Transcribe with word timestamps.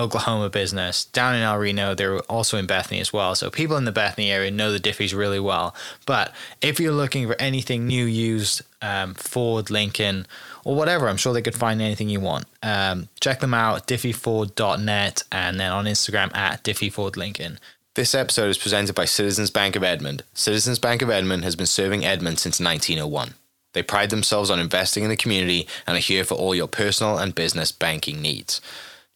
Oklahoma 0.00 0.48
business 0.48 1.04
down 1.04 1.34
in 1.34 1.42
El 1.42 1.58
Reno. 1.58 1.94
They're 1.94 2.18
also 2.20 2.56
in 2.56 2.66
Bethany 2.66 3.00
as 3.00 3.12
well. 3.12 3.34
So 3.34 3.50
people 3.50 3.76
in 3.76 3.84
the 3.84 3.92
Bethany 3.92 4.30
area 4.30 4.50
know 4.50 4.72
the 4.72 4.80
Diffees 4.80 5.16
really 5.16 5.40
well. 5.40 5.74
But 6.06 6.32
if 6.60 6.80
you're 6.80 6.92
looking 6.92 7.26
for 7.26 7.36
anything 7.40 7.86
new, 7.86 8.06
used, 8.06 8.62
um, 8.80 9.14
Ford, 9.14 9.70
Lincoln, 9.70 10.26
or 10.64 10.74
whatever, 10.74 11.08
I'm 11.08 11.16
sure 11.16 11.32
they 11.32 11.42
could 11.42 11.54
find 11.54 11.80
anything 11.82 12.08
you 12.08 12.20
want. 12.20 12.46
Um, 12.62 13.08
check 13.20 13.40
them 13.40 13.54
out, 13.54 13.86
diffeeford.net, 13.86 15.22
and 15.30 15.60
then 15.60 15.70
on 15.70 15.84
Instagram 15.84 16.34
at 16.34 16.64
diffeefordlincoln. 16.64 17.58
This 17.94 18.14
episode 18.14 18.48
is 18.48 18.58
presented 18.58 18.94
by 18.94 19.04
Citizens 19.04 19.50
Bank 19.50 19.76
of 19.76 19.82
Edmond. 19.82 20.22
Citizens 20.32 20.78
Bank 20.78 21.02
of 21.02 21.10
Edmond 21.10 21.44
has 21.44 21.56
been 21.56 21.66
serving 21.66 22.04
Edmond 22.04 22.38
since 22.38 22.60
1901. 22.60 23.34
They 23.72 23.82
pride 23.82 24.10
themselves 24.10 24.50
on 24.50 24.58
investing 24.58 25.04
in 25.04 25.10
the 25.10 25.16
community 25.16 25.66
and 25.86 25.96
are 25.96 26.00
here 26.00 26.24
for 26.24 26.34
all 26.34 26.54
your 26.54 26.66
personal 26.66 27.18
and 27.18 27.34
business 27.34 27.70
banking 27.72 28.20
needs. 28.20 28.60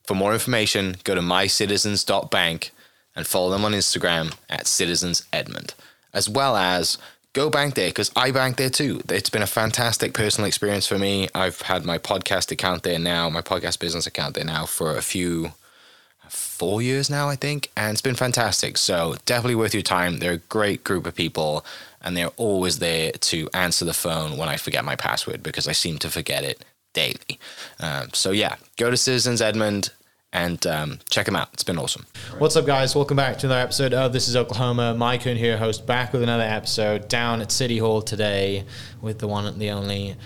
For 0.04 0.14
more 0.14 0.34
information, 0.34 0.96
go 1.04 1.14
to 1.14 1.20
mycitizens.bank 1.22 2.72
and 3.16 3.26
follow 3.26 3.50
them 3.50 3.64
on 3.64 3.72
Instagram 3.72 4.34
at 4.50 4.66
Citizens 4.66 5.26
Edmond, 5.32 5.74
as 6.12 6.28
well 6.28 6.56
as 6.56 6.98
go 7.32 7.48
bank 7.48 7.74
there 7.74 7.88
because 7.88 8.10
I 8.14 8.30
bank 8.30 8.56
there 8.56 8.70
too. 8.70 9.00
It's 9.08 9.30
been 9.30 9.42
a 9.42 9.46
fantastic 9.46 10.12
personal 10.12 10.46
experience 10.46 10.86
for 10.86 10.98
me. 10.98 11.28
I've 11.34 11.62
had 11.62 11.86
my 11.86 11.96
podcast 11.98 12.50
account 12.50 12.82
there 12.82 12.98
now, 12.98 13.30
my 13.30 13.40
podcast 13.40 13.78
business 13.78 14.06
account 14.06 14.34
there 14.34 14.44
now 14.44 14.66
for 14.66 14.96
a 14.96 15.02
few, 15.02 15.52
four 16.28 16.82
years 16.82 17.08
now, 17.08 17.30
I 17.30 17.36
think, 17.36 17.70
and 17.74 17.92
it's 17.92 18.02
been 18.02 18.14
fantastic. 18.14 18.76
So 18.76 19.16
definitely 19.24 19.54
worth 19.54 19.74
your 19.74 19.82
time. 19.82 20.18
They're 20.18 20.32
a 20.32 20.38
great 20.38 20.84
group 20.84 21.06
of 21.06 21.14
people 21.14 21.64
and 22.02 22.14
they're 22.14 22.28
always 22.36 22.78
there 22.78 23.12
to 23.12 23.48
answer 23.54 23.86
the 23.86 23.94
phone 23.94 24.36
when 24.36 24.50
I 24.50 24.58
forget 24.58 24.84
my 24.84 24.96
password 24.96 25.42
because 25.42 25.66
I 25.66 25.72
seem 25.72 25.96
to 25.98 26.10
forget 26.10 26.44
it 26.44 26.62
daily. 26.94 27.38
Um, 27.80 28.08
so 28.14 28.30
yeah, 28.30 28.56
go 28.78 28.90
to 28.90 28.96
Citizens 28.96 29.42
Edmond 29.42 29.90
and 30.32 30.66
um, 30.66 30.98
check 31.10 31.26
them 31.26 31.36
out. 31.36 31.48
It's 31.52 31.62
been 31.62 31.78
awesome. 31.78 32.06
What's 32.38 32.56
up, 32.56 32.66
guys? 32.66 32.96
Welcome 32.96 33.16
back 33.16 33.38
to 33.38 33.46
another 33.46 33.60
episode 33.60 33.94
of 33.94 34.12
This 34.12 34.26
is 34.26 34.34
Oklahoma. 34.34 34.94
Mike 34.94 35.22
Hearn 35.22 35.36
here, 35.36 35.56
host, 35.56 35.86
back 35.86 36.12
with 36.12 36.22
another 36.22 36.42
episode 36.42 37.08
down 37.08 37.40
at 37.40 37.52
City 37.52 37.78
Hall 37.78 38.02
today 38.02 38.64
with 39.00 39.20
the 39.20 39.28
one 39.28 39.46
and 39.46 39.60
the 39.60 39.70
only 39.70 40.16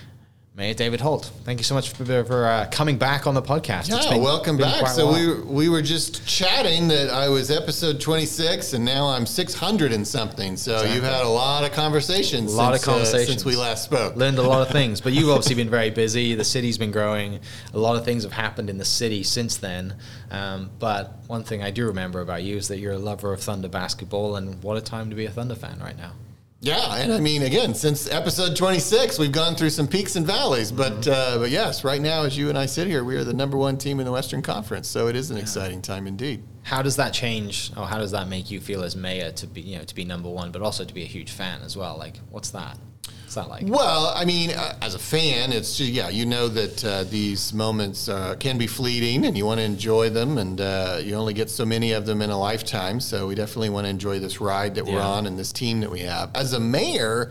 Mayor 0.58 0.74
David 0.74 1.00
Holt. 1.00 1.30
Thank 1.44 1.60
you 1.60 1.64
so 1.64 1.76
much 1.76 1.90
for, 1.90 2.04
for 2.24 2.44
uh, 2.44 2.68
coming 2.72 2.98
back 2.98 3.28
on 3.28 3.34
the 3.34 3.40
podcast. 3.40 3.88
Yeah, 3.88 4.10
been, 4.10 4.20
welcome 4.20 4.56
back. 4.56 4.88
So 4.88 5.12
we 5.12 5.40
we 5.42 5.68
were 5.68 5.82
just 5.82 6.26
chatting 6.26 6.88
that 6.88 7.10
I 7.10 7.28
was 7.28 7.52
episode 7.52 8.00
26 8.00 8.72
and 8.72 8.84
now 8.84 9.06
I'm 9.06 9.24
600 9.24 9.92
and 9.92 10.04
something. 10.04 10.56
So 10.56 10.72
exactly. 10.72 10.96
you've 10.96 11.04
had 11.04 11.22
a 11.22 11.28
lot 11.28 11.62
of 11.62 11.70
conversations. 11.70 12.52
A 12.52 12.56
lot 12.56 12.72
since, 12.72 12.82
of 12.82 12.92
conversations 12.92 13.28
uh, 13.28 13.32
since 13.34 13.44
we 13.44 13.54
last 13.54 13.84
spoke. 13.84 14.16
Learned 14.16 14.38
a 14.38 14.42
lot 14.42 14.60
of 14.62 14.72
things, 14.72 15.00
but 15.00 15.12
you've 15.12 15.28
obviously 15.28 15.54
been 15.54 15.70
very 15.70 15.90
busy. 15.90 16.34
The 16.34 16.42
city's 16.42 16.76
been 16.76 16.90
growing. 16.90 17.38
A 17.72 17.78
lot 17.78 17.94
of 17.94 18.04
things 18.04 18.24
have 18.24 18.32
happened 18.32 18.68
in 18.68 18.78
the 18.78 18.84
city 18.84 19.22
since 19.22 19.58
then. 19.58 19.94
Um, 20.32 20.70
but 20.80 21.18
one 21.28 21.44
thing 21.44 21.62
I 21.62 21.70
do 21.70 21.86
remember 21.86 22.20
about 22.20 22.42
you 22.42 22.56
is 22.56 22.66
that 22.66 22.80
you're 22.80 22.94
a 22.94 22.98
lover 22.98 23.32
of 23.32 23.40
Thunder 23.40 23.68
basketball, 23.68 24.34
and 24.34 24.60
what 24.64 24.76
a 24.76 24.80
time 24.80 25.08
to 25.10 25.14
be 25.14 25.24
a 25.24 25.30
Thunder 25.30 25.54
fan 25.54 25.78
right 25.78 25.96
now. 25.96 26.14
Yeah, 26.60 26.96
and 26.96 27.12
I 27.12 27.20
mean, 27.20 27.42
again, 27.42 27.72
since 27.72 28.10
episode 28.10 28.56
26, 28.56 29.20
we've 29.20 29.30
gone 29.30 29.54
through 29.54 29.70
some 29.70 29.86
peaks 29.86 30.16
and 30.16 30.26
valleys. 30.26 30.72
But 30.72 30.92
mm-hmm. 31.02 31.10
uh, 31.12 31.38
but 31.38 31.50
yes, 31.50 31.84
right 31.84 32.00
now, 32.00 32.24
as 32.24 32.36
you 32.36 32.48
and 32.48 32.58
I 32.58 32.66
sit 32.66 32.88
here, 32.88 33.04
we 33.04 33.14
are 33.14 33.22
the 33.22 33.32
number 33.32 33.56
one 33.56 33.78
team 33.78 34.00
in 34.00 34.06
the 34.06 34.10
Western 34.10 34.42
Conference. 34.42 34.88
So 34.88 35.06
it 35.06 35.14
is 35.14 35.30
an 35.30 35.36
yeah. 35.36 35.42
exciting 35.42 35.80
time 35.80 36.08
indeed. 36.08 36.42
How 36.64 36.82
does 36.82 36.96
that 36.96 37.12
change, 37.12 37.70
or 37.76 37.86
how 37.86 37.98
does 37.98 38.10
that 38.10 38.28
make 38.28 38.50
you 38.50 38.60
feel 38.60 38.82
as 38.82 38.96
mayor 38.96 39.30
to 39.32 39.46
be, 39.46 39.60
you 39.60 39.78
know, 39.78 39.84
to 39.84 39.94
be 39.94 40.04
number 40.04 40.28
one, 40.28 40.50
but 40.50 40.60
also 40.60 40.84
to 40.84 40.92
be 40.92 41.02
a 41.02 41.06
huge 41.06 41.30
fan 41.30 41.62
as 41.62 41.76
well? 41.76 41.96
Like, 41.96 42.16
what's 42.30 42.50
that? 42.50 42.76
What's 43.22 43.34
that 43.34 43.48
like? 43.48 43.64
Well, 43.66 44.12
I 44.16 44.24
mean, 44.24 44.50
uh, 44.50 44.78
as 44.80 44.94
a 44.94 44.98
fan, 44.98 45.52
it's 45.52 45.76
just, 45.76 45.90
yeah, 45.90 46.08
you 46.08 46.24
know 46.24 46.48
that 46.48 46.84
uh, 46.84 47.04
these 47.04 47.52
moments 47.52 48.08
uh, 48.08 48.36
can 48.36 48.56
be 48.56 48.66
fleeting, 48.66 49.26
and 49.26 49.36
you 49.36 49.44
want 49.44 49.58
to 49.58 49.64
enjoy 49.64 50.08
them, 50.08 50.38
and 50.38 50.60
uh, 50.60 50.98
you 51.02 51.14
only 51.14 51.34
get 51.34 51.50
so 51.50 51.66
many 51.66 51.92
of 51.92 52.06
them 52.06 52.22
in 52.22 52.30
a 52.30 52.38
lifetime. 52.38 53.00
So 53.00 53.26
we 53.26 53.34
definitely 53.34 53.68
want 53.68 53.84
to 53.84 53.90
enjoy 53.90 54.18
this 54.18 54.40
ride 54.40 54.74
that 54.76 54.86
we're 54.86 55.00
on 55.00 55.26
and 55.26 55.38
this 55.38 55.52
team 55.52 55.80
that 55.80 55.90
we 55.90 56.00
have. 56.00 56.30
As 56.34 56.54
a 56.54 56.60
mayor, 56.60 57.30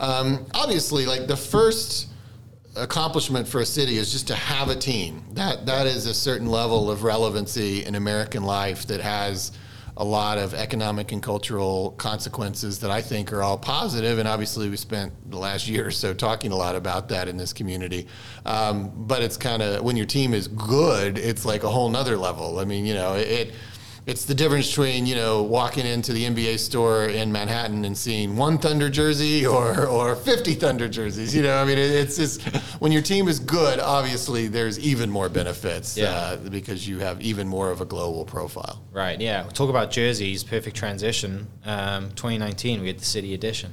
um, 0.00 0.46
obviously, 0.54 1.04
like 1.04 1.26
the 1.26 1.36
first 1.36 2.08
accomplishment 2.76 3.46
for 3.46 3.60
a 3.60 3.66
city 3.66 3.98
is 3.98 4.10
just 4.10 4.26
to 4.28 4.34
have 4.34 4.68
a 4.68 4.74
team. 4.74 5.22
That 5.32 5.66
that 5.66 5.86
is 5.86 6.06
a 6.06 6.14
certain 6.14 6.48
level 6.48 6.90
of 6.90 7.04
relevancy 7.04 7.84
in 7.84 7.94
American 7.94 8.44
life 8.44 8.86
that 8.86 9.00
has 9.00 9.52
a 9.96 10.04
lot 10.04 10.38
of 10.38 10.54
economic 10.54 11.12
and 11.12 11.22
cultural 11.22 11.92
consequences 11.92 12.80
that 12.80 12.90
I 12.90 13.00
think 13.00 13.32
are 13.32 13.42
all 13.42 13.56
positive. 13.56 14.18
And 14.18 14.26
obviously, 14.26 14.68
we 14.68 14.76
spent 14.76 15.12
the 15.30 15.38
last 15.38 15.68
year 15.68 15.86
or 15.86 15.90
so 15.90 16.12
talking 16.12 16.50
a 16.50 16.56
lot 16.56 16.74
about 16.74 17.08
that 17.10 17.28
in 17.28 17.36
this 17.36 17.52
community. 17.52 18.08
Um, 18.44 18.92
but 18.94 19.22
it's 19.22 19.36
kind 19.36 19.62
of 19.62 19.84
when 19.84 19.96
your 19.96 20.06
team 20.06 20.34
is 20.34 20.48
good, 20.48 21.18
it's 21.18 21.44
like 21.44 21.62
a 21.62 21.70
whole 21.70 21.88
nother 21.88 22.16
level. 22.16 22.58
I 22.58 22.64
mean, 22.64 22.86
you 22.86 22.94
know, 22.94 23.14
it 23.14 23.54
it's 24.06 24.26
the 24.26 24.34
difference 24.34 24.68
between 24.68 25.06
you 25.06 25.14
know 25.14 25.42
walking 25.42 25.86
into 25.86 26.12
the 26.12 26.24
NBA 26.24 26.58
store 26.58 27.06
in 27.06 27.32
Manhattan 27.32 27.84
and 27.84 27.96
seeing 27.96 28.36
one 28.36 28.58
Thunder 28.58 28.90
jersey 28.90 29.46
or 29.46 29.86
or 29.86 30.14
50 30.14 30.54
Thunder 30.54 30.88
jerseys. 30.88 31.34
You 31.34 31.42
know, 31.42 31.56
I 31.56 31.64
mean, 31.64 31.78
it's 31.78 32.16
just 32.16 32.42
when 32.80 32.92
your 32.92 33.02
team 33.02 33.28
is 33.28 33.38
good, 33.38 33.80
obviously 33.80 34.48
there's 34.48 34.78
even 34.78 35.10
more 35.10 35.28
benefits 35.28 35.96
yeah. 35.96 36.10
uh, 36.10 36.36
because 36.36 36.86
you 36.86 36.98
have 36.98 37.20
even 37.20 37.48
more 37.48 37.70
of 37.70 37.80
a 37.80 37.84
global 37.84 38.24
profile. 38.24 38.82
Right. 38.92 39.20
Yeah. 39.20 39.44
talk 39.44 39.70
about 39.70 39.90
jerseys. 39.90 40.44
Perfect 40.44 40.76
transition. 40.76 41.46
Um, 41.64 42.10
2019, 42.10 42.82
we 42.82 42.88
had 42.88 42.98
the 42.98 43.04
City 43.04 43.34
Edition. 43.34 43.72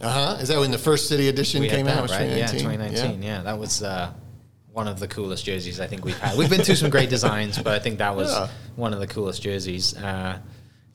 Uh 0.00 0.12
huh. 0.12 0.38
Is 0.40 0.48
that 0.48 0.58
when 0.58 0.70
the 0.70 0.78
first 0.78 1.08
City 1.08 1.28
Edition 1.28 1.60
we 1.60 1.68
came 1.68 1.86
that, 1.86 1.98
out? 1.98 2.10
Right. 2.10 2.28
2019? 2.30 2.38
Yeah. 2.38 2.46
2019. 2.46 3.22
Yeah. 3.22 3.28
yeah. 3.28 3.42
That 3.42 3.58
was. 3.58 3.82
Uh, 3.82 4.12
one 4.72 4.88
of 4.88 5.00
the 5.00 5.08
coolest 5.08 5.44
jerseys 5.44 5.80
I 5.80 5.86
think 5.86 6.04
we've 6.04 6.18
had. 6.18 6.36
We've 6.38 6.50
been 6.50 6.62
through 6.62 6.76
some 6.76 6.90
great 6.90 7.10
designs, 7.10 7.58
but 7.58 7.74
I 7.74 7.78
think 7.78 7.98
that 7.98 8.14
was 8.14 8.30
yeah. 8.30 8.48
one 8.76 8.92
of 8.92 9.00
the 9.00 9.06
coolest 9.06 9.42
jerseys. 9.42 9.96
Uh, 9.96 10.38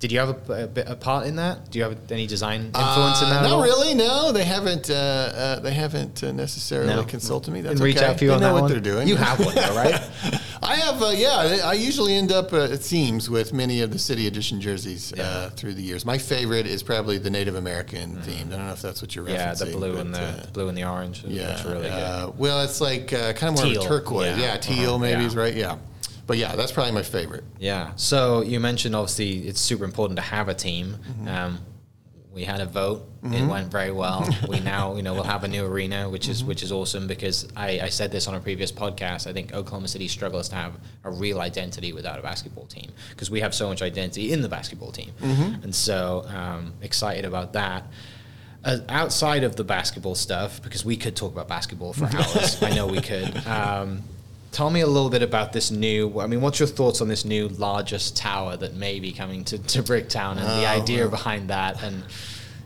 did 0.04 0.12
you 0.12 0.20
have 0.20 0.50
a, 0.50 0.70
a, 0.76 0.92
a, 0.92 0.96
part 0.98 1.28
in 1.28 1.38
that? 1.38 1.72
Do 1.72 1.80
you 1.80 1.86
have 1.86 1.98
any 2.12 2.28
design 2.28 2.66
influence 2.66 3.22
uh, 3.22 3.26
in 3.26 3.30
that? 3.30 3.44
Not 3.44 3.64
really. 3.64 3.94
No, 3.94 4.34
they 4.34 4.44
haven't. 4.44 4.90
Uh, 4.90 4.94
uh, 4.94 5.60
they 5.62 5.74
haven't 5.74 6.22
uh, 6.22 6.34
necessarily 6.34 6.94
no. 6.94 7.06
consulted 7.06 7.52
me. 7.52 7.62
That's 7.62 7.80
reach 7.80 7.96
okay. 7.96 8.08
out 8.08 8.18
for 8.18 8.26
you 8.26 8.32
they 8.32 8.36
on 8.36 8.42
know 8.42 8.48
that 8.48 8.54
what 8.54 8.62
one? 8.64 8.72
they're 8.74 8.82
doing. 8.82 9.08
You 9.08 9.16
have 9.16 9.40
one, 9.40 9.56
though, 9.56 9.74
right? 9.74 9.94
I 10.62 10.76
have. 10.76 11.02
Uh, 11.02 11.14
yeah, 11.16 11.62
I 11.64 11.72
usually 11.76 12.16
end 12.16 12.34
up. 12.34 12.52
Uh, 12.52 12.64
it 12.64 12.84
seems 12.84 13.30
with 13.30 13.54
many 13.54 13.80
of 13.80 13.92
the 13.92 13.98
city 13.98 14.28
edition 14.28 14.60
jerseys 14.60 15.14
yeah. 15.16 15.48
through 15.52 15.76
the 15.76 15.82
years. 15.82 16.06
My 16.06 16.18
favorite 16.18 16.68
is 16.68 16.84
probably 16.84 17.18
the 17.18 17.30
Native 17.30 17.56
American 17.56 18.18
mm. 18.18 18.24
themed. 18.24 18.48
I 18.48 18.58
don't 18.58 18.68
know 18.68 18.74
if 18.74 18.82
that's 18.82 19.02
what 19.02 19.16
you're 19.16 19.24
referencing. 19.24 19.38
Yeah, 19.38 19.54
the 19.54 19.66
blue 19.68 19.98
and 20.00 20.14
the 20.14 20.50
blue 20.52 20.68
and 20.68 20.78
the 20.78 20.84
orange. 20.84 21.24
Yeah, 21.24 21.66
really 21.66 21.90
well, 22.38 22.62
it's 22.62 22.82
like 22.82 23.08
kind 23.08 23.42
of 23.42 23.56
more 23.56 23.64
teal. 23.64 23.84
turquoise. 23.84 24.38
Yeah, 24.38 24.48
yeah 24.48 24.58
teal 24.58 24.96
uh-huh. 24.96 24.98
maybe 24.98 25.24
is 25.24 25.34
right. 25.34 25.56
Yeah 25.56 25.78
but 26.28 26.38
yeah, 26.38 26.56
that's 26.56 26.72
probably 26.72 26.94
my 26.94 27.04
favorite. 27.04 27.44
Yeah. 27.60 27.92
So 27.96 28.42
you 28.42 28.60
mentioned 28.60 28.96
obviously 28.96 29.48
it's 29.48 29.60
super 29.62 29.84
important 29.86 30.18
to 30.18 30.24
have 30.24 30.48
a 30.50 30.54
team. 30.54 30.96
Mm-hmm. 30.96 31.28
Um, 31.28 31.60
we 32.32 32.44
had 32.46 32.62
a 32.62 32.66
vote. 32.66 33.06
Mm-hmm. 33.22 33.34
It 33.36 33.46
went 33.48 33.72
very 33.72 33.92
well. 33.92 34.28
we 34.50 34.60
now, 34.60 34.96
you 34.96 35.04
know, 35.04 35.14
we'll 35.14 35.24
have 35.24 35.44
a 35.44 35.48
new 35.48 35.66
arena, 35.66 36.10
which 36.10 36.28
is 36.28 36.44
which 36.44 36.64
is 36.64 36.72
awesome 36.72 37.06
because 37.06 37.48
I, 37.56 37.80
I 37.82 37.90
said 37.90 38.12
this 38.12 38.28
on 38.28 38.34
a 38.34 38.40
previous 38.40 38.72
podcast. 38.72 39.28
I 39.28 39.34
think 39.34 39.54
Oklahoma 39.54 39.88
City 39.88 40.08
struggles 40.08 40.50
to 40.50 40.56
have 40.56 40.74
a 41.04 41.12
real 41.12 41.40
identity 41.40 41.94
without 41.94 42.18
a 42.18 42.24
basketball 42.24 42.66
team 42.66 42.90
because 43.12 43.30
we 43.30 43.42
have 43.42 43.54
so 43.54 43.70
much 43.70 43.84
identity 43.84 44.32
in 44.34 44.42
the 44.42 44.50
basketball 44.50 44.92
team, 44.92 45.12
Mm-hmm. 45.22 45.64
and 45.64 45.76
so 45.76 46.26
um, 46.30 46.74
excited 46.82 47.26
about 47.26 47.54
that. 47.54 47.84
Uh, 48.66 48.78
outside 48.90 49.44
of 49.44 49.56
the 49.58 49.64
basketball 49.64 50.16
stuff, 50.16 50.60
because 50.64 50.84
we 50.86 50.96
could 50.98 51.16
talk 51.16 51.34
about 51.34 51.48
basketball 51.50 51.94
for 51.94 52.06
hours. 52.18 52.64
I 52.64 52.74
know 52.74 52.88
we 52.88 53.02
could. 53.02 53.46
Um, 53.46 54.02
tell 54.54 54.70
me 54.70 54.82
a 54.82 54.88
little 54.88 55.10
bit 55.10 55.22
about 55.24 55.52
this 55.52 55.72
new. 55.72 56.20
I 56.20 56.28
mean, 56.28 56.40
what's 56.42 56.60
your 56.60 56.68
thoughts 56.68 57.02
on 57.02 57.08
this 57.10 57.26
new 57.26 57.48
largest 57.50 58.16
tower 58.16 58.56
that 58.58 58.76
may 58.76 59.00
be 59.00 59.12
coming 59.12 59.44
to, 59.46 59.58
to 59.58 59.84
Bricktown 59.84 60.38
and 60.38 60.46
the 60.46 60.64
Oh, 60.66 60.82
idea 60.82 61.02
well. 61.02 61.10
behind 61.10 61.50
that? 61.50 61.84
And 61.84 62.04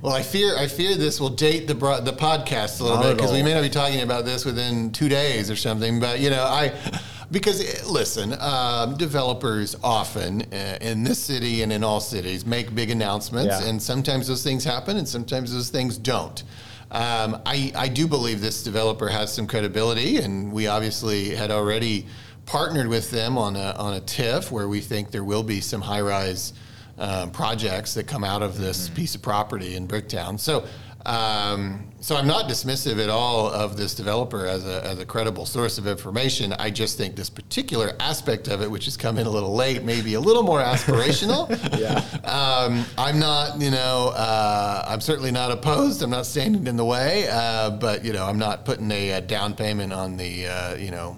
Well, 0.01 0.13
I 0.13 0.21
fear 0.21 0.55
I 0.57 0.67
fear 0.67 0.95
this 0.95 1.19
will 1.19 1.29
date 1.29 1.65
the 1.67 1.73
bro- 1.73 2.01
the 2.01 2.13
podcast 2.13 2.79
a 2.79 2.83
little 2.83 2.97
Not 2.99 3.03
bit 3.07 3.17
because 3.17 3.31
we 3.31 3.41
may 3.41 3.53
not 3.53 3.63
be 3.63 3.69
talking 3.69 4.01
about 4.01 4.25
this 4.25 4.45
within 4.45 4.91
two 4.91 5.09
days 5.09 5.49
or 5.49 5.55
something. 5.55 5.99
But 5.99 6.19
you 6.19 6.29
know, 6.29 6.43
I 6.43 6.71
because 7.31 7.89
listen, 7.89 8.35
um, 8.39 8.95
developers 8.97 9.75
often 9.83 10.43
uh, 10.53 10.77
in 10.81 11.03
this 11.03 11.17
city 11.19 11.63
and 11.63 11.73
in 11.73 11.83
all 11.83 11.99
cities 11.99 12.45
make 12.45 12.75
big 12.75 12.89
announcements, 12.91 13.59
Yeah. 13.61 13.67
and 13.69 13.81
sometimes 13.81 14.27
those 14.27 14.43
things 14.43 14.63
happen, 14.63 14.97
and 14.97 15.07
sometimes 15.07 15.51
those 15.53 15.69
things 15.69 15.97
don't. 15.97 16.43
Um, 16.91 17.41
I 17.45 17.71
I 17.75 17.87
do 17.89 18.07
believe 18.07 18.39
this 18.41 18.63
developer 18.63 19.09
has 19.09 19.33
some 19.33 19.47
credibility, 19.47 20.17
and 20.17 20.51
we 20.51 20.67
obviously 20.67 21.35
had 21.35 21.51
already 21.51 22.05
partnered 22.45 22.87
with 22.87 23.11
them 23.11 23.37
on 23.37 23.55
a 23.55 23.75
on 23.77 23.95
a 23.95 24.01
TIF 24.01 24.51
where 24.51 24.67
we 24.67 24.79
think 24.79 25.11
there 25.11 25.23
will 25.23 25.43
be 25.43 25.59
some 25.59 25.81
high 25.81 26.01
rise 26.01 26.53
um, 26.97 27.29
projects 27.29 27.93
that 27.93 28.07
come 28.07 28.23
out 28.23 28.41
of 28.41 28.57
this 28.57 28.89
piece 28.89 29.15
of 29.15 29.21
property 29.21 29.75
in 29.75 29.87
Bricktown. 29.87 30.39
So, 30.39 30.65
um, 31.07 31.87
so 32.01 32.17
I'm 32.17 32.27
not 32.27 32.49
dismissive 32.49 33.01
at 33.01 33.09
all 33.09 33.47
of 33.47 33.77
this 33.77 33.95
developer 33.95 34.45
as 34.45 34.65
a, 34.67 34.85
as 34.85 34.99
a 34.99 35.05
credible 35.05 35.45
source 35.45 35.77
of 35.77 35.87
information. 35.87 36.53
I 36.59 36.69
just 36.69 36.97
think 36.97 37.15
this 37.15 37.29
particular 37.29 37.93
aspect 38.01 38.49
of 38.49 38.61
it, 38.61 38.69
which 38.69 38.85
has 38.85 38.97
come 38.97 39.17
in 39.17 39.25
a 39.25 39.29
little 39.29 39.55
late, 39.55 39.83
may 39.83 40.01
be 40.01 40.15
a 40.15 40.19
little 40.19 40.43
more 40.43 40.61
aspirational. 40.61 41.47
Yeah. 41.77 41.99
Um, 42.23 42.85
I'm 42.97 43.19
not, 43.19 43.61
you 43.61 43.69
know, 43.69 44.11
uh, 44.15 44.83
I'm 44.87 44.99
certainly 44.99 45.31
not 45.31 45.51
opposed. 45.51 46.01
I'm 46.01 46.09
not 46.09 46.25
standing 46.25 46.65
in 46.65 46.75
the 46.75 46.85
way, 46.85 47.27
uh, 47.29 47.69
but 47.69 48.03
you 48.03 48.13
know, 48.13 48.25
I'm 48.25 48.39
not 48.39 48.65
putting 48.65 48.89
a, 48.91 49.13
uh 49.13 49.19
down 49.19 49.53
payment 49.53 49.93
on 49.93 50.17
the, 50.17 50.47
uh, 50.47 50.75
you 50.75 50.89
know, 50.89 51.17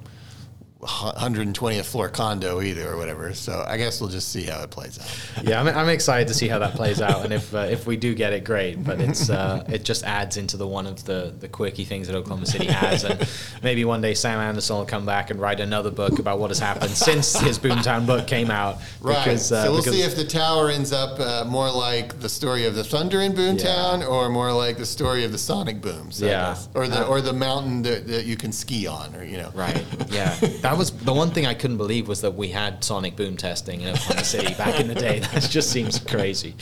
120th 0.82 1.86
floor 1.86 2.08
condo 2.08 2.62
either 2.62 2.90
or 2.90 2.96
whatever. 2.96 3.34
So 3.34 3.66
I 3.68 3.76
guess 3.76 4.00
we'll 4.00 4.10
just 4.10 4.30
see 4.30 4.44
how 4.44 4.62
it 4.64 4.70
plays 4.70 4.98
out. 4.98 5.46
yeah, 5.46 5.60
I'm, 5.60 5.68
I'm 5.68 5.90
excited 5.90 6.30
to 6.30 6.34
see 6.34 6.48
how 6.48 6.60
that 6.60 6.74
plays 6.76 7.02
out, 7.02 7.26
and 7.26 7.34
if 7.34 7.54
uh, 7.54 7.60
if 7.70 7.86
we 7.86 7.98
do 7.98 8.16
get 8.16 8.32
it, 8.32 8.46
great. 8.46 8.82
But 8.84 9.02
it's 9.02 9.30
uh, 9.30 9.66
it 9.68 9.84
just 9.84 10.04
adds 10.06 10.38
into 10.38 10.56
the 10.56 10.68
one 10.68 10.88
of 10.88 11.04
the 11.04 11.34
the 11.38 11.50
quirky 11.50 11.84
things 11.84 12.08
that 12.08 12.16
Oklahoma 12.16 12.46
City 12.46 12.68
has, 12.68 13.04
and 13.04 13.28
maybe 13.62 13.84
one 13.84 14.00
day 14.00 14.14
Sam 14.14 14.40
Anderson 14.40 14.78
will 14.78 14.86
come 14.86 15.06
back 15.06 15.32
and 15.32 15.40
write 15.40 15.60
another 15.60 15.92
book 15.92 16.18
about 16.18 16.40
what 16.40 16.50
has 16.50 16.60
happened 16.60 16.92
since 16.92 17.38
his 17.40 17.60
Boomtown 17.60 18.08
book 18.08 18.26
came 18.26 18.50
out. 18.50 18.78
Right. 19.02 19.22
Because, 19.24 19.52
uh, 19.52 19.66
so 19.66 19.72
we'll 19.74 19.84
see 19.84 20.02
if 20.02 20.16
the 20.16 20.26
tower 20.26 20.70
ends 20.70 20.94
up 20.94 21.20
uh, 21.20 21.44
more 21.46 21.70
like 21.70 22.22
the 22.22 22.30
story 22.30 22.66
of 22.66 22.76
the 22.76 22.84
thunder 22.86 23.20
in 23.20 23.34
Boomtown, 23.34 24.08
or 24.08 24.30
more 24.30 24.54
like 24.54 24.78
the 24.78 24.86
story 24.86 25.26
of 25.26 25.34
the 25.34 25.38
sonic 25.38 25.82
booms. 25.82 26.24
I 26.24 26.28
Yeah. 26.28 26.58
Or 26.74 26.88
the 26.88 27.06
or 27.06 27.20
the 27.20 27.34
mountain 27.34 27.82
that, 27.82 28.08
that 28.08 28.26
you 28.26 28.38
can 28.38 28.54
ski 28.54 28.88
on, 28.88 29.14
or 29.16 29.24
you 29.24 29.38
know. 29.38 29.52
Right. 29.54 29.84
Yeah. 30.10 30.36
That 30.70 30.78
was 30.78 30.92
the 30.92 31.14
one 31.14 31.32
thing 31.32 31.48
I 31.48 31.56
couldn't 31.56 31.78
believe 31.78 32.08
was 32.08 32.22
that 32.22 32.36
we 32.36 32.50
had 32.50 32.84
sonic 32.84 33.16
boom 33.16 33.38
testing 33.38 33.82
in 33.82 33.88
Oklahoma 33.88 34.24
City 34.24 34.54
back 34.54 34.80
in 34.80 34.88
the 34.88 34.94
day. 34.94 35.20
That 35.34 35.42
just 35.50 35.72
seems 35.72 35.98
crazy. 35.98 36.54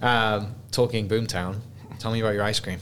Um, 0.00 0.54
talking 0.70 1.08
Boomtown, 1.08 1.58
tell 1.98 2.12
me 2.12 2.20
about 2.20 2.34
your 2.34 2.44
ice 2.44 2.60
cream. 2.60 2.78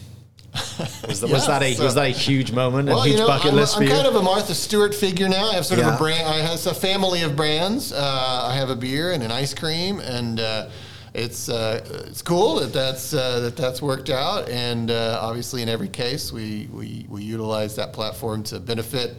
Was, 1.07 1.21
that 1.21 1.29
was 1.31 1.47
that 1.47 1.63
a 1.63 1.73
so- 1.73 1.83
was 1.83 1.95
that 1.95 2.05
a 2.05 2.09
huge 2.09 2.51
moment, 2.51 2.87
a 2.87 2.93
Well, 2.93 3.01
huge 3.03 3.15
you 3.15 3.19
know, 3.21 3.27
bucket 3.27 3.51
I'm, 3.51 3.55
list 3.55 3.75
I'm 3.75 3.79
for 3.79 3.83
you? 3.85 3.89
kind 3.89 4.07
of 4.07 4.15
a 4.15 4.21
Martha 4.21 4.53
Stewart 4.55 4.93
figure 4.95 5.27
now. 5.27 5.49
I 5.49 5.55
have 5.55 5.65
sort 5.65 5.81
of 5.81 5.87
a 5.87 5.97
brand. 5.97 6.25
I 6.27 6.37
have 6.37 6.65
a 6.67 6.73
family 6.73 7.23
of 7.23 7.35
brands. 7.35 7.91
Uh, 7.91 8.47
I 8.49 8.55
have 8.55 8.69
a 8.69 8.75
beer 8.75 9.11
and 9.11 9.21
an 9.23 9.31
ice 9.31 9.53
cream, 9.53 9.99
and 9.99 10.39
uh, 10.39 10.69
it's 11.13 11.49
uh, 11.49 11.81
it's 12.07 12.21
cool 12.21 12.55
that 12.61 12.71
that's 12.71 13.13
uh, 13.13 13.41
that 13.41 13.57
that's 13.57 13.81
worked 13.81 14.09
out. 14.09 14.47
And 14.49 14.91
uh, 14.91 15.17
obviously, 15.21 15.61
in 15.61 15.67
every 15.67 15.89
case, 15.89 16.31
we, 16.31 16.69
we 16.71 17.05
we 17.09 17.23
utilize 17.23 17.75
that 17.75 17.91
platform 17.91 18.43
to 18.43 18.59
benefit. 18.59 19.15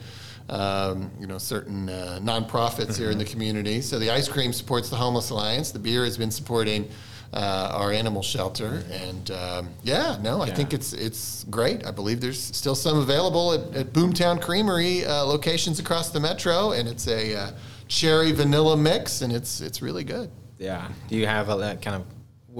Um, 0.49 1.11
you 1.21 1.27
know, 1.27 1.39
certain 1.39 1.89
uh, 1.89 2.21
nonprofits 2.23 2.97
here 2.97 3.11
in 3.11 3.19
the 3.19 3.25
Mm-hmm. 3.25 3.33
community. 3.33 3.81
So 3.81 3.99
the 3.99 4.11
ice 4.11 4.29
cream 4.29 4.53
supports 4.53 4.89
the 4.89 4.97
Homeless 4.97 5.31
Alliance. 5.31 5.73
The 5.73 5.81
beer 5.81 6.05
has 6.05 6.17
been 6.17 6.31
supporting 6.31 6.89
uh, 7.33 7.71
our 7.75 7.91
animal 7.91 8.23
shelter, 8.23 8.85
and 8.93 9.31
um, 9.33 9.69
yeah, 9.83 10.17
no, 10.23 10.43
I 10.43 10.47
Yeah. 10.47 10.55
think 10.55 10.73
it's 10.73 10.93
it's 10.93 11.45
great. 11.51 11.85
I 11.85 11.91
believe 11.91 12.21
there's 12.21 12.41
still 12.41 12.77
some 12.77 12.99
available 12.99 13.53
at, 13.55 13.75
at 13.75 13.93
Boomtown 13.93 14.41
Creamery 14.41 15.05
uh, 15.05 15.25
locations 15.25 15.81
across 15.81 16.11
the 16.11 16.21
metro, 16.21 16.71
and 16.71 16.87
it's 16.89 17.09
a 17.09 17.35
uh, 17.35 17.51
cherry 17.89 18.31
vanilla 18.31 18.77
mix, 18.77 19.23
and 19.23 19.33
it's 19.33 19.61
it's 19.61 19.83
really 19.83 20.05
good. 20.05 20.31
yeah. 20.59 20.87
Do 21.09 21.17
you 21.17 21.27
have 21.27 21.49
a 21.49 21.57
that 21.57 21.83
kind 21.83 21.97
of? 21.97 22.03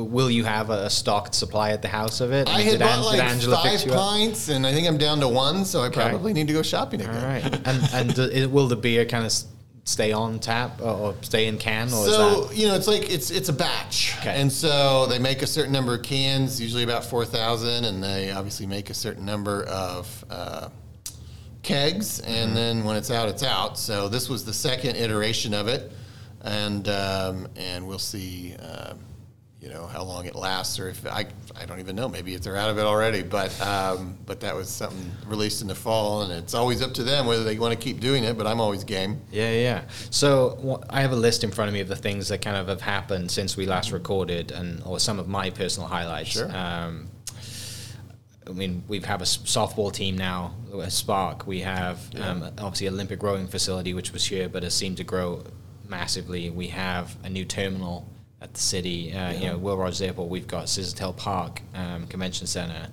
Will 0.05 0.31
you 0.31 0.45
have 0.45 0.69
a 0.69 0.91
stocked 0.91 1.35
supply 1.35 1.71
at 1.71 1.81
the 1.81 1.89
house 1.89 2.21
of 2.21 2.31
it? 2.31 2.51
I 2.51 2.59
mean, 2.59 2.67
had 2.67 2.81
bought 2.81 2.99
An- 2.99 3.05
like 3.05 3.23
Angela 3.23 3.57
five 3.57 3.87
pints, 3.87 4.51
and 4.51 4.67
I 4.67 4.73
think 4.75 4.87
I'm 4.87 4.99
down 4.99 5.21
to 5.21 5.29
one, 5.29 5.65
so 5.65 5.81
I 5.83 5.89
probably 5.89 6.35
need 6.35 6.49
to 6.49 6.53
go 6.53 6.61
shopping 6.63 7.01
again. 7.01 7.17
All 7.17 7.23
right. 7.27 7.45
And 7.67 7.89
and 7.95 8.15
do- 8.15 8.25
it- 8.31 8.51
will 8.51 8.69
the 8.69 8.77
beer 8.77 9.07
kind 9.07 9.25
of 9.25 9.33
stay 9.85 10.13
on 10.13 10.39
tap 10.39 10.83
or, 10.83 11.15
stay 11.23 11.47
in 11.47 11.57
can 11.57 11.91
or 11.95 12.07
is 12.09 12.13
So 12.15 12.51
you 12.53 12.67
know, 12.69 12.75
it's 12.75 12.87
like 12.87 13.11
it's 13.11 13.31
it's 13.31 13.49
a 13.49 13.55
batch, 13.55 14.15
Okay. 14.19 14.39
and 14.39 14.53
so 14.53 15.07
they 15.07 15.19
make 15.19 15.41
a 15.41 15.47
certain 15.47 15.73
number 15.73 15.95
of 15.95 16.03
cans, 16.03 16.61
usually 16.61 16.83
about 16.83 17.03
four 17.03 17.25
thousand, 17.25 17.87
and 17.87 18.05
they 18.05 18.33
obviously 18.33 18.67
make 18.67 18.91
a 18.91 18.95
certain 18.95 19.25
number 19.25 19.63
of 19.65 20.25
uh, 20.29 20.69
kegs, 21.63 22.21
Mm-hmm. 22.21 22.31
and 22.33 22.55
then 22.55 22.85
when 22.85 22.97
it's 22.97 23.11
out, 23.11 23.31
it's 23.31 23.43
out. 23.43 23.79
So 23.79 24.09
this 24.09 24.29
was 24.29 24.45
the 24.45 24.53
second 24.53 24.97
iteration 24.97 25.55
of 25.55 25.69
it, 25.69 25.91
and 26.43 26.87
um, 26.91 27.49
and 27.57 27.87
we'll 27.87 27.99
see. 27.99 28.55
Um, 28.57 28.99
you 29.67 29.73
know 29.73 29.87
how 29.87 30.05
long 30.05 30.27
it 30.27 30.37
lasts, 30.37 30.79
or 30.79 30.89
if 30.89 31.05
I, 31.07 31.27
I 31.57 31.67
don't 31.67 31.81
even 31.81 31.97
know. 31.97 32.09
Maybe 32.09 32.35
if 32.35 32.43
they're 32.43 32.57
out 32.57 32.71
of 32.71 32.79
it 32.79 32.83
already, 32.83 33.25
but 33.25 33.61
um, 33.61 34.17
but 34.25 34.39
that 34.41 34.55
was 34.55 34.69
something 34.69 35.11
released 35.27 35.61
in 35.61 35.67
the 35.67 35.75
fall, 35.75 36.23
and 36.23 36.33
it's 36.33 36.55
always 36.55 36.83
up 36.83 36.95
to 36.95 37.03
them 37.03 37.27
whether 37.27 37.43
they 37.43 37.59
want 37.59 37.73
to 37.73 37.79
keep 37.79 37.99
doing 37.99 38.23
it. 38.23 38.39
But 38.39 38.47
I'm 38.47 38.61
always 38.61 38.85
game. 38.85 39.21
Yeah, 39.33 39.51
yeah. 39.51 39.83
So 40.11 40.85
I 40.89 41.01
have 41.01 41.11
a 41.11 41.17
list 41.17 41.43
in 41.43 41.51
front 41.51 41.67
of 41.67 41.75
me 41.75 41.81
of 41.81 41.89
the 41.89 41.97
things 41.97 42.29
that 42.29 42.43
kind 42.43 42.57
of 42.57 42.69
have 42.69 42.81
happened 42.81 43.29
since 43.33 43.57
we 43.57 43.67
last 43.67 43.91
recorded, 43.91 44.53
and 44.53 44.85
or 44.85 45.01
some 45.01 45.19
of 45.19 45.27
my 45.27 45.51
personal 45.51 45.89
highlights. 45.89 46.31
Sure. 46.31 46.57
Um, 46.57 47.09
I 48.47 48.53
mean, 48.53 48.85
we 48.87 49.01
have 49.01 49.21
a 49.21 49.25
softball 49.25 49.93
team 49.93 50.17
now, 50.17 50.55
a 50.73 50.89
Spark. 50.93 51.49
We 51.49 51.63
have 51.63 51.99
um, 52.21 52.45
obviously 52.59 52.87
Olympic 52.87 53.21
rowing 53.21 53.49
facility, 53.49 53.95
which 53.95 54.13
was 54.13 54.25
here, 54.25 54.49
but 54.49 54.63
has 54.63 54.75
seemed 54.75 54.99
to 54.99 55.05
grow 55.05 55.43
massively. 55.89 56.51
We 56.51 56.69
have 56.69 57.17
a 57.25 57.29
new 57.29 57.45
terminal 57.45 58.09
at 58.41 58.53
the 58.55 58.61
city. 58.61 59.13
Uh, 59.13 59.33
You 59.33 59.47
know, 59.49 59.59
Will 59.59 59.77
Rogers 59.77 60.03
Airport. 60.03 60.29
We've 60.29 60.47
got 60.47 60.67
Scissortail 60.67 61.17
Park 61.17 61.63
um, 61.75 62.07
Convention 62.07 62.47
Center. 62.47 62.89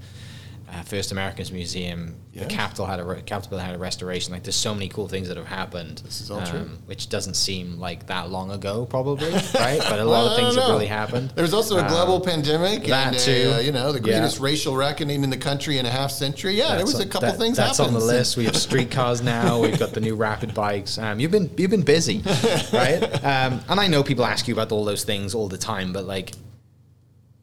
Uh, 0.73 0.81
First 0.81 1.11
Americans 1.11 1.51
Museum, 1.51 2.15
Yeah. 2.33 2.43
the 2.43 2.49
Capitol 2.49 2.87
had 2.87 2.99
a 2.99 3.03
re- 3.03 3.21
Capitol 3.21 3.59
had 3.59 3.75
a 3.75 3.77
restoration. 3.77 4.33
Like, 4.33 4.41
there's 4.41 4.55
so 4.55 4.73
many 4.73 4.87
cool 4.89 5.07
things 5.07 5.27
that 5.27 5.37
have 5.37 5.45
happened. 5.45 6.01
This 6.03 6.19
is 6.19 6.31
all 6.31 6.41
true. 6.47 6.67
Which 6.87 7.09
doesn't 7.09 7.35
seem 7.35 7.79
like 7.79 8.07
that 8.07 8.31
long 8.31 8.49
ago, 8.49 8.85
probably, 8.85 9.29
right? 9.53 9.79
But 9.87 9.99
a 9.99 10.03
lot 10.05 10.23
Well, 10.23 10.27
of 10.29 10.35
things 10.35 10.55
have 10.55 10.69
really 10.69 10.87
happened. 10.87 11.31
There's 11.35 11.53
also 11.53 11.77
a 11.77 11.81
Um, 11.83 11.87
global 11.89 12.19
pandemic 12.21 12.85
that 12.85 13.07
and 13.07 13.15
a, 13.15 13.19
too. 13.19 13.53
uh, 13.55 13.59
you 13.59 13.71
know 13.71 13.91
the 13.91 13.99
Yeah. 13.99 14.03
greatest 14.19 14.39
racial 14.39 14.75
reckoning 14.75 15.23
in 15.23 15.29
the 15.29 15.37
country 15.37 15.77
in 15.77 15.85
a 15.85 15.91
half 15.91 16.09
century. 16.11 16.57
Yeah, 16.57 16.75
there 16.75 16.85
was 16.85 16.99
a 16.99 17.05
couple 17.05 17.29
that- 17.29 17.37
things 17.37 17.57
That's 17.57 17.77
happened. 17.77 17.95
on 17.95 18.01
the 18.01 18.07
list. 18.07 18.35
We 18.35 18.45
have 18.45 18.55
streetcars 18.57 19.21
now. 19.35 19.59
We've 19.61 19.77
got 19.77 19.91
the 19.93 20.01
new 20.01 20.15
rapid 20.15 20.55
bikes. 20.55 20.97
Um, 20.97 21.19
you've 21.19 21.29
been 21.31 21.51
you've 21.55 21.69
been 21.71 21.83
busy, 21.83 22.23
right? 22.73 22.99
Um, 23.23 23.61
and 23.69 23.79
I 23.79 23.87
know 23.87 24.01
people 24.01 24.25
ask 24.25 24.47
you 24.47 24.55
about 24.55 24.71
all 24.71 24.85
those 24.85 25.03
things 25.03 25.35
all 25.35 25.49
the 25.49 25.57
time, 25.59 25.93
but 25.93 26.05
like, 26.05 26.31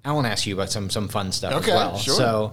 I 0.04 0.10
want 0.12 0.26
to 0.26 0.32
ask 0.32 0.46
you 0.48 0.54
about 0.54 0.70
some 0.70 0.90
some 0.90 1.06
fun 1.06 1.30
stuff 1.30 1.52
Okay, 1.62 1.70
as 1.70 1.76
well. 1.76 1.96
sure. 1.98 2.14
So, 2.16 2.52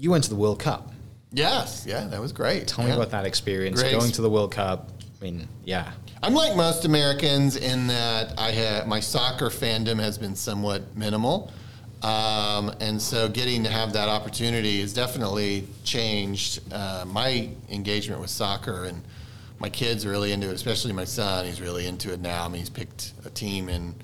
you 0.00 0.10
went 0.10 0.24
to 0.24 0.30
the 0.30 0.36
World 0.36 0.58
Cup. 0.58 0.90
Yes, 1.32 1.84
yeah, 1.86 2.06
that 2.08 2.20
was 2.20 2.32
great. 2.32 2.66
Tell 2.66 2.84
me 2.84 2.90
about 2.90 3.10
that 3.10 3.24
experience 3.24 3.80
Great. 3.80 3.96
going 3.96 4.10
to 4.10 4.22
the 4.22 4.30
World 4.30 4.50
Cup. 4.50 4.88
I 5.20 5.24
mean, 5.24 5.46
yeah, 5.64 5.92
I'm 6.22 6.34
like 6.34 6.56
most 6.56 6.84
Americans 6.84 7.56
in 7.56 7.86
that 7.86 8.36
I 8.38 8.50
have 8.50 8.88
my 8.88 8.98
soccer 8.98 9.48
fandom 9.48 10.00
has 10.00 10.18
been 10.18 10.34
somewhat 10.34 10.96
minimal, 10.96 11.52
um, 12.02 12.74
and 12.80 13.00
so 13.00 13.28
getting 13.28 13.62
to 13.64 13.70
have 13.70 13.92
that 13.92 14.08
opportunity 14.08 14.80
has 14.80 14.92
definitely 14.92 15.68
changed 15.84 16.60
uh, 16.72 17.04
my 17.06 17.50
engagement 17.68 18.20
with 18.20 18.30
soccer. 18.30 18.84
And 18.86 19.02
my 19.58 19.68
kids 19.68 20.06
are 20.06 20.10
really 20.10 20.32
into 20.32 20.48
it, 20.48 20.54
especially 20.54 20.92
my 20.92 21.04
son. 21.04 21.44
He's 21.44 21.60
really 21.60 21.86
into 21.86 22.12
it 22.12 22.20
now. 22.20 22.44
I 22.44 22.48
mean, 22.48 22.60
he's 22.60 22.70
picked 22.70 23.12
a 23.24 23.30
team 23.30 23.68
in, 23.68 23.94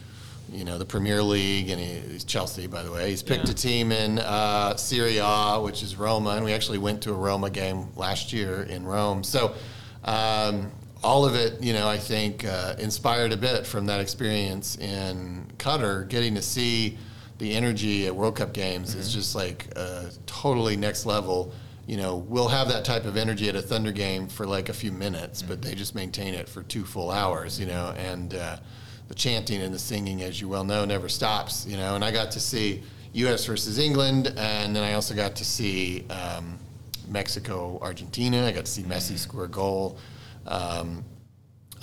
you 0.52 0.64
know, 0.64 0.78
the 0.78 0.84
Premier 0.84 1.22
League, 1.22 1.70
and 1.70 1.80
he, 1.80 1.94
he's 2.12 2.24
Chelsea, 2.24 2.66
by 2.66 2.82
the 2.82 2.90
way. 2.92 3.10
He's 3.10 3.22
picked 3.22 3.46
Yeah. 3.46 3.50
a 3.52 3.54
team 3.54 3.92
in 3.92 4.18
uh, 4.20 4.76
Serie 4.76 5.18
A, 5.18 5.60
which 5.60 5.82
is 5.82 5.96
Roma, 5.96 6.30
and 6.30 6.44
we 6.44 6.52
actually 6.52 6.78
went 6.78 7.02
to 7.02 7.10
a 7.10 7.16
Roma 7.16 7.50
game 7.50 7.88
last 7.96 8.32
year 8.32 8.62
in 8.62 8.84
Rome. 8.84 9.22
So. 9.24 9.54
Um, 10.04 10.70
all 11.04 11.24
of 11.24 11.34
it, 11.34 11.62
you 11.62 11.72
know, 11.72 11.86
I 11.88 11.98
think 11.98 12.44
uh, 12.44 12.74
inspired 12.78 13.30
a 13.32 13.36
bit 13.36 13.66
from 13.66 13.86
that 13.86 14.00
experience 14.00 14.76
in 14.76 15.46
Qatar, 15.58 16.08
getting 16.08 16.34
to 16.36 16.42
see 16.42 16.96
the 17.38 17.54
energy 17.54 18.06
at 18.06 18.16
World 18.16 18.36
Cup 18.36 18.52
games 18.52 18.94
is 18.94 19.12
just 19.12 19.34
like 19.34 19.68
uh, 19.76 20.04
totally 20.26 20.76
next 20.76 21.04
level. 21.06 21.52
You 21.86 21.98
know, 21.98 22.16
we'll 22.16 22.48
have 22.48 22.68
that 22.68 22.84
type 22.84 23.04
of 23.04 23.16
energy 23.16 23.48
at 23.48 23.54
a 23.54 23.62
Thunder 23.62 23.92
game 23.92 24.26
for 24.26 24.46
like 24.46 24.68
a 24.68 24.72
few 24.72 24.90
minutes, 24.90 25.42
but 25.42 25.60
they 25.62 25.74
just 25.74 25.94
maintain 25.94 26.34
it 26.34 26.48
for 26.48 26.62
two 26.62 26.84
full 26.84 27.10
hours. 27.10 27.60
You 27.60 27.66
know, 27.66 27.92
and 27.96 28.34
uh, 28.34 28.56
the 29.08 29.14
chanting 29.14 29.62
and 29.62 29.72
the 29.72 29.78
singing, 29.78 30.22
as 30.22 30.40
you 30.40 30.48
well 30.48 30.64
know, 30.64 30.84
never 30.84 31.08
stops. 31.08 31.66
You 31.66 31.76
know, 31.76 31.94
and 31.94 32.04
I 32.04 32.10
got 32.10 32.30
to 32.32 32.40
see 32.40 32.82
U.S. 33.12 33.46
versus 33.46 33.78
England, 33.78 34.32
and 34.36 34.74
then 34.74 34.82
I 34.82 34.94
also 34.94 35.14
got 35.14 35.36
to 35.36 35.44
see 35.44 36.04
um, 36.10 36.58
Mexico, 37.08 37.78
Argentina. 37.80 38.46
I 38.46 38.52
got 38.52 38.64
to 38.66 38.70
see 38.70 38.82
Messi 38.82 39.18
score 39.18 39.44
a 39.44 39.48
goal. 39.48 39.98
Um, 40.46 41.04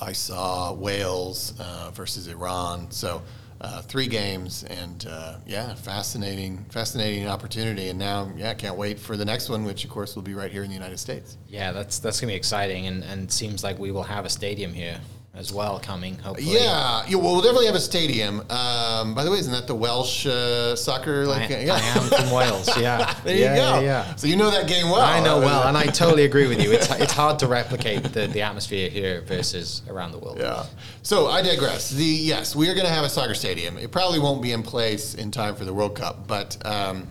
I 0.02 0.12
saw 0.12 0.74
Wales 0.74 1.54
uh, 1.60 1.92
versus 1.94 2.28
Iran. 2.28 2.92
So 2.92 3.22
uh, 3.62 3.82
three 3.82 4.08
games, 4.08 4.66
and 4.66 5.06
uh, 5.10 5.38
yeah, 5.46 5.74
fascinating, 5.76 6.66
fascinating 6.70 7.28
opportunity. 7.28 7.88
And 7.90 7.98
now, 7.98 8.30
yeah, 8.36 8.54
can't 8.54 8.76
wait 8.76 9.00
for 9.00 9.16
the 9.16 9.24
next 9.24 9.50
one, 9.50 9.64
which 9.64 9.86
of 9.86 9.90
course 9.90 10.16
will 10.16 10.24
be 10.24 10.34
right 10.34 10.52
here 10.52 10.64
in 10.64 10.68
the 10.68 10.76
United 10.76 11.00
States. 11.00 11.38
Yeah, 11.48 11.72
that's 11.72 12.00
that's 12.00 12.20
gonna 12.20 12.32
be 12.32 12.36
exciting, 12.36 12.88
and 12.88 13.04
and 13.06 13.32
seems 13.32 13.64
like 13.64 13.80
we 13.80 13.92
will 13.92 14.04
have 14.04 14.26
a 14.26 14.30
stadium 14.30 14.74
here 14.74 15.00
as 15.36 15.52
well 15.52 15.80
coming. 15.80 16.16
Hopefully, 16.20 16.54
Yeah, 16.54 17.04
yeah 17.08 17.16
well, 17.16 17.34
we'll 17.34 17.42
definitely 17.42 17.66
have 17.66 17.76
a 17.76 17.80
stadium. 17.80 18.42
Um, 18.52 19.16
by 19.16 19.24
the 19.24 19.32
way, 19.32 19.40
isn't 19.40 19.52
that 19.52 19.66
the 19.66 19.74
Welsh 19.74 20.28
uh, 20.28 20.76
soccer? 20.76 21.24
I, 21.24 21.26
Like, 21.26 21.52
I 21.52 21.80
am 21.80 22.04
from 22.04 22.32
Wales. 22.36 22.70
Yeah, 22.78 23.16
There 23.24 23.36
yeah, 23.36 23.56
you 23.56 23.62
go. 23.62 23.80
Yeah, 23.80 23.82
yeah. 23.82 24.16
So 24.16 24.28
you 24.28 24.36
know 24.36 24.52
that 24.52 24.68
game 24.68 24.86
well. 24.86 25.02
I 25.02 25.24
know 25.24 25.40
well, 25.40 25.68
and 25.68 25.76
I 25.76 25.86
totally 25.86 26.26
agree 26.26 26.48
with 26.48 26.62
you. 26.62 26.72
It's, 26.72 26.90
it's 26.92 27.14
hard 27.14 27.40
to 27.40 27.48
replicate 27.48 28.04
the, 28.04 28.28
the 28.28 28.42
atmosphere 28.42 28.90
here 28.90 29.22
versus 29.22 29.82
around 29.90 30.12
the 30.12 30.20
world. 30.20 30.38
Yeah. 30.38 30.66
So 31.02 31.28
I 31.28 31.42
digress. 31.42 31.90
The 31.90 32.04
yes, 32.04 32.56
we 32.56 32.70
are 32.70 32.76
going 32.76 32.86
to 32.86 32.94
have 32.94 33.04
a 33.06 33.10
soccer 33.10 33.34
stadium. 33.34 33.78
It 33.80 33.92
probably 33.92 34.20
won't 34.20 34.42
be 34.42 34.52
in 34.52 34.62
place 34.62 35.16
in 35.16 35.32
time 35.32 35.56
for 35.56 35.66
the 35.66 35.74
World 35.74 35.96
Cup, 35.96 36.28
but 36.28 36.64
um, 36.64 37.08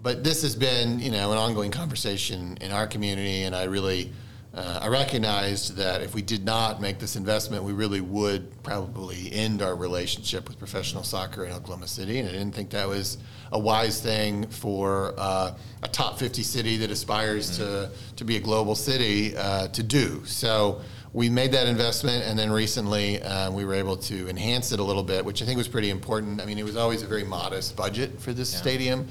but 0.00 0.22
this 0.22 0.42
has 0.42 0.54
been 0.54 1.00
you 1.00 1.10
know 1.10 1.32
an 1.32 1.38
ongoing 1.38 1.72
conversation 1.72 2.56
in 2.60 2.70
our 2.70 2.86
community, 2.86 3.42
and 3.42 3.56
I 3.56 3.64
really. 3.64 4.12
Uh, 4.54 4.80
I 4.82 4.88
recognized 4.88 5.76
that 5.76 6.00
if 6.00 6.14
we 6.14 6.22
did 6.22 6.44
not 6.44 6.80
make 6.80 6.98
this 6.98 7.16
investment, 7.16 7.64
we 7.64 7.72
really 7.72 8.00
would 8.00 8.62
probably 8.62 9.30
end 9.32 9.60
our 9.60 9.76
relationship 9.76 10.48
with 10.48 10.58
professional 10.58 11.02
soccer 11.02 11.44
in 11.44 11.52
Oklahoma 11.52 11.86
City, 11.86 12.18
and 12.18 12.28
I 12.28 12.32
didn't 12.32 12.52
think 12.52 12.70
that 12.70 12.88
was 12.88 13.18
a 13.52 13.58
wise 13.58 14.00
thing 14.00 14.48
for 14.48 15.14
uh, 15.18 15.54
a 15.82 15.88
top 15.88 16.18
50 16.18 16.42
city 16.42 16.78
that 16.78 16.90
aspires 16.90 17.58
to, 17.58 17.90
to 18.16 18.24
be 18.24 18.36
a 18.36 18.40
global 18.40 18.74
city 18.74 19.36
uh, 19.36 19.68
to 19.68 19.82
do. 19.82 20.24
So 20.24 20.80
we 21.12 21.28
made 21.28 21.52
that 21.52 21.66
investment, 21.66 22.24
and 22.24 22.38
then 22.38 22.50
recently 22.50 23.22
uh, 23.22 23.50
we 23.50 23.66
were 23.66 23.74
able 23.74 23.98
to 23.98 24.28
enhance 24.28 24.72
it 24.72 24.80
a 24.80 24.84
little 24.84 25.02
bit, 25.02 25.24
which 25.24 25.42
I 25.42 25.44
think 25.44 25.58
was 25.58 25.68
pretty 25.68 25.90
important. 25.90 26.40
I 26.40 26.46
mean, 26.46 26.58
it 26.58 26.64
was 26.64 26.76
always 26.76 27.02
a 27.02 27.06
very 27.06 27.24
modest 27.24 27.76
budget 27.76 28.18
for 28.18 28.32
this 28.32 28.52
stadium. 28.52 29.08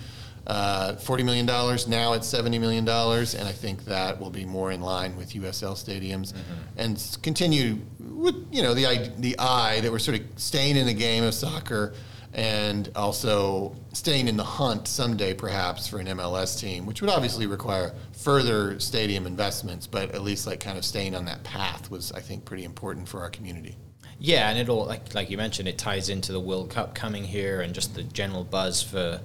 Uh, 0.47 0.95
$40 0.95 1.25
million, 1.25 1.45
now 1.45 2.13
it's 2.13 2.31
$70 2.31 2.57
million, 2.61 2.87
and 2.87 3.47
I 3.47 3.51
think 3.51 3.83
that 3.83 4.17
will 4.17 4.29
be 4.29 4.45
more 4.45 4.71
in 4.71 4.79
line 4.79 5.17
with 5.17 5.33
USL 5.33 5.73
stadiums 5.73 6.33
and 6.77 7.17
continue 7.21 7.79
with, 7.99 8.47
you 8.49 8.61
know, 8.61 8.73
the, 8.73 9.11
the 9.17 9.37
eye 9.39 9.81
that 9.81 9.91
we're 9.91 9.99
sort 9.99 10.21
of 10.21 10.25
staying 10.37 10.77
in 10.77 10.85
the 10.85 10.93
game 10.93 11.25
of 11.25 11.33
soccer 11.33 11.93
and 12.33 12.89
also 12.95 13.75
staying 13.91 14.29
in 14.29 14.37
the 14.37 14.43
hunt 14.43 14.87
someday 14.87 15.33
perhaps 15.33 15.85
for 15.85 15.99
an 15.99 16.07
MLS 16.07 16.57
team, 16.57 16.85
which 16.85 17.01
would 17.01 17.09
obviously 17.09 17.45
require 17.45 17.93
further 18.13 18.79
stadium 18.79 19.25
investments, 19.27 19.85
but 19.85 20.11
at 20.11 20.21
least 20.21 20.47
like 20.47 20.61
kind 20.61 20.77
of 20.77 20.85
staying 20.85 21.13
on 21.13 21.25
that 21.25 21.43
path 21.43 21.91
was, 21.91 22.13
I 22.13 22.21
think, 22.21 22.45
pretty 22.45 22.63
important 22.63 23.09
for 23.09 23.19
our 23.19 23.29
community. 23.29 23.75
Yeah, 24.19 24.49
and 24.49 24.57
it'll 24.57 24.85
like 24.85 25.13
like 25.13 25.29
you 25.29 25.37
mentioned, 25.37 25.67
it 25.67 25.77
ties 25.77 26.09
into 26.09 26.31
the 26.31 26.39
World 26.39 26.71
Cup 26.71 26.95
coming 26.95 27.23
here 27.23 27.61
and 27.61 27.73
just 27.73 27.93
the 27.93 28.03
general 28.03 28.43
buzz 28.43 28.81
for 28.81 29.21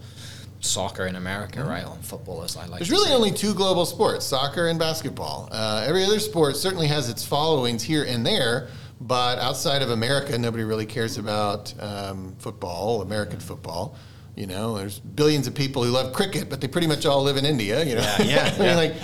soccer 0.62 1.06
in 1.06 1.16
America, 1.16 1.62
right? 1.62 1.84
On 1.84 2.00
football, 2.00 2.42
as 2.42 2.56
I 2.56 2.60
like. 2.60 2.68
Mm-hmm. 2.68 2.78
There's 2.78 2.90
really 2.90 3.08
say. 3.08 3.14
only 3.14 3.30
two 3.30 3.52
global 3.52 3.84
sports, 3.84 4.24
soccer 4.24 4.68
and 4.68 4.78
basketball. 4.78 5.48
Uh, 5.52 5.84
every 5.86 6.04
other 6.04 6.18
sport 6.18 6.56
certainly 6.56 6.86
has 6.86 7.08
its 7.10 7.24
followings 7.24 7.82
here 7.82 8.04
and 8.04 8.24
there, 8.24 8.68
but 9.00 9.38
outside 9.38 9.82
of 9.82 9.90
America, 9.90 10.38
nobody 10.38 10.64
really 10.64 10.86
cares 10.86 11.18
about 11.18 11.74
um, 11.80 12.34
football, 12.38 13.02
American 13.02 13.40
football. 13.40 13.96
You 14.34 14.46
know, 14.46 14.78
there's 14.78 14.98
billions 14.98 15.46
of 15.46 15.54
people 15.54 15.84
who 15.84 15.90
love 15.90 16.14
cricket, 16.14 16.48
but 16.48 16.60
they 16.60 16.68
pretty 16.68 16.86
much 16.86 17.04
all 17.04 17.22
live 17.22 17.36
in 17.36 17.44
India. 17.44 17.84
You 17.84 17.96
know, 17.96 18.00
Yeah, 18.18 18.22
yeah, 18.22 18.44
I 18.54 18.58
mean, 18.58 18.68
yeah. 18.68 18.76
like 18.76 18.94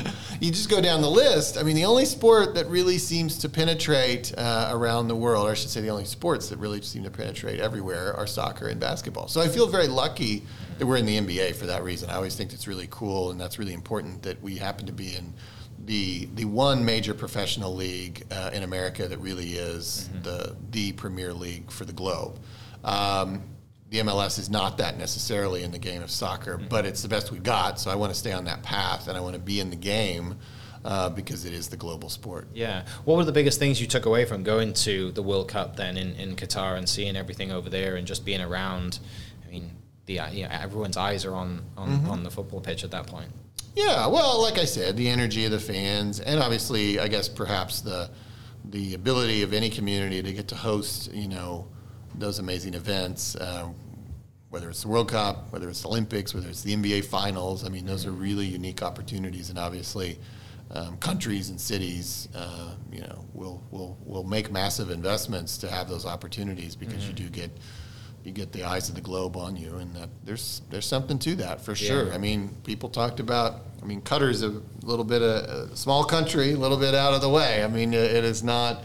you 0.40 0.50
just 0.50 0.70
go 0.70 0.80
down 0.80 1.02
the 1.02 1.10
list. 1.10 1.58
I 1.58 1.62
mean, 1.62 1.76
the 1.76 1.84
only 1.84 2.06
sport 2.06 2.54
that 2.54 2.66
really 2.68 2.96
seems 2.96 3.36
to 3.38 3.48
penetrate 3.48 4.32
uh, 4.38 4.70
around 4.72 5.08
the 5.08 5.16
world, 5.16 5.46
or 5.46 5.50
I 5.50 5.54
should 5.54 5.68
say, 5.68 5.82
the 5.82 5.90
only 5.90 6.06
sports 6.06 6.48
that 6.48 6.58
really 6.58 6.80
seem 6.80 7.04
to 7.04 7.10
penetrate 7.10 7.60
everywhere 7.60 8.16
are 8.16 8.26
soccer 8.26 8.68
and 8.68 8.80
basketball. 8.80 9.28
So 9.28 9.42
I 9.42 9.48
feel 9.48 9.66
very 9.66 9.88
lucky 9.88 10.44
that 10.78 10.86
we're 10.86 10.96
in 10.96 11.04
the 11.04 11.18
NBA 11.18 11.56
for 11.56 11.66
that 11.66 11.82
reason. 11.82 12.08
I 12.08 12.14
always 12.14 12.34
think 12.34 12.54
it's 12.54 12.66
really 12.66 12.88
cool, 12.90 13.30
and 13.30 13.38
that's 13.38 13.58
really 13.58 13.74
important 13.74 14.22
that 14.22 14.40
we 14.42 14.56
happen 14.56 14.86
to 14.86 14.92
be 14.92 15.14
in 15.14 15.34
the 15.84 16.28
the 16.34 16.44
one 16.44 16.84
major 16.84 17.14
professional 17.14 17.74
league 17.74 18.24
uh, 18.30 18.50
in 18.52 18.62
America 18.62 19.06
that 19.08 19.18
really 19.18 19.52
is 19.52 20.08
the 20.22 20.56
the 20.70 20.92
premier 20.92 21.32
league 21.32 21.70
for 21.70 21.84
the 21.84 21.92
globe. 21.92 22.38
Um, 22.84 23.42
the 23.90 23.98
MLS 24.00 24.38
is 24.38 24.50
not 24.50 24.78
that 24.78 24.98
necessarily 24.98 25.62
in 25.62 25.70
the 25.70 25.78
game 25.78 26.02
of 26.02 26.10
soccer, 26.10 26.58
but 26.58 26.84
it's 26.84 27.02
the 27.02 27.08
best 27.08 27.30
we've 27.32 27.42
got. 27.42 27.80
So 27.80 27.90
I 27.90 27.94
want 27.94 28.12
to 28.12 28.18
stay 28.18 28.32
on 28.32 28.44
that 28.44 28.62
path, 28.62 29.08
and 29.08 29.16
I 29.16 29.20
want 29.20 29.34
to 29.34 29.40
be 29.40 29.60
in 29.60 29.70
the 29.70 29.76
game 29.76 30.36
uh, 30.84 31.08
because 31.10 31.44
it 31.44 31.52
is 31.54 31.68
the 31.68 31.76
global 31.76 32.08
sport. 32.08 32.48
Yeah. 32.54 32.84
What 33.04 33.16
were 33.16 33.24
the 33.24 33.32
biggest 33.32 33.58
things 33.58 33.80
you 33.80 33.86
took 33.86 34.04
away 34.06 34.24
from 34.26 34.42
going 34.42 34.72
to 34.74 35.10
the 35.12 35.22
World 35.22 35.48
Cup 35.48 35.76
then 35.76 35.96
in, 35.96 36.12
in 36.14 36.36
Qatar 36.36 36.76
and 36.76 36.88
seeing 36.88 37.16
everything 37.16 37.50
over 37.50 37.70
there 37.70 37.96
and 37.96 38.06
just 38.06 38.24
being 38.24 38.40
around? 38.42 38.98
I 39.46 39.50
mean, 39.50 39.70
the 40.06 40.20
uh, 40.20 40.30
you 40.30 40.42
know, 40.44 40.50
everyone's 40.52 40.96
eyes 40.96 41.24
are 41.24 41.34
on 41.34 41.62
on, 41.76 41.88
Mm-hmm. 41.88 42.10
on 42.10 42.22
the 42.24 42.30
football 42.30 42.60
pitch 42.60 42.84
at 42.84 42.90
that 42.90 43.06
point. 43.06 43.30
Yeah, 43.74 44.06
well, 44.08 44.42
like 44.42 44.58
I 44.58 44.64
said, 44.64 44.96
the 44.96 45.08
energy 45.08 45.44
of 45.44 45.50
the 45.52 45.60
fans, 45.60 46.18
and 46.20 46.40
obviously, 46.40 46.98
I 46.98 47.08
guess 47.08 47.28
perhaps 47.28 47.80
the 47.80 48.10
the 48.64 48.94
ability 48.94 49.42
of 49.42 49.52
any 49.54 49.70
community 49.70 50.22
to 50.22 50.32
get 50.32 50.48
to 50.48 50.54
host, 50.56 51.12
you 51.14 51.28
know, 51.28 51.68
those 52.18 52.38
amazing 52.38 52.74
events, 52.74 53.36
um, 53.40 53.74
whether 54.50 54.70
it's 54.70 54.82
the 54.82 54.88
World 54.88 55.10
Cup, 55.10 55.52
whether 55.52 55.68
it's 55.68 55.82
the 55.82 55.88
Olympics, 55.88 56.34
whether 56.34 56.48
it's 56.48 56.62
the 56.62 56.74
NBA 56.74 57.04
Finals. 57.04 57.64
I 57.64 57.68
mean, 57.68 57.86
those 57.86 58.06
are 58.06 58.10
really 58.10 58.46
unique 58.46 58.82
opportunities, 58.82 59.50
and 59.50 59.58
obviously, 59.58 60.18
um, 60.70 60.96
countries 60.98 61.50
and 61.50 61.60
cities, 61.60 62.28
uh, 62.34 62.74
you 62.92 63.00
know, 63.00 63.24
will 63.34 63.62
will 63.70 63.98
will 64.04 64.24
make 64.24 64.50
massive 64.50 64.90
investments 64.90 65.58
to 65.58 65.70
have 65.70 65.88
those 65.88 66.06
opportunities 66.06 66.76
because 66.76 67.06
you 67.06 67.12
do 67.12 67.28
get 67.28 67.50
you 68.24 68.32
get 68.32 68.52
the 68.52 68.64
eyes 68.64 68.88
of 68.88 68.94
the 68.94 69.00
globe 69.00 69.36
on 69.36 69.56
you, 69.56 69.76
and 69.76 69.94
that 69.94 70.08
there's 70.24 70.62
there's 70.70 70.86
something 70.86 71.18
to 71.20 71.34
that 71.36 71.60
for 71.60 71.74
sure. 71.74 72.08
Yeah. 72.08 72.14
I 72.14 72.18
mean, 72.18 72.56
people 72.64 72.88
talked 72.88 73.20
about. 73.20 73.62
I 73.80 73.86
mean, 73.86 74.02
Qatar's 74.02 74.42
a 74.42 74.60
little 74.82 75.04
bit 75.04 75.22
of 75.22 75.70
a 75.70 75.76
small 75.76 76.04
country, 76.04 76.52
a 76.52 76.56
little 76.56 76.76
bit 76.76 76.94
out 76.94 77.14
of 77.14 77.20
the 77.20 77.28
way. 77.28 77.62
I 77.62 77.68
mean, 77.68 77.94
it 77.94 78.24
is 78.24 78.42
not 78.42 78.82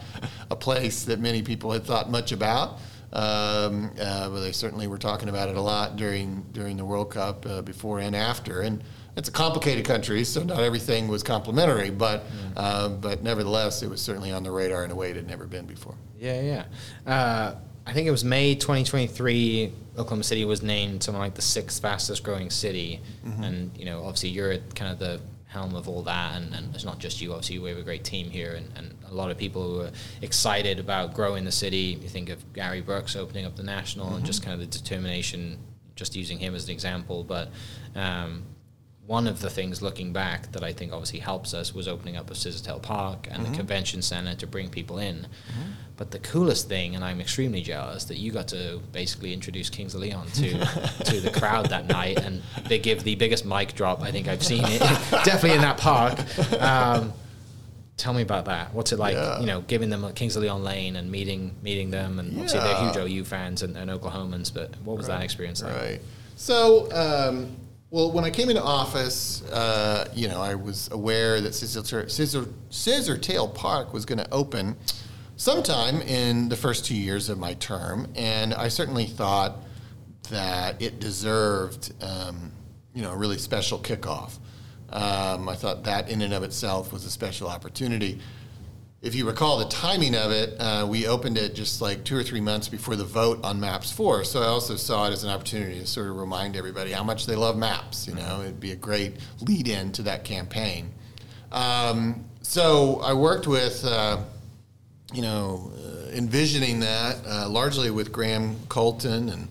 a 0.50 0.56
place 0.56 1.04
that 1.04 1.18
many 1.18 1.42
people 1.42 1.72
had 1.72 1.84
thought 1.84 2.10
much 2.10 2.30
about. 2.30 2.78
Um, 3.14 3.92
uh, 4.00 4.28
but 4.28 4.40
they 4.40 4.50
certainly 4.50 4.88
were 4.88 4.98
talking 4.98 5.28
about 5.28 5.48
it 5.48 5.56
a 5.56 5.60
lot 5.60 5.96
during 5.96 6.44
during 6.52 6.76
the 6.76 6.84
World 6.84 7.10
Cup 7.12 7.46
uh, 7.46 7.62
before 7.62 8.00
and 8.00 8.16
after. 8.16 8.60
And 8.60 8.82
it's 9.16 9.28
a 9.28 9.32
complicated 9.32 9.84
country, 9.84 10.24
so 10.24 10.42
not 10.42 10.58
everything 10.58 11.06
was 11.06 11.22
complimentary. 11.22 11.90
But 11.90 12.24
uh, 12.56 12.88
but 12.88 13.22
nevertheless, 13.22 13.82
it 13.82 13.88
was 13.88 14.00
certainly 14.00 14.32
on 14.32 14.42
the 14.42 14.50
radar 14.50 14.84
in 14.84 14.90
a 14.90 14.94
way 14.96 15.10
it 15.10 15.16
had 15.16 15.28
never 15.28 15.46
been 15.46 15.66
before. 15.66 15.94
Yeah, 16.18 16.40
yeah. 16.40 17.12
Uh, 17.12 17.54
I 17.86 17.92
think 17.92 18.08
it 18.08 18.10
was 18.10 18.24
May 18.24 18.54
2023. 18.54 19.72
Oklahoma 19.96 20.24
City 20.24 20.44
was 20.44 20.62
named 20.62 21.02
something 21.02 21.20
like 21.20 21.34
the 21.34 21.42
sixth 21.42 21.80
fastest 21.80 22.24
growing 22.24 22.50
city, 22.50 23.00
and 23.44 23.70
you 23.78 23.84
know, 23.84 24.00
obviously, 24.00 24.30
you're 24.30 24.50
at 24.50 24.74
kind 24.74 24.90
of 24.90 24.98
the 24.98 25.20
helm 25.54 25.74
of 25.74 25.88
all 25.88 26.02
that, 26.02 26.36
and, 26.36 26.52
and 26.54 26.74
it's 26.74 26.84
not 26.84 26.98
just 26.98 27.20
you. 27.22 27.32
Obviously, 27.32 27.58
we 27.58 27.70
have 27.70 27.78
a 27.78 27.82
great 27.90 28.04
team 28.04 28.28
here, 28.28 28.54
and, 28.54 28.68
and 28.76 28.94
a 29.10 29.14
lot 29.14 29.30
of 29.30 29.38
people 29.38 29.62
who 29.62 29.80
are 29.82 29.92
excited 30.20 30.78
about 30.78 31.14
growing 31.14 31.44
the 31.44 31.52
city. 31.52 31.98
You 32.02 32.08
think 32.08 32.28
of 32.28 32.52
Gary 32.52 32.82
Brooks 32.82 33.16
opening 33.16 33.46
up 33.46 33.56
the 33.56 33.62
national, 33.62 34.14
and 34.16 34.26
just 34.26 34.42
kind 34.42 34.52
of 34.52 34.60
the 34.60 34.78
determination. 34.78 35.58
Just 35.96 36.16
using 36.16 36.38
him 36.38 36.56
as 36.56 36.64
an 36.64 36.72
example, 36.72 37.22
but 37.22 37.50
um, 37.94 38.42
one 39.06 39.26
of 39.26 39.40
the 39.40 39.50
things 39.50 39.82
looking 39.82 40.12
back 40.12 40.50
that 40.52 40.64
I 40.64 40.72
think 40.72 40.92
obviously 40.92 41.18
helps 41.18 41.52
us 41.52 41.74
was 41.74 41.86
opening 41.86 42.16
up 42.16 42.30
of 42.30 42.36
Scissortail 42.36 42.80
Park 42.80 43.28
and 43.30 43.44
the 43.44 43.54
convention 43.54 44.00
center 44.00 44.34
to 44.36 44.46
bring 44.46 44.70
people 44.70 44.98
in. 44.98 45.26
But 45.96 46.10
the 46.10 46.18
coolest 46.18 46.68
thing, 46.68 46.96
and 46.96 47.04
I'm 47.04 47.20
extremely 47.20 47.60
jealous, 47.60 48.04
that 48.04 48.18
you 48.18 48.32
got 48.32 48.48
to 48.48 48.80
basically 48.92 49.32
introduce 49.32 49.70
Kings 49.70 49.94
of 49.94 50.00
Leon 50.00 50.26
to 50.28 50.50
to 51.04 51.20
the 51.20 51.30
crowd 51.30 51.66
that 51.66 51.86
night, 51.86 52.18
and 52.18 52.42
they 52.66 52.78
give 52.78 53.04
the 53.04 53.14
biggest 53.14 53.44
mic 53.44 53.74
drop 53.74 54.02
I 54.02 54.10
think 54.10 54.26
I've 54.26 54.42
seen 54.42 54.64
it, 54.64 54.80
definitely 55.10 55.52
in 55.52 55.60
that 55.60 55.76
park. 55.78 56.18
Um, 56.60 57.12
tell 57.96 58.12
me 58.12 58.22
about 58.22 58.46
that. 58.46 58.74
What's 58.74 58.90
it 58.90 58.98
like? 58.98 59.14
Yeah. 59.14 59.38
You 59.38 59.46
know, 59.46 59.60
giving 59.60 59.88
them 59.90 60.10
Kings 60.14 60.34
of 60.34 60.42
Leon 60.42 60.64
Lane 60.64 60.96
and 60.96 61.12
meeting 61.12 61.54
meeting 61.62 61.90
them, 61.90 62.18
and 62.18 62.30
obviously 62.30 62.58
they're 62.58 62.92
huge 62.92 62.96
OU 62.96 63.24
fans 63.24 63.62
and, 63.62 63.76
and 63.76 63.88
Oklahomans. 63.88 64.52
But 64.52 64.74
what 64.82 64.96
was 64.96 65.06
that 65.06 65.22
experience 65.22 65.62
like? 65.62 65.76
Right. 65.76 66.00
So, 66.36 66.90
um, 66.90 67.56
well, 67.94 68.10
when 68.10 68.24
I 68.24 68.30
came 68.30 68.50
into 68.50 68.60
office, 68.60 69.44
uh, 69.52 70.08
you 70.12 70.26
know, 70.26 70.42
I 70.42 70.56
was 70.56 70.90
aware 70.90 71.40
that 71.40 71.54
Scissor, 71.54 72.08
Scissor, 72.08 72.48
Scissor 72.68 73.16
Tail 73.16 73.46
Park 73.46 73.92
was 73.92 74.04
going 74.04 74.18
to 74.18 74.28
open 74.32 74.74
sometime 75.36 76.00
in 76.00 76.48
the 76.48 76.56
first 76.56 76.84
two 76.84 76.96
years 76.96 77.28
of 77.28 77.38
my 77.38 77.54
term, 77.54 78.08
and 78.16 78.52
I 78.52 78.66
certainly 78.66 79.06
thought 79.06 79.58
that 80.28 80.82
it 80.82 80.98
deserved, 80.98 81.92
um, 82.02 82.50
you 82.96 83.02
know, 83.02 83.12
a 83.12 83.16
really 83.16 83.38
special 83.38 83.78
kickoff. 83.78 84.38
Um, 84.90 85.48
I 85.48 85.54
thought 85.54 85.84
that 85.84 86.08
in 86.08 86.20
and 86.20 86.34
of 86.34 86.42
itself 86.42 86.92
was 86.92 87.04
a 87.04 87.10
special 87.10 87.46
opportunity. 87.46 88.18
If 89.04 89.14
you 89.14 89.26
recall 89.26 89.58
the 89.58 89.66
timing 89.66 90.14
of 90.14 90.30
it, 90.30 90.58
uh, 90.58 90.86
we 90.88 91.06
opened 91.06 91.36
it 91.36 91.54
just 91.54 91.82
like 91.82 92.04
two 92.04 92.16
or 92.16 92.22
three 92.22 92.40
months 92.40 92.68
before 92.68 92.96
the 92.96 93.04
vote 93.04 93.38
on 93.44 93.60
Maps 93.60 93.92
4. 93.92 94.24
So 94.24 94.40
I 94.40 94.46
also 94.46 94.76
saw 94.76 95.06
it 95.06 95.12
as 95.12 95.24
an 95.24 95.28
opportunity 95.28 95.78
to 95.78 95.86
sort 95.86 96.08
of 96.08 96.16
remind 96.16 96.56
everybody 96.56 96.90
how 96.90 97.04
much 97.04 97.26
they 97.26 97.36
love 97.36 97.58
maps. 97.58 98.08
You 98.08 98.14
know, 98.14 98.40
it'd 98.40 98.60
be 98.60 98.72
a 98.72 98.76
great 98.76 99.16
lead 99.42 99.68
in 99.68 99.92
to 99.92 100.02
that 100.04 100.24
campaign. 100.24 100.90
Um, 101.52 102.24
so 102.40 103.02
I 103.04 103.12
worked 103.12 103.46
with, 103.46 103.84
uh, 103.84 104.20
you 105.12 105.20
know, 105.20 105.70
uh, 105.76 106.08
envisioning 106.12 106.80
that 106.80 107.18
uh, 107.26 107.46
largely 107.50 107.90
with 107.90 108.10
Graham 108.10 108.56
Colton 108.70 109.28
and, 109.28 109.48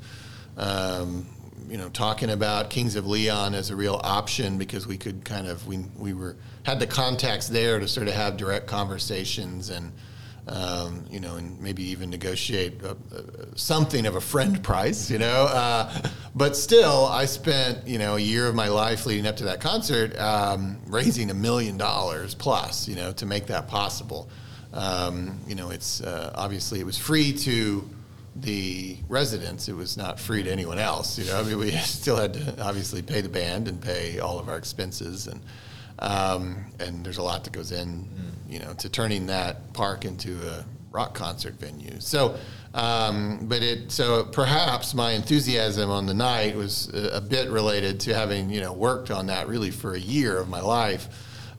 um, 0.58 1.28
you 1.70 1.78
know, 1.78 1.90
talking 1.90 2.32
about 2.32 2.72
Kings 2.72 2.96
of 2.96 3.06
Leon 3.06 3.54
as 3.54 3.70
a 3.70 3.76
real 3.76 4.02
option 4.04 4.58
because 4.58 4.88
we 4.88 4.98
could 4.98 5.24
kind 5.24 5.46
of 5.48 5.68
we 5.68 5.86
we 5.96 6.14
were 6.14 6.38
had 6.64 6.80
the 6.80 6.88
contacts 6.88 7.48
there 7.48 7.80
to 7.80 7.88
sort 7.88 8.08
of 8.08 8.14
have 8.14 8.38
direct 8.38 8.68
conversations 8.68 9.70
and. 9.70 9.92
Um, 10.46 11.06
you 11.10 11.22
know, 11.22 11.38
and 11.38 11.58
maybe 11.62 11.84
even 11.84 12.10
negotiate 12.10 12.82
a, 12.84 12.98
a, 13.16 13.58
something 13.58 14.06
of 14.06 14.18
a 14.18 14.20
friend 14.20 14.62
price, 14.62 15.10
you 15.10 15.18
know. 15.18 15.46
Uh, 15.46 15.90
but 16.36 16.58
still, 16.58 17.06
I 17.06 17.24
spent, 17.24 17.88
you 17.88 17.98
know, 17.98 18.18
a 18.18 18.20
year 18.20 18.48
of 18.48 18.54
my 18.54 18.68
life 18.68 19.06
leading 19.06 19.26
up 19.26 19.38
to 19.38 19.46
that 19.46 19.62
concert 19.62 20.20
um, 20.20 20.82
raising 20.88 21.32
a 21.32 21.34
million 21.34 21.78
dollars 21.78 22.36
plus, 22.36 22.90
you 22.90 22.98
know, 22.98 23.14
to 23.14 23.26
make 23.26 23.48
that 23.48 23.70
possible. 23.70 24.28
Um, 24.74 25.40
you 25.48 25.56
know, 25.56 25.70
it's 25.70 26.02
uh, 26.02 26.34
obviously 26.36 26.80
it 26.80 26.86
was 26.86 26.98
free 26.98 27.32
to 27.32 27.88
the 28.36 28.98
residents. 29.08 29.70
It 29.70 29.76
was 29.76 29.98
not 29.98 30.20
free 30.20 30.44
to 30.44 30.52
anyone 30.52 30.80
else. 30.80 31.20
You 31.20 31.26
know, 31.26 31.40
I 31.40 31.44
mean, 31.44 31.58
we 31.60 31.72
still 31.78 32.18
had 32.18 32.34
to 32.34 32.62
obviously 32.64 33.02
pay 33.02 33.22
the 33.22 33.30
band 33.30 33.68
and 33.68 33.80
pay 33.80 34.20
all 34.20 34.40
of 34.40 34.50
our 34.50 34.58
expenses, 34.58 35.28
and 35.28 35.40
um, 36.04 36.66
and 36.80 37.04
there's 37.04 37.18
a 37.18 37.24
lot 37.24 37.44
that 37.46 37.54
goes 37.54 37.72
in, 37.72 38.08
you 38.48 38.60
know, 38.60 38.74
to 38.74 38.90
turning 38.90 39.26
that 39.28 39.74
park 39.74 40.06
into 40.06 40.38
a 40.48 40.66
rock 40.92 41.14
concert 41.16 41.54
venue. 41.56 42.00
So, 42.00 42.38
um, 42.74 43.40
but 43.44 43.64
it 43.64 43.92
so 43.92 44.26
perhaps 44.26 44.94
my 44.94 45.12
enthusiasm 45.12 45.90
on 45.90 46.06
the 46.06 46.14
night 46.14 46.56
was 46.56 46.90
a, 46.94 47.18
a, 47.18 47.22
bit 47.22 47.50
related 47.50 48.00
to 48.02 48.14
having 48.14 48.50
you 48.50 48.62
know 48.62 48.74
worked 48.74 49.12
on 49.12 49.28
that 49.28 49.48
really 49.48 49.72
for 49.72 49.94
a 49.94 50.00
year 50.00 50.38
of 50.38 50.50
my 50.50 50.62
life, 50.62 51.08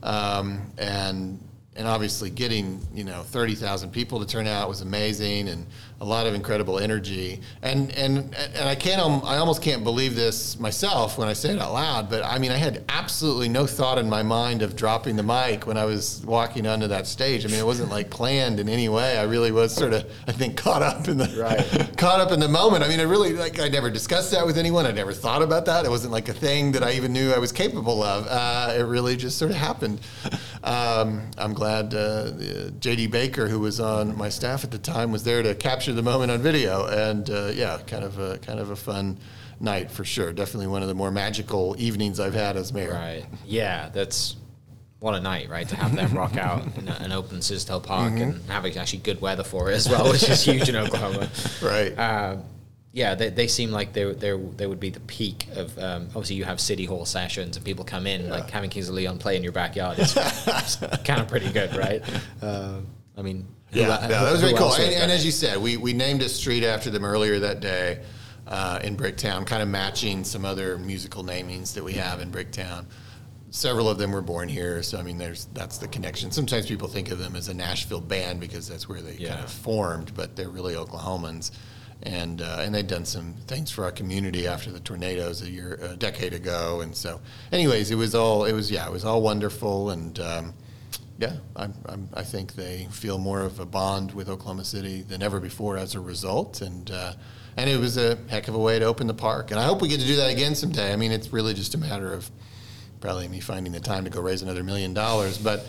um, 0.02 0.70
and 0.78 1.40
and 1.76 1.88
obviously 1.88 2.30
getting 2.30 2.80
you 2.92 3.04
know 3.04 3.22
30,000 3.22 3.90
people 3.90 4.20
to 4.20 4.26
turn 4.26 4.46
out 4.46 4.68
was 4.68 4.80
amazing. 4.80 5.48
And 5.48 5.66
a 6.04 6.06
lot 6.06 6.26
of 6.26 6.34
incredible 6.34 6.78
energy. 6.78 7.40
And 7.62 7.90
and 7.92 8.34
and 8.34 8.68
I 8.68 8.74
can't 8.74 9.00
I 9.24 9.38
almost 9.38 9.62
can't 9.62 9.82
believe 9.82 10.14
this 10.14 10.58
myself 10.60 11.16
when 11.16 11.28
I 11.28 11.32
say 11.32 11.52
it 11.52 11.58
out 11.58 11.72
loud 11.72 12.10
but 12.10 12.22
I 12.22 12.38
mean 12.38 12.52
I 12.52 12.56
had 12.56 12.84
absolutely 12.90 13.48
no 13.48 13.66
thought 13.66 13.98
in 13.98 14.08
my 14.08 14.22
mind 14.22 14.60
of 14.60 14.76
dropping 14.76 15.16
the 15.16 15.22
mic 15.22 15.66
when 15.66 15.78
I 15.78 15.86
was 15.86 16.22
walking 16.26 16.66
onto 16.66 16.88
that 16.88 17.06
stage. 17.06 17.46
I 17.46 17.48
mean 17.48 17.58
it 17.58 17.64
wasn't 17.64 17.90
like 17.90 18.10
planned 18.10 18.60
in 18.60 18.68
any 18.68 18.88
way. 18.90 19.16
I 19.16 19.22
really 19.22 19.50
was 19.50 19.74
sort 19.74 19.94
of 19.94 20.04
I 20.28 20.32
think 20.32 20.58
caught 20.58 20.82
up 20.82 21.08
in 21.08 21.16
the 21.16 21.34
right. 21.40 21.96
caught 21.96 22.20
up 22.20 22.32
in 22.32 22.38
the 22.38 22.48
moment. 22.48 22.84
I 22.84 22.88
mean 22.88 23.00
I 23.00 23.04
really 23.04 23.32
like 23.32 23.58
I 23.58 23.68
never 23.68 23.88
discussed 23.88 24.30
that 24.32 24.44
with 24.44 24.58
anyone. 24.58 24.84
I 24.84 24.90
never 24.90 25.14
thought 25.14 25.40
about 25.40 25.64
that. 25.66 25.86
It 25.86 25.90
wasn't 25.90 26.12
like 26.12 26.28
a 26.28 26.34
thing 26.34 26.72
that 26.72 26.82
I 26.82 26.92
even 26.92 27.14
knew 27.14 27.32
I 27.32 27.38
was 27.38 27.50
capable 27.50 28.02
of. 28.02 28.26
Uh, 28.28 28.74
it 28.76 28.82
really 28.82 29.16
just 29.16 29.38
sort 29.38 29.50
of 29.50 29.56
happened. 29.56 30.00
Um, 30.62 31.30
I'm 31.38 31.54
glad 31.54 31.94
uh, 31.94 32.32
JD 32.80 33.10
Baker 33.10 33.48
who 33.48 33.60
was 33.60 33.80
on 33.80 34.16
my 34.18 34.28
staff 34.28 34.64
at 34.64 34.70
the 34.70 34.78
time 34.78 35.10
was 35.10 35.24
there 35.24 35.42
to 35.42 35.54
capture 35.54 35.93
the 35.94 36.02
moment 36.02 36.30
on 36.30 36.40
video, 36.40 36.86
and 36.86 37.28
uh, 37.30 37.50
yeah, 37.54 37.78
kind 37.86 38.04
of 38.04 38.18
a 38.18 38.38
kind 38.38 38.60
of 38.60 38.70
a 38.70 38.76
fun 38.76 39.18
night 39.60 39.90
for 39.90 40.04
sure. 40.04 40.32
Definitely 40.32 40.68
one 40.68 40.82
of 40.82 40.88
the 40.88 40.94
more 40.94 41.10
magical 41.10 41.74
evenings 41.78 42.20
I've 42.20 42.34
had 42.34 42.56
as 42.56 42.72
mayor. 42.72 42.92
Right. 42.92 43.24
Yeah, 43.46 43.88
that's 43.90 44.36
what 45.00 45.14
a 45.14 45.20
night, 45.20 45.48
right? 45.50 45.68
To 45.68 45.76
have 45.76 45.94
them 45.94 46.12
rock 46.16 46.36
out 46.36 46.64
in 46.78 46.88
an 46.88 47.12
open 47.12 47.38
Scissortail 47.38 47.82
Park 47.82 48.14
mm-hmm. 48.14 48.22
and 48.22 48.50
have 48.50 48.64
actually 48.64 49.00
good 49.00 49.20
weather 49.20 49.44
for 49.44 49.70
it 49.70 49.74
as 49.74 49.88
well, 49.88 50.10
which 50.10 50.28
is 50.28 50.42
huge 50.42 50.68
in 50.68 50.76
Oklahoma. 50.76 51.28
Right. 51.62 51.96
Uh, 51.98 52.36
yeah, 52.92 53.16
they, 53.16 53.28
they 53.28 53.48
seem 53.48 53.72
like 53.72 53.92
they 53.92 54.04
they 54.12 54.36
they 54.56 54.66
would 54.66 54.78
be 54.78 54.90
the 54.90 55.00
peak 55.00 55.48
of. 55.56 55.76
Um, 55.78 56.04
obviously, 56.08 56.36
you 56.36 56.44
have 56.44 56.60
city 56.60 56.84
hall 56.84 57.04
sessions 57.04 57.56
and 57.56 57.66
people 57.66 57.84
come 57.84 58.06
in. 58.06 58.26
Yeah. 58.26 58.30
Like 58.30 58.50
having 58.50 58.70
Kings 58.70 58.88
of 58.88 58.94
Leon 58.94 59.18
play 59.18 59.36
in 59.36 59.42
your 59.42 59.52
backyard 59.52 59.98
is 59.98 60.14
kind 61.04 61.20
of 61.20 61.28
pretty 61.28 61.50
good, 61.50 61.74
right? 61.74 62.02
Uh, 62.40 62.80
I 63.16 63.22
mean, 63.22 63.46
yeah, 63.74 63.88
yeah 64.00 64.06
that 64.06 64.32
was 64.32 64.40
very 64.40 64.54
cool. 64.54 64.72
And, 64.74 64.94
and, 64.94 65.12
as 65.12 65.24
you 65.24 65.30
said, 65.30 65.58
we, 65.58 65.76
we 65.76 65.92
named 65.92 66.22
a 66.22 66.28
street 66.28 66.64
after 66.64 66.90
them 66.90 67.04
earlier 67.04 67.38
that 67.40 67.60
day 67.60 68.02
uh, 68.46 68.80
in 68.82 68.96
Bricktown, 68.96 69.46
kind 69.46 69.62
of 69.62 69.68
matching 69.68 70.24
some 70.24 70.44
other 70.44 70.78
musical 70.78 71.24
namings 71.24 71.74
that 71.74 71.84
we 71.84 71.94
have 71.94 72.20
in 72.20 72.30
Bricktown. 72.30 72.86
Several 73.50 73.88
of 73.88 73.98
them 73.98 74.10
were 74.10 74.22
born 74.22 74.48
here, 74.48 74.82
so 74.82 74.98
I 74.98 75.02
mean, 75.02 75.16
there's 75.16 75.46
that's 75.54 75.78
the 75.78 75.86
connection. 75.86 76.32
Sometimes 76.32 76.66
people 76.66 76.88
think 76.88 77.10
of 77.10 77.18
them 77.18 77.36
as 77.36 77.48
a 77.48 77.54
Nashville 77.54 78.00
band 78.00 78.40
because 78.40 78.66
that's 78.66 78.88
where 78.88 79.00
they 79.00 79.14
yeah. 79.14 79.30
kind 79.30 79.44
of 79.44 79.50
formed, 79.50 80.12
but 80.14 80.34
they're 80.34 80.48
really 80.48 80.74
Oklahomans 80.74 81.52
and 82.02 82.42
uh, 82.42 82.58
and 82.60 82.74
they'd 82.74 82.86
done 82.86 83.04
some 83.04 83.34
things 83.46 83.70
for 83.70 83.84
our 83.84 83.92
community 83.92 84.46
after 84.46 84.70
the 84.70 84.80
tornadoes 84.80 85.42
a 85.42 85.50
year 85.50 85.78
a 85.82 85.96
decade 85.96 86.34
ago 86.34 86.80
and 86.80 86.94
so 86.94 87.20
anyways 87.52 87.90
it 87.90 87.94
was 87.94 88.14
all 88.14 88.44
it 88.44 88.52
was 88.52 88.70
yeah 88.70 88.86
it 88.86 88.92
was 88.92 89.04
all 89.04 89.22
wonderful 89.22 89.90
and 89.90 90.20
um, 90.20 90.52
yeah, 91.18 91.36
I'm, 91.54 91.74
I'm, 91.86 92.08
i 92.14 92.22
think 92.24 92.54
they 92.54 92.88
feel 92.90 93.18
more 93.18 93.40
of 93.40 93.60
a 93.60 93.66
bond 93.66 94.12
with 94.12 94.28
Oklahoma 94.28 94.64
City 94.64 95.02
than 95.02 95.22
ever 95.22 95.40
before 95.40 95.76
as 95.76 95.94
a 95.94 96.00
result, 96.00 96.60
and 96.60 96.90
uh, 96.90 97.12
and 97.56 97.70
it 97.70 97.78
was 97.78 97.96
a 97.96 98.16
heck 98.28 98.48
of 98.48 98.54
a 98.54 98.58
way 98.58 98.78
to 98.78 98.84
open 98.84 99.06
the 99.06 99.14
park. 99.14 99.50
And 99.50 99.60
I 99.60 99.64
hope 99.64 99.80
we 99.80 99.88
get 99.88 100.00
to 100.00 100.06
do 100.06 100.16
that 100.16 100.30
again 100.30 100.54
someday. 100.54 100.92
I 100.92 100.96
mean, 100.96 101.12
it's 101.12 101.32
really 101.32 101.54
just 101.54 101.74
a 101.74 101.78
matter 101.78 102.12
of 102.12 102.28
probably 103.00 103.28
me 103.28 103.38
finding 103.38 103.72
the 103.72 103.80
time 103.80 104.02
to 104.04 104.10
go 104.10 104.20
raise 104.20 104.42
another 104.42 104.64
million 104.64 104.94
dollars, 104.94 105.38
but 105.38 105.60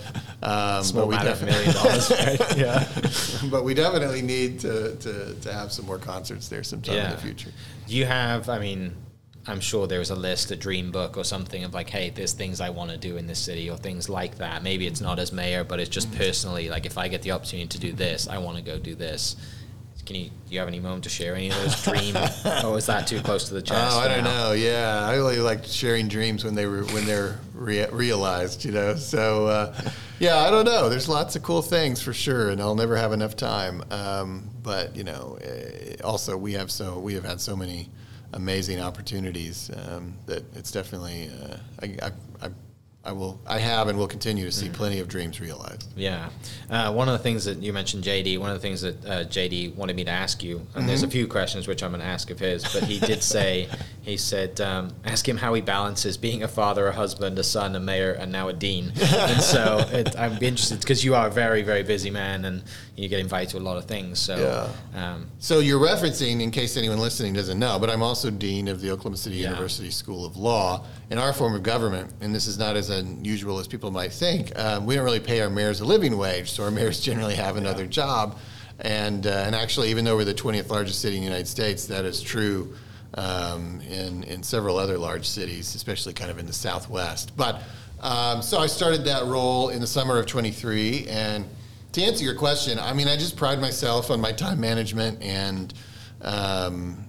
um, 0.41 0.83
but 0.93 1.07
we 1.07 1.15
definitely 1.17 1.71
dollars, 1.73 2.09
right? 2.09 2.39
yeah. 2.57 2.87
but 3.51 3.63
we 3.63 3.73
definitely 3.73 4.21
need 4.21 4.59
to, 4.61 4.95
to, 4.95 5.35
to 5.41 5.53
have 5.53 5.71
some 5.71 5.85
more 5.85 5.99
concerts 5.99 6.47
there 6.47 6.63
sometime 6.63 6.95
yeah. 6.95 7.05
in 7.05 7.11
the 7.11 7.21
future. 7.21 7.51
Do 7.87 7.95
you 7.95 8.05
have? 8.05 8.49
I 8.49 8.57
mean 8.57 8.95
I'm 9.47 9.59
sure 9.59 9.85
there's 9.85 10.09
a 10.09 10.15
list, 10.15 10.49
a 10.51 10.55
dream 10.55 10.91
book 10.91 11.17
or 11.17 11.23
something 11.23 11.63
of 11.63 11.73
like, 11.73 11.89
hey, 11.89 12.09
there's 12.09 12.33
things 12.33 12.59
I 12.59 12.69
want 12.71 12.91
to 12.91 12.97
do 12.97 13.17
in 13.17 13.27
this 13.27 13.39
city 13.39 13.69
or 13.69 13.77
things 13.77 14.09
like 14.09 14.39
that. 14.39 14.63
Maybe 14.63 14.87
it's 14.87 15.01
not 15.01 15.19
as 15.19 15.31
mayor, 15.31 15.63
but 15.63 15.79
it's 15.79 15.89
just 15.89 16.13
personally 16.15 16.69
like 16.69 16.85
if 16.85 16.97
I 16.97 17.07
get 17.07 17.21
the 17.21 17.31
opportunity 17.31 17.67
to 17.67 17.79
do 17.79 17.93
this, 17.93 18.27
I 18.27 18.39
want 18.39 18.57
to 18.57 18.63
go 18.63 18.79
do 18.79 18.95
this. 18.95 19.35
Can 20.05 20.15
you 20.15 20.25
do 20.25 20.53
you 20.53 20.59
have 20.59 20.67
any 20.67 20.79
moment 20.79 21.03
to 21.05 21.09
share 21.09 21.35
any 21.35 21.49
of 21.49 21.55
those 21.55 21.83
dreams? 21.83 22.45
or 22.63 22.77
is 22.77 22.85
that 22.85 23.07
too 23.07 23.21
close 23.21 23.47
to 23.47 23.55
the 23.55 23.61
chest? 23.61 23.95
Oh, 23.95 23.99
I 23.99 24.07
don't 24.07 24.23
know. 24.23 24.51
Yeah, 24.51 25.03
I 25.03 25.15
really 25.15 25.39
like 25.39 25.65
sharing 25.65 26.07
dreams 26.07 26.43
when 26.43 26.53
they 26.53 26.67
were 26.67 26.83
when 26.85 27.05
they're 27.05 27.39
re- 27.53 27.87
realized. 27.87 28.65
You 28.65 28.71
know, 28.71 28.95
so 28.95 29.47
uh, 29.47 29.81
yeah, 30.19 30.37
I 30.37 30.51
don't 30.51 30.65
know. 30.65 30.89
There's 30.89 31.09
lots 31.09 31.35
of 31.35 31.41
cool 31.41 31.63
things 31.63 32.03
for 32.03 32.13
sure, 32.13 32.51
and 32.51 32.61
I'll 32.61 32.75
never 32.75 32.95
have 32.95 33.13
enough 33.13 33.35
time. 33.35 33.83
Um, 33.89 34.51
but 34.61 34.95
you 34.95 35.03
know, 35.03 35.39
eh, 35.41 35.95
also 36.03 36.37
we 36.37 36.53
have 36.53 36.69
so 36.69 36.99
we 36.99 37.15
have 37.15 37.25
had 37.25 37.41
so 37.41 37.55
many 37.55 37.89
amazing 38.35 38.81
opportunities 38.81 39.71
um, 39.87 40.13
that 40.25 40.43
it's 40.55 40.71
definitely 40.71 41.29
uh, 41.41 41.57
I, 41.81 41.85
I, 41.85 42.11
I, 42.41 42.49
I, 43.05 43.11
will 43.13 43.39
I 43.47 43.59
have 43.59 43.87
and 43.87 43.97
will 43.97 44.07
continue 44.07 44.45
to 44.45 44.51
see 44.51 44.65
mm-hmm. 44.65 44.75
plenty 44.75 44.99
of 44.99 45.07
dreams 45.07 45.39
realized. 45.39 45.87
Yeah, 45.95 46.29
uh, 46.69 46.91
one 46.91 47.07
of 47.07 47.13
the 47.13 47.23
things 47.23 47.45
that 47.45 47.57
you 47.59 47.71
mentioned, 47.71 48.03
JD. 48.03 48.37
One 48.39 48.49
of 48.49 48.55
the 48.55 48.61
things 48.61 48.81
that 48.81 49.05
uh, 49.05 49.23
JD 49.23 49.75
wanted 49.75 49.95
me 49.95 50.03
to 50.03 50.11
ask 50.11 50.43
you, 50.43 50.57
and 50.57 50.67
mm-hmm. 50.67 50.87
there's 50.87 51.03
a 51.03 51.05
mm-hmm. 51.05 51.13
few 51.13 51.27
questions 51.27 51.67
which 51.67 51.81
I'm 51.81 51.91
going 51.91 52.01
to 52.01 52.07
ask 52.07 52.29
of 52.29 52.39
his, 52.39 52.63
but 52.73 52.83
he 52.83 52.99
did 52.99 53.23
say 53.23 53.69
he 54.01 54.17
said 54.17 54.59
um, 54.59 54.93
ask 55.05 55.27
him 55.27 55.37
how 55.37 55.53
he 55.53 55.61
balances 55.61 56.17
being 56.17 56.43
a 56.43 56.47
father, 56.47 56.87
a 56.87 56.93
husband, 56.93 57.39
a 57.39 57.43
son, 57.43 57.75
a 57.75 57.79
mayor, 57.79 58.11
and 58.11 58.31
now 58.31 58.49
a 58.49 58.53
dean. 58.53 58.91
and 59.01 59.41
so 59.41 59.77
it, 59.91 60.17
I'm 60.19 60.33
interested 60.43 60.81
because 60.81 61.05
you 61.05 61.15
are 61.15 61.27
a 61.27 61.31
very 61.31 61.61
very 61.61 61.83
busy 61.83 62.11
man 62.11 62.43
and 62.43 62.63
you 62.95 63.09
get 63.09 63.19
invited 63.19 63.49
to 63.49 63.57
a 63.57 63.59
lot 63.59 63.77
of 63.77 63.85
things. 63.85 64.19
So, 64.19 64.71
yeah. 64.93 64.99
Um, 65.13 65.27
so 65.39 65.59
you're 65.59 65.79
referencing, 65.79 66.41
in 66.41 66.49
case 66.51 66.77
anyone 66.77 66.99
listening 66.99 67.33
doesn't 67.33 67.59
know, 67.59 67.77
but 67.77 67.89
I'm 67.89 68.01
also 68.01 68.31
dean 68.31 68.67
of 68.67 68.79
the 68.79 68.91
Oklahoma 68.91 69.17
City 69.17 69.37
yeah. 69.37 69.49
University 69.49 69.91
School 69.91 70.25
of 70.25 70.37
Law. 70.37 70.85
In 71.09 71.17
our 71.17 71.33
form 71.33 71.53
of 71.55 71.63
government, 71.63 72.11
and 72.21 72.33
this 72.33 72.47
is 72.47 72.57
not 72.57 72.75
as 72.75 72.89
unusual 72.89 73.59
as 73.59 73.67
people 73.67 73.91
might 73.91 74.11
think, 74.13 74.57
um, 74.57 74.85
we 74.85 74.95
don't 74.95 75.03
really 75.03 75.19
pay 75.19 75.41
our 75.41 75.49
mayors 75.49 75.81
a 75.81 75.85
living 75.85 76.17
wage, 76.17 76.49
so 76.51 76.63
our 76.63 76.71
mayors 76.71 76.99
generally 77.01 77.35
have 77.35 77.57
another 77.57 77.83
yeah. 77.83 77.89
job. 77.89 78.37
And, 78.79 79.27
uh, 79.27 79.43
and 79.45 79.55
actually, 79.55 79.89
even 79.89 80.05
though 80.05 80.15
we're 80.15 80.25
the 80.25 80.33
20th 80.33 80.69
largest 80.69 81.01
city 81.01 81.15
in 81.17 81.21
the 81.21 81.27
United 81.27 81.47
States, 81.47 81.85
that 81.87 82.05
is 82.05 82.21
true 82.21 82.75
um, 83.15 83.81
in, 83.89 84.23
in 84.23 84.43
several 84.43 84.77
other 84.77 84.97
large 84.97 85.27
cities, 85.27 85.75
especially 85.75 86.13
kind 86.13 86.31
of 86.31 86.39
in 86.39 86.45
the 86.45 86.53
Southwest. 86.53 87.35
But 87.35 87.61
um, 88.01 88.41
so 88.41 88.59
I 88.59 88.67
started 88.67 89.05
that 89.05 89.25
role 89.25 89.69
in 89.69 89.81
the 89.81 89.87
summer 89.87 90.17
of 90.17 90.25
23, 90.25 91.07
and 91.07 91.45
to 91.95 92.01
answer 92.03 92.23
your 92.25 92.35
question, 92.35 92.77
I 92.77 92.91
mean, 92.93 93.07
I 93.07 93.15
just 93.15 93.37
pride 93.37 93.59
myself 93.61 94.11
on 94.11 94.19
my 94.19 94.33
time 94.33 94.59
management 94.59 95.21
and, 95.23 95.73
um, 96.21 97.07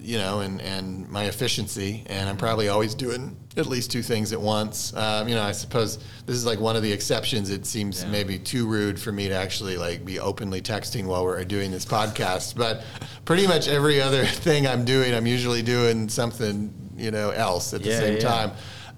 you 0.00 0.18
know, 0.18 0.40
and, 0.40 0.60
and 0.62 1.08
my 1.08 1.24
efficiency, 1.24 2.04
and 2.06 2.28
I'm 2.28 2.36
probably 2.36 2.68
always 2.68 2.94
doing 2.94 3.36
at 3.56 3.66
least 3.66 3.90
two 3.90 4.02
things 4.02 4.32
at 4.32 4.40
once. 4.40 4.94
Um, 4.96 5.26
you 5.28 5.34
know, 5.34 5.42
I 5.42 5.50
suppose 5.50 5.98
this 6.26 6.36
is 6.36 6.46
like 6.46 6.60
one 6.60 6.76
of 6.76 6.82
the 6.82 6.92
exceptions. 6.92 7.50
It 7.50 7.66
seems 7.66 8.02
Yeah. 8.04 8.10
maybe 8.10 8.38
too 8.38 8.68
rude 8.68 9.00
for 9.00 9.10
me 9.10 9.26
to 9.28 9.34
actually 9.34 9.76
like 9.76 10.04
be 10.04 10.20
openly 10.20 10.62
texting 10.62 11.04
while 11.06 11.24
we're 11.24 11.42
doing 11.44 11.72
this 11.72 11.84
podcast, 11.84 12.54
but 12.56 12.84
pretty 13.24 13.48
much 13.48 13.66
every 13.66 14.00
other 14.00 14.24
thing 14.46 14.66
I'm 14.66 14.84
doing, 14.84 15.12
I'm 15.12 15.26
usually 15.26 15.62
doing 15.62 16.08
something, 16.08 16.72
you 16.96 17.10
know, 17.10 17.30
else 17.30 17.74
at 17.74 17.82
the 17.82 17.90
Yeah, 17.90 17.98
same 17.98 18.14
yeah. 18.14 18.20
time. 18.20 18.50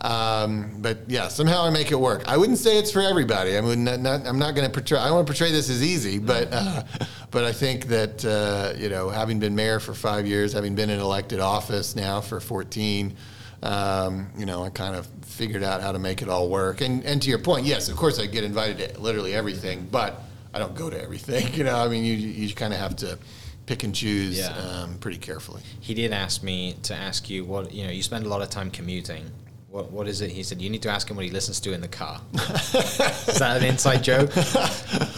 Um, 0.02 0.76
but 0.78 0.98
yeah, 1.08 1.28
somehow 1.28 1.62
I 1.64 1.70
make 1.70 1.90
it 1.92 1.98
work. 2.00 2.26
I 2.26 2.36
wouldn't 2.36 2.58
say 2.58 2.78
it's 2.78 2.90
for 2.90 3.02
everybody. 3.02 3.58
I 3.58 3.60
mean, 3.60 3.84
not, 3.84 4.00
not, 4.00 4.26
I'm 4.26 4.38
not 4.38 4.54
going 4.54 4.66
to 4.66 4.72
portray. 4.72 4.98
I 4.98 5.10
want 5.10 5.26
to 5.26 5.30
portray 5.30 5.52
this 5.52 5.68
as 5.68 5.82
easy, 5.82 6.18
but 6.18 6.48
uh, 6.52 6.84
but 7.30 7.44
I 7.44 7.52
think 7.52 7.86
that 7.88 8.24
uh, 8.24 8.72
you 8.78 8.88
know, 8.88 9.10
having 9.10 9.38
been 9.38 9.54
mayor 9.54 9.78
for 9.80 9.92
five 9.94 10.26
years, 10.26 10.52
having 10.52 10.74
been 10.74 10.88
in 10.90 11.00
elected 11.00 11.40
office 11.40 11.94
now 11.96 12.20
for 12.22 12.40
14, 12.40 13.14
um, 13.62 14.28
you 14.38 14.46
know, 14.46 14.64
I 14.64 14.70
kind 14.70 14.96
of 14.96 15.06
figured 15.22 15.62
out 15.62 15.82
how 15.82 15.92
to 15.92 15.98
make 15.98 16.22
it 16.22 16.28
all 16.30 16.48
work. 16.48 16.80
And 16.80 17.04
and 17.04 17.20
to 17.22 17.28
your 17.28 17.38
point, 17.38 17.66
yes, 17.66 17.88
of 17.90 17.96
course, 17.96 18.18
I 18.18 18.26
get 18.26 18.42
invited 18.44 18.94
to 18.94 19.00
literally 19.00 19.34
everything, 19.34 19.86
but 19.90 20.22
I 20.54 20.58
don't 20.58 20.74
go 20.74 20.88
to 20.88 21.00
everything. 21.00 21.52
You 21.54 21.64
know, 21.64 21.76
I 21.76 21.88
mean, 21.88 22.04
you 22.04 22.14
you 22.14 22.54
kind 22.54 22.72
of 22.72 22.80
have 22.80 22.96
to 22.96 23.18
pick 23.66 23.82
and 23.82 23.94
choose 23.94 24.38
Yeah. 24.38 24.48
um, 24.56 24.96
pretty 24.98 25.18
carefully. 25.18 25.60
He 25.80 25.92
did 25.92 26.12
ask 26.12 26.42
me 26.42 26.76
to 26.84 26.94
ask 26.94 27.28
you 27.28 27.44
what 27.44 27.70
you 27.72 27.84
know. 27.84 27.90
You 27.90 28.02
spend 28.02 28.24
a 28.24 28.28
lot 28.30 28.40
of 28.40 28.48
time 28.48 28.70
commuting. 28.70 29.30
What 29.70 29.92
what 29.92 30.08
is 30.08 30.20
it? 30.20 30.30
He 30.32 30.42
said 30.42 30.60
you 30.60 30.68
need 30.68 30.82
to 30.82 30.88
ask 30.90 31.08
him 31.08 31.14
what 31.16 31.24
he 31.24 31.30
listens 31.30 31.60
to 31.60 31.72
in 31.72 31.80
the 31.80 31.86
car. 31.86 32.20
is 32.34 33.38
that 33.38 33.58
an 33.58 33.64
inside 33.64 34.02
joke? 34.02 34.30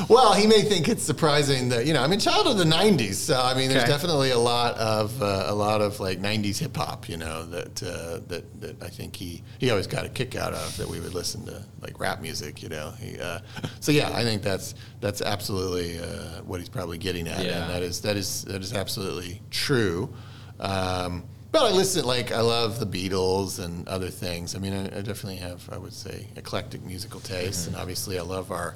Well, 0.08 0.34
he 0.34 0.46
may 0.46 0.60
think 0.60 0.88
it's 0.90 1.02
surprising 1.02 1.70
that 1.70 1.86
you 1.86 1.94
know 1.94 2.02
I 2.02 2.06
mean, 2.06 2.20
child 2.20 2.46
of 2.46 2.58
the 2.58 2.64
'90s, 2.64 3.14
so 3.14 3.40
I 3.40 3.54
mean, 3.54 3.70
there's 3.70 3.84
Okay. 3.84 3.90
definitely 3.92 4.30
a 4.30 4.38
lot 4.38 4.74
of 4.76 5.22
uh, 5.22 5.44
a 5.46 5.54
lot 5.54 5.80
of 5.80 6.00
like 6.00 6.20
'90s 6.20 6.58
hip 6.58 6.76
hop, 6.76 7.08
you 7.08 7.16
know, 7.16 7.46
that 7.46 7.82
uh, 7.82 8.20
that 8.28 8.60
that 8.60 8.82
I 8.82 8.88
think 8.90 9.16
he 9.16 9.42
he 9.58 9.70
always 9.70 9.86
got 9.86 10.04
a 10.04 10.10
kick 10.10 10.36
out 10.36 10.52
of 10.52 10.76
that 10.76 10.86
we 10.88 11.00
would 11.00 11.14
listen 11.14 11.46
to 11.46 11.64
like 11.80 11.98
rap 11.98 12.20
music, 12.20 12.62
you 12.62 12.68
know. 12.68 12.90
He, 13.00 13.18
uh, 13.18 13.38
so 13.80 13.90
yeah, 13.90 14.10
I 14.14 14.22
think 14.22 14.42
that's 14.42 14.74
that's 15.00 15.22
absolutely 15.22 15.98
uh, 15.98 16.42
what 16.44 16.60
he's 16.60 16.68
probably 16.68 16.98
getting 16.98 17.26
at, 17.26 17.42
Yeah. 17.42 17.62
and 17.62 17.70
that 17.70 17.82
is 17.82 18.02
that 18.02 18.16
is 18.18 18.42
that 18.44 18.60
is 18.60 18.74
absolutely 18.74 19.40
true. 19.50 20.12
Um, 20.60 21.24
but 21.52 21.62
I 21.62 21.70
listen 21.70 22.04
like 22.04 22.32
I 22.32 22.40
love 22.40 22.80
the 22.80 22.86
Beatles 22.86 23.62
and 23.62 23.86
other 23.88 24.08
things. 24.08 24.56
I 24.56 24.58
mean, 24.58 24.72
I, 24.72 24.86
I 24.86 25.02
definitely 25.02 25.36
have, 25.36 25.68
I 25.70 25.78
would 25.78 25.92
say, 25.92 26.26
eclectic 26.36 26.82
musical 26.82 27.20
taste, 27.20 27.68
and 27.68 27.76
obviously 27.76 28.18
I 28.18 28.22
love 28.22 28.50
our 28.50 28.74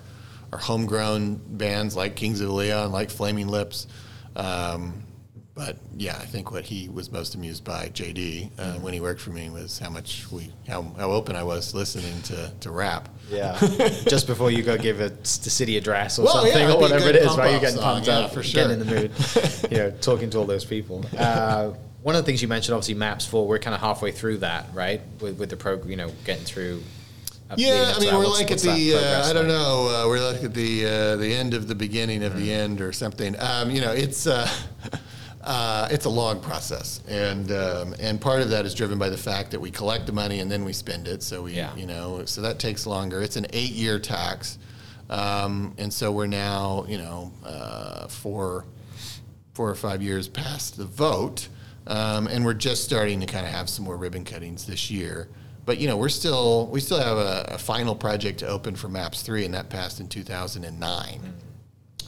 our 0.52 0.58
homegrown 0.58 1.40
bands 1.48 1.96
like 1.96 2.14
Kings 2.14 2.40
of 2.40 2.50
Leon, 2.50 2.92
like 2.92 3.10
Flaming 3.10 3.48
Lips. 3.48 3.88
Um, 4.36 5.02
but 5.56 5.78
yeah, 5.96 6.12
I 6.16 6.26
think 6.26 6.50
what 6.52 6.66
he 6.66 6.90
was 6.90 7.10
most 7.10 7.34
amused 7.34 7.64
by, 7.64 7.88
JD, 7.88 8.50
uh, 8.58 8.72
when 8.74 8.92
he 8.92 9.00
worked 9.00 9.22
for 9.22 9.30
me, 9.30 9.48
was 9.48 9.78
how 9.78 9.88
much 9.88 10.30
we, 10.30 10.52
how, 10.68 10.82
how 10.98 11.10
open 11.10 11.34
I 11.34 11.44
was 11.44 11.74
listening 11.74 12.20
to, 12.24 12.52
to 12.60 12.70
rap. 12.70 13.08
Yeah. 13.30 13.58
Just 14.06 14.26
before 14.26 14.50
you 14.50 14.62
go 14.62 14.76
give 14.76 15.00
a, 15.00 15.08
the 15.08 15.24
city 15.24 15.78
address 15.78 16.18
or 16.18 16.26
Well, 16.26 16.42
something 16.42 16.60
yeah, 16.60 16.74
or 16.74 16.78
whatever 16.78 17.08
it 17.08 17.16
is, 17.16 17.34
right? 17.38 17.52
You're 17.52 17.60
getting 17.60 17.76
song, 17.76 17.94
pumped 17.94 18.08
yeah, 18.08 18.18
up, 18.18 18.34
for 18.34 18.42
getting 18.42 18.72
in 18.72 18.78
the 18.80 18.84
mood, 18.84 19.12
you 19.70 19.78
know, 19.78 19.90
talking 19.92 20.28
to 20.28 20.38
all 20.38 20.44
those 20.44 20.64
people. 20.64 21.04
Uh, 21.16 21.72
one 22.06 22.14
of 22.14 22.22
the 22.22 22.26
things 22.26 22.40
you 22.40 22.46
mentioned, 22.46 22.72
obviously, 22.72 22.94
Maps 22.94 23.26
4, 23.26 23.48
we're 23.48 23.58
kind 23.58 23.74
of 23.74 23.80
halfway 23.80 24.12
through 24.12 24.36
that, 24.38 24.68
right? 24.72 25.00
With, 25.20 25.40
with 25.40 25.50
the 25.50 25.56
program, 25.56 25.90
you 25.90 25.96
know, 25.96 26.12
getting 26.24 26.44
through. 26.44 26.80
Yeah, 27.56 27.94
I 27.96 27.98
mean, 27.98 28.14
we're 28.14 28.18
What's- 28.20 28.30
like 28.38 28.44
at 28.44 28.50
what's 28.50 28.62
the, 28.62 28.94
uh, 28.94 29.28
I 29.28 29.32
don't 29.32 29.48
like? 29.48 29.48
know, 29.48 29.88
uh, 29.88 30.08
we're 30.08 30.20
like 30.32 30.44
at 30.44 30.54
the 30.54 30.86
uh, 30.86 31.16
the 31.16 31.34
end 31.34 31.52
of 31.52 31.66
the 31.66 31.74
beginning 31.74 32.22
of 32.22 32.34
Mm. 32.34 32.36
the 32.36 32.52
end 32.52 32.80
or 32.80 32.92
something. 32.92 33.34
Um, 33.40 33.70
you 33.72 33.80
know, 33.80 33.90
it's 33.90 34.28
uh, 34.28 34.48
uh, 35.42 35.88
it's 35.90 36.04
a 36.04 36.08
long 36.08 36.38
process, 36.40 37.00
and 37.08 37.50
um, 37.50 37.94
and 37.98 38.20
part 38.20 38.40
of 38.40 38.50
that 38.50 38.66
is 38.66 38.72
driven 38.74 38.98
by 39.00 39.08
the 39.08 39.16
fact 39.16 39.50
that 39.50 39.60
we 39.60 39.72
collect 39.72 40.06
the 40.06 40.12
money 40.12 40.38
and 40.38 40.48
then 40.50 40.64
we 40.64 40.72
spend 40.72 41.08
it. 41.08 41.24
So 41.24 41.42
we, 41.42 41.54
Yeah. 41.54 41.74
you 41.74 41.86
know, 41.86 42.24
so 42.24 42.40
that 42.42 42.60
takes 42.60 42.86
longer. 42.86 43.20
It's 43.20 43.36
an 43.36 43.46
eight 43.52 43.72
year 43.72 43.98
tax, 43.98 44.58
um, 45.10 45.74
and 45.78 45.92
so 45.92 46.12
we're 46.12 46.26
now, 46.28 46.84
you 46.88 46.98
know, 46.98 47.32
uh, 47.44 48.06
four 48.06 48.64
four 49.54 49.68
or 49.70 49.74
five 49.76 50.02
years 50.02 50.28
past 50.28 50.76
the 50.76 50.84
vote, 50.84 51.48
um, 51.86 52.26
and 52.26 52.44
we're 52.44 52.54
just 52.54 52.84
starting 52.84 53.20
to 53.20 53.26
kind 53.26 53.46
of 53.46 53.52
have 53.52 53.68
some 53.68 53.84
more 53.84 53.96
ribbon 53.96 54.24
cuttings 54.24 54.66
this 54.66 54.90
year. 54.90 55.28
But 55.64 55.78
you 55.78 55.88
know, 55.88 55.96
we're 55.96 56.08
still 56.08 56.68
we 56.68 56.80
still 56.80 57.00
have 57.00 57.18
a, 57.18 57.54
a 57.54 57.58
final 57.58 57.94
project 57.94 58.38
to 58.40 58.46
open 58.46 58.76
for 58.76 58.88
Maps 58.88 59.22
Three, 59.22 59.44
and 59.44 59.52
that 59.54 59.68
passed 59.68 60.00
in 60.00 60.08
2009. 60.08 61.20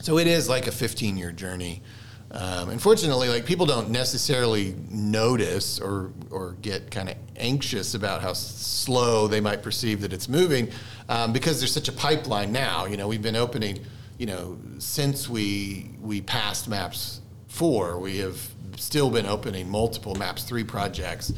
So 0.00 0.18
it 0.18 0.26
is 0.26 0.48
like 0.48 0.66
a 0.68 0.72
15 0.72 1.16
year 1.16 1.32
journey. 1.32 1.82
Um, 2.30 2.68
unfortunately, 2.68 3.28
like 3.28 3.46
people 3.46 3.66
don't 3.66 3.90
necessarily 3.90 4.76
notice 4.90 5.80
or 5.80 6.12
or 6.30 6.52
get 6.60 6.90
kind 6.90 7.08
of 7.08 7.16
anxious 7.36 7.94
about 7.94 8.22
how 8.22 8.32
slow 8.34 9.26
they 9.28 9.40
might 9.40 9.62
perceive 9.62 10.02
that 10.02 10.12
it's 10.12 10.28
moving 10.28 10.70
um, 11.08 11.32
because 11.32 11.58
there's 11.58 11.72
such 11.72 11.88
a 11.88 11.92
pipeline 11.92 12.52
now. 12.52 12.84
You 12.84 12.96
know, 12.96 13.08
we've 13.08 13.22
been 13.22 13.36
opening. 13.36 13.80
You 14.18 14.26
know, 14.26 14.58
since 14.78 15.28
we 15.28 15.90
we 16.00 16.20
passed 16.20 16.68
Maps 16.68 17.20
Four, 17.48 17.98
we 17.98 18.18
have 18.18 18.38
still 18.76 19.10
been 19.10 19.26
opening 19.26 19.68
multiple 19.68 20.14
Maps 20.14 20.44
Three 20.44 20.64
projects. 20.64 21.32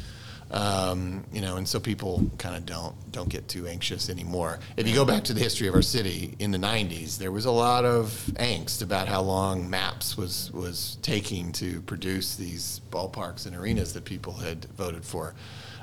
Um, 0.51 1.23
you 1.31 1.39
know, 1.39 1.55
and 1.55 1.65
so 1.65 1.79
people 1.79 2.29
kind 2.37 2.57
of 2.57 2.65
don't 2.65 2.93
don't 3.13 3.29
get 3.29 3.47
too 3.47 3.67
anxious 3.67 4.09
anymore. 4.09 4.59
If 4.75 4.85
you 4.85 4.93
go 4.93 5.05
back 5.05 5.23
to 5.25 5.33
the 5.33 5.39
history 5.39 5.67
of 5.67 5.75
our 5.75 5.81
city 5.81 6.35
in 6.39 6.51
the 6.51 6.57
'90s, 6.57 7.17
there 7.17 7.31
was 7.31 7.45
a 7.45 7.51
lot 7.51 7.85
of 7.85 8.09
angst 8.35 8.81
about 8.81 9.07
how 9.07 9.21
long 9.21 9.69
Maps 9.69 10.17
was 10.17 10.51
was 10.51 10.97
taking 11.01 11.53
to 11.53 11.81
produce 11.83 12.35
these 12.35 12.81
ballparks 12.91 13.45
and 13.45 13.55
arenas 13.55 13.93
that 13.93 14.03
people 14.03 14.33
had 14.33 14.65
voted 14.75 15.05
for. 15.05 15.35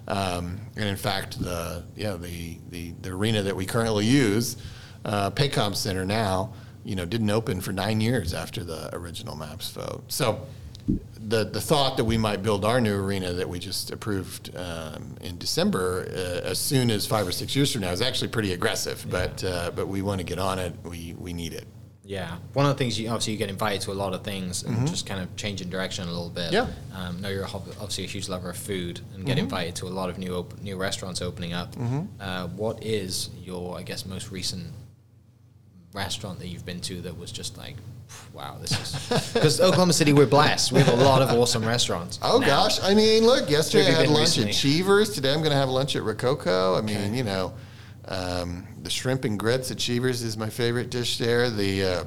Um, 0.06 0.60
and 0.76 0.84
in 0.84 0.96
fact, 0.96 1.40
the 1.40 1.84
yeah 1.96 2.16
the, 2.16 2.58
the 2.68 2.92
the 3.00 3.10
arena 3.10 3.42
that 3.42 3.56
we 3.56 3.64
currently 3.64 4.04
use, 4.04 4.58
uh, 5.06 5.30
Paycom 5.30 5.76
Center 5.76 6.04
now, 6.04 6.52
you 6.84 6.94
know, 6.94 7.06
didn't 7.06 7.30
open 7.30 7.62
for 7.62 7.72
nine 7.72 8.02
years 8.02 8.34
after 8.34 8.64
the 8.64 8.94
original 8.94 9.34
Maps 9.34 9.70
vote. 9.70 10.04
So 10.08 10.46
the 11.20 11.44
the 11.44 11.60
thought 11.60 11.96
that 11.96 12.04
we 12.04 12.16
might 12.16 12.42
build 12.42 12.64
our 12.64 12.80
new 12.80 12.96
arena 12.96 13.32
that 13.34 13.48
we 13.48 13.58
just 13.58 13.90
approved 13.90 14.54
um, 14.56 15.16
in 15.20 15.36
December 15.38 16.08
uh, 16.10 16.48
as 16.48 16.58
soon 16.58 16.90
as 16.90 17.06
five 17.06 17.26
or 17.26 17.32
six 17.32 17.54
years 17.54 17.72
from 17.72 17.82
now 17.82 17.90
is 17.90 18.00
actually 18.00 18.28
pretty 18.28 18.52
aggressive. 18.52 19.06
But 19.10 19.44
uh, 19.44 19.70
but 19.74 19.88
we 19.88 20.02
want 20.02 20.20
to 20.20 20.24
get 20.24 20.38
on 20.38 20.58
it. 20.58 20.74
We 20.84 21.14
we 21.18 21.32
need 21.32 21.52
it. 21.52 21.66
Yeah, 22.04 22.38
one 22.54 22.64
of 22.64 22.72
the 22.72 22.78
things 22.78 22.98
you 22.98 23.08
obviously 23.08 23.34
you 23.34 23.38
get 23.38 23.50
invited 23.50 23.82
to 23.82 23.92
a 23.92 23.98
lot 24.02 24.14
of 24.14 24.24
things 24.24 24.62
and 24.62 24.88
just 24.88 25.04
kind 25.04 25.20
of 25.20 25.36
changing 25.36 25.68
direction 25.68 26.04
a 26.04 26.10
little 26.10 26.30
bit. 26.30 26.52
Yeah. 26.52 26.68
Um, 26.94 27.20
know 27.20 27.28
you're 27.28 27.44
obviously 27.44 28.04
a 28.04 28.06
huge 28.06 28.30
lover 28.30 28.48
of 28.48 28.56
food 28.56 29.00
and 29.14 29.26
get 29.26 29.38
invited 29.38 29.76
to 29.76 29.86
a 29.86 29.90
lot 29.90 30.08
of 30.08 30.16
new 30.16 30.34
op- 30.34 30.58
new 30.62 30.76
restaurants 30.78 31.20
opening 31.20 31.52
up. 31.52 31.74
Uh, 32.18 32.46
what 32.48 32.82
is 32.82 33.28
your 33.44 33.76
I 33.76 33.82
guess 33.82 34.06
most 34.06 34.30
recent 34.30 34.72
restaurant 35.92 36.38
that 36.38 36.48
you've 36.48 36.64
been 36.64 36.80
to 36.82 37.00
that 37.02 37.18
was 37.18 37.32
just 37.32 37.58
like, 37.58 37.76
wow, 38.32 38.56
this 38.60 38.72
is 38.72 39.32
because 39.34 39.60
Oklahoma 39.60 39.92
City 39.92 40.12
we're 40.12 40.26
blessed. 40.26 40.72
We 40.72 40.80
have 40.80 40.88
a 40.88 41.04
lot 41.04 41.22
of 41.22 41.30
awesome 41.30 41.64
restaurants. 41.64 42.18
Oh 42.22 42.38
now. 42.38 42.46
gosh, 42.46 42.82
I 42.82 42.94
mean, 42.94 43.24
look, 43.24 43.50
yesterday 43.50 43.88
I 43.88 43.90
had 43.90 44.08
lunch 44.08 44.38
at 44.38 44.44
recently? 44.44 44.52
Cheevers. 44.52 45.10
Today 45.10 45.32
I'm 45.32 45.40
going 45.40 45.50
to 45.50 45.56
have 45.56 45.68
lunch 45.68 45.96
at 45.96 46.02
Rococo. 46.02 46.76
I 46.76 46.80
mean, 46.80 47.14
you 47.14 47.24
know, 47.24 47.52
um, 48.06 48.66
the 48.82 48.90
shrimp 48.90 49.24
and 49.24 49.38
grits 49.38 49.70
at 49.70 49.78
Cheevers 49.78 50.22
is 50.22 50.36
my 50.36 50.48
favorite 50.48 50.90
dish 50.90 51.18
there. 51.18 51.50
The 51.50 51.84
uh, 51.84 52.04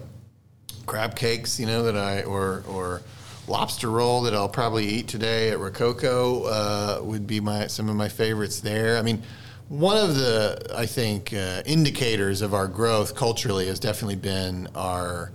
crab 0.86 1.16
cakes, 1.16 1.60
you 1.60 1.66
know, 1.66 1.84
that 1.84 1.98
I 1.98 2.24
or 2.24 2.64
or 2.68 3.02
lobster 3.48 3.90
roll 3.90 4.22
that 4.22 4.34
I'll 4.34 4.50
probably 4.50 4.86
eat 4.86 5.08
today 5.08 5.50
at 5.50 5.60
Rococo 5.60 6.44
uh, 6.46 7.00
would 7.04 7.28
be 7.28 7.40
my 7.40 7.68
some 7.68 7.90
of 7.90 7.96
my 7.96 8.10
favorites 8.10 8.60
there. 8.60 8.98
I 8.98 9.02
mean. 9.02 9.22
One 9.70 9.96
of 9.96 10.16
the, 10.18 10.70
I 10.76 10.86
think, 10.86 11.32
uh, 11.32 11.62
indicators 11.66 12.42
of 12.42 12.54
our 12.54 12.68
growth 12.68 13.16
culturally 13.16 13.68
has 13.68 13.80
definitely 13.80 14.18
been 14.18 14.68
our 14.76 15.32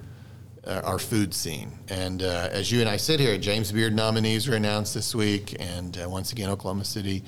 uh, 0.66 0.80
our 0.84 0.98
food 0.98 1.32
scene. 1.32 1.72
And 1.88 2.22
uh, 2.22 2.48
as 2.50 2.70
you 2.70 2.80
and 2.80 2.88
I 2.88 2.96
sit 2.96 3.20
here, 3.20 3.38
James 3.38 3.72
Beard 3.72 3.94
nominees 3.94 4.48
were 4.48 4.56
announced 4.56 4.94
this 4.94 5.14
week, 5.14 5.56
and 5.60 5.96
uh, 5.98 6.08
once 6.08 6.32
again, 6.32 6.50
Oklahoma 6.50 6.84
City 6.84 7.22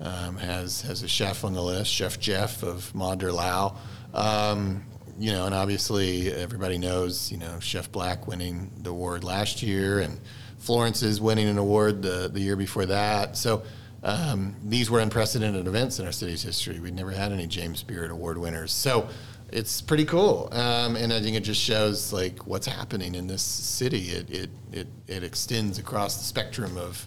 um, 0.00 0.36
has 0.36 0.82
has 0.82 1.02
a 1.02 1.08
chef 1.08 1.44
on 1.44 1.52
the 1.52 1.62
list, 1.62 1.90
Chef 1.90 2.18
Jeff 2.20 2.62
of 2.62 2.94
Ma 2.94 3.14
Der 3.14 3.32
Lao. 3.32 3.76
Um, 4.14 4.84
you 5.18 5.32
know, 5.32 5.46
and 5.46 5.54
obviously 5.54 6.30
everybody 6.32 6.78
knows, 6.78 7.32
you 7.32 7.38
know, 7.38 7.58
Chef 7.60 7.90
Black 7.90 8.26
winning 8.26 8.70
the 8.82 8.90
award 8.90 9.24
last 9.24 9.62
year, 9.62 10.00
and 10.00 10.20
Florence 10.58 11.02
is 11.02 11.20
winning 11.20 11.48
an 11.48 11.58
award 11.58 12.02
the 12.02 12.30
the 12.32 12.40
year 12.40 12.56
before 12.56 12.86
that. 12.86 13.36
So. 13.36 13.62
Um, 14.02 14.54
these 14.62 14.88
were 14.88 15.00
unprecedented 15.00 15.66
events 15.66 15.98
in 15.98 16.06
our 16.06 16.12
city's 16.12 16.40
history. 16.40 16.78
We'd 16.78 16.94
never 16.94 17.10
had 17.10 17.32
any 17.32 17.48
James 17.48 17.82
Beard 17.82 18.12
Award 18.12 18.38
winners. 18.38 18.70
So 18.70 19.08
it's 19.52 19.80
pretty 19.80 20.04
cool, 20.04 20.48
um, 20.52 20.96
and 20.96 21.12
I 21.12 21.20
think 21.20 21.36
it 21.36 21.44
just 21.44 21.60
shows 21.60 22.12
like 22.12 22.46
what's 22.46 22.66
happening 22.66 23.14
in 23.14 23.26
this 23.26 23.42
city. 23.42 24.10
It 24.10 24.30
it 24.30 24.50
it, 24.72 24.86
it 25.06 25.22
extends 25.22 25.78
across 25.78 26.16
the 26.16 26.24
spectrum 26.24 26.76
of 26.76 27.06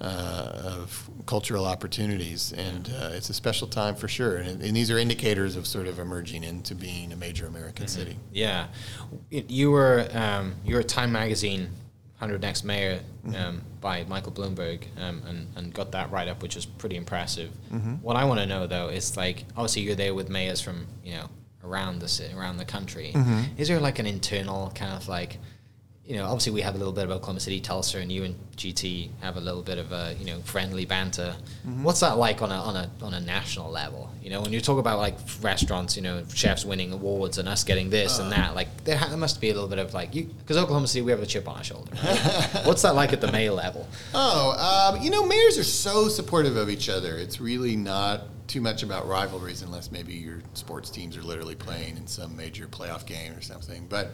uh, 0.00 0.62
of 0.64 1.10
cultural 1.26 1.64
opportunities, 1.64 2.52
and 2.52 2.92
uh, 3.00 3.10
it's 3.12 3.30
a 3.30 3.34
special 3.34 3.68
time 3.68 3.94
for 3.94 4.08
sure. 4.08 4.38
And, 4.38 4.62
and 4.62 4.76
these 4.76 4.90
are 4.90 4.98
indicators 4.98 5.56
of 5.56 5.66
sort 5.66 5.86
of 5.86 5.98
emerging 5.98 6.44
into 6.44 6.74
being 6.74 7.12
a 7.12 7.16
major 7.16 7.46
American 7.46 7.86
city. 7.88 8.16
Yeah, 8.32 8.66
you 9.30 9.70
were 9.70 10.08
um, 10.12 10.54
you 10.64 10.76
were 10.76 10.82
Time 10.82 11.12
Magazine 11.12 11.68
100 12.18 12.40
Next 12.40 12.62
Mayor 12.62 13.00
um, 13.36 13.62
by 13.80 14.04
Michael 14.04 14.30
Bloomberg 14.30 14.84
um, 15.00 15.22
and, 15.26 15.48
and 15.56 15.74
got 15.74 15.90
that 15.90 16.12
write 16.12 16.28
up, 16.28 16.40
which 16.40 16.54
was 16.54 16.64
pretty 16.64 16.94
impressive. 16.96 17.50
What 18.00 18.16
I 18.16 18.24
want 18.24 18.38
to 18.38 18.46
know 18.46 18.68
though 18.68 18.88
is 18.88 19.16
like, 19.16 19.44
obviously 19.56 19.82
you're 19.82 19.96
there 19.96 20.14
with 20.14 20.28
mayors 20.30 20.60
from 20.60 20.86
you 21.04 21.14
know 21.14 21.28
around 21.64 22.00
the 22.00 22.30
around 22.36 22.56
the 22.56 22.64
country. 22.64 23.12
Mm-hmm. 23.14 23.42
Is 23.58 23.68
there 23.68 23.80
like 23.80 23.98
an 23.98 24.06
internal 24.06 24.70
kind 24.74 24.92
of 24.92 25.08
like, 25.08 25.38
you 26.04 26.16
know, 26.16 26.24
obviously 26.24 26.52
we 26.52 26.62
have 26.62 26.74
a 26.74 26.78
little 26.78 26.92
bit 26.92 27.04
of 27.04 27.10
Oklahoma 27.10 27.38
City, 27.38 27.60
Tulsa, 27.60 27.98
and 27.98 28.10
you 28.10 28.24
and 28.24 28.34
GT 28.56 29.10
have 29.20 29.36
a 29.36 29.40
little 29.40 29.62
bit 29.62 29.78
of 29.78 29.92
a 29.92 30.14
you 30.18 30.26
know 30.26 30.40
friendly 30.40 30.84
banter. 30.84 31.34
Mm-hmm. 31.66 31.84
What's 31.84 32.00
that 32.00 32.18
like 32.18 32.42
on 32.42 32.50
a 32.50 32.56
on 32.56 32.76
a 32.76 32.90
on 33.02 33.14
a 33.14 33.20
national 33.20 33.70
level? 33.70 34.10
You 34.20 34.30
know, 34.30 34.40
when 34.40 34.52
you 34.52 34.60
talk 34.60 34.78
about 34.78 34.98
like 34.98 35.16
restaurants, 35.40 35.96
you 35.96 36.02
know, 36.02 36.24
chefs 36.34 36.64
winning 36.64 36.92
awards 36.92 37.38
and 37.38 37.48
us 37.48 37.62
getting 37.62 37.90
this 37.90 38.18
and 38.18 38.32
uh. 38.32 38.36
that, 38.36 38.54
like 38.56 38.84
there, 38.84 38.96
ha- 38.96 39.08
there 39.08 39.16
must 39.16 39.40
be 39.40 39.50
a 39.50 39.54
little 39.54 39.68
bit 39.68 39.78
of 39.78 39.94
like 39.94 40.14
you 40.14 40.24
because 40.24 40.56
Oklahoma 40.56 40.88
City 40.88 41.02
we 41.02 41.12
have 41.12 41.22
a 41.22 41.26
chip 41.26 41.48
on 41.48 41.58
our 41.58 41.64
shoulder. 41.64 41.92
right? 42.04 42.62
What's 42.64 42.82
that 42.82 42.96
like 42.96 43.12
at 43.12 43.20
the 43.20 43.30
mayor 43.30 43.52
level? 43.52 43.86
Oh, 44.12 44.92
um, 44.94 45.00
you 45.00 45.10
know, 45.10 45.24
mayors 45.24 45.56
are 45.58 45.64
so 45.64 46.08
supportive 46.08 46.56
of 46.56 46.68
each 46.68 46.88
other. 46.88 47.16
It's 47.16 47.40
really 47.40 47.76
not 47.76 48.22
too 48.52 48.60
much 48.60 48.82
about 48.82 49.08
rivalries 49.08 49.62
unless 49.62 49.90
maybe 49.90 50.12
your 50.12 50.42
sports 50.52 50.90
teams 50.90 51.16
are 51.16 51.22
literally 51.22 51.54
playing 51.54 51.96
in 51.96 52.06
some 52.06 52.36
major 52.36 52.66
playoff 52.66 53.06
game 53.06 53.32
or 53.32 53.40
something. 53.40 53.86
But 53.88 54.10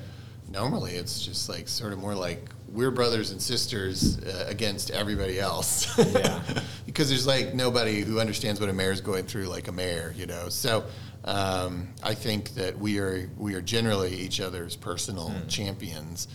normally 0.49 0.93
it's 0.93 1.21
just 1.21 1.49
like 1.49 1.67
sort 1.67 1.93
of 1.93 1.99
more 1.99 2.15
like 2.15 2.49
we're 2.73 2.93
brothers 2.93 3.33
and 3.33 3.43
sisters 3.43 4.23
uh, 4.23 4.47
against 4.47 4.93
everybody 4.93 5.41
else. 5.41 5.99
Yeah. 5.99 6.41
because 6.87 7.09
there's 7.09 7.27
like 7.27 7.53
nobody 7.53 8.03
who 8.03 8.21
understands 8.21 8.61
what 8.61 8.69
a 8.69 8.73
mayor's 8.73 9.01
going 9.01 9.25
through 9.25 9.47
like 9.47 9.67
a 9.67 9.73
mayor, 9.73 10.15
you 10.17 10.27
know. 10.27 10.49
So 10.51 10.85
um, 11.25 11.89
I 12.05 12.15
think 12.15 12.51
that 12.55 12.79
we 12.79 13.01
are 13.01 13.29
we 13.37 13.55
are 13.55 13.61
generally 13.61 14.15
each 14.15 14.41
other's 14.41 14.77
personal 14.77 15.35
champions. 15.49 16.29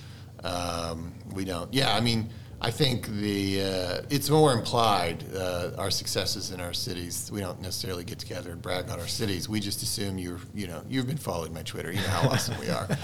Um, 0.44 1.14
we 1.32 1.46
don't. 1.46 1.74
Yeah, 1.74 1.96
I 1.96 2.02
mean, 2.02 2.30
I 2.64 2.72
think 2.72 3.08
the 3.08 3.62
uh, 3.62 4.02
it's 4.10 4.30
more 4.30 4.54
implied 4.54 5.26
uh, 5.36 5.72
our 5.78 5.92
successes 5.92 6.52
in 6.52 6.62
our 6.62 6.74
cities. 6.74 7.30
We 7.32 7.42
don't 7.42 7.62
necessarily 7.62 8.06
get 8.06 8.20
together 8.20 8.52
and 8.52 8.62
brag 8.62 8.90
on 8.90 9.02
our 9.02 9.08
cities. 9.08 9.50
We 9.50 9.60
just 9.60 9.84
assume 9.84 10.18
you're 10.18 10.40
you 10.56 10.68
know 10.68 10.82
you've 10.90 11.08
been 11.08 11.18
following 11.18 11.54
my 11.54 11.64
Twitter. 11.64 11.92
You 11.92 12.00
know 12.00 12.08
how 12.08 12.30
awesome 12.30 12.60
we 12.60 12.70
are. 12.70 12.88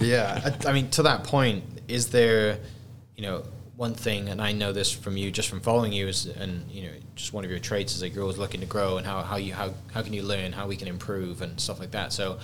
Yeah, 0.00 0.40
I, 0.44 0.68
I 0.68 0.72
mean, 0.72 0.90
to 0.90 1.02
that 1.04 1.24
point, 1.24 1.64
is 1.88 2.08
there, 2.10 2.58
you 3.16 3.22
know, 3.22 3.44
one 3.76 3.94
thing, 3.94 4.28
and 4.28 4.40
I 4.40 4.52
know 4.52 4.72
this 4.72 4.92
from 4.92 5.16
you, 5.16 5.30
just 5.30 5.48
from 5.48 5.60
following 5.60 5.92
you, 5.92 6.08
is, 6.08 6.26
and 6.26 6.70
you 6.70 6.82
know, 6.82 6.92
just 7.14 7.32
one 7.32 7.44
of 7.44 7.50
your 7.50 7.58
traits 7.58 7.94
is 7.94 8.00
that 8.00 8.10
you're 8.10 8.22
always 8.22 8.36
looking 8.36 8.60
to 8.60 8.66
grow, 8.66 8.98
and 8.98 9.06
how, 9.06 9.22
how 9.22 9.36
you 9.36 9.54
how 9.54 9.72
how 9.92 10.02
can 10.02 10.12
you 10.12 10.22
learn, 10.22 10.52
how 10.52 10.66
we 10.66 10.76
can 10.76 10.88
improve, 10.88 11.40
and 11.40 11.58
stuff 11.58 11.80
like 11.80 11.92
that. 11.92 12.12
So, 12.12 12.38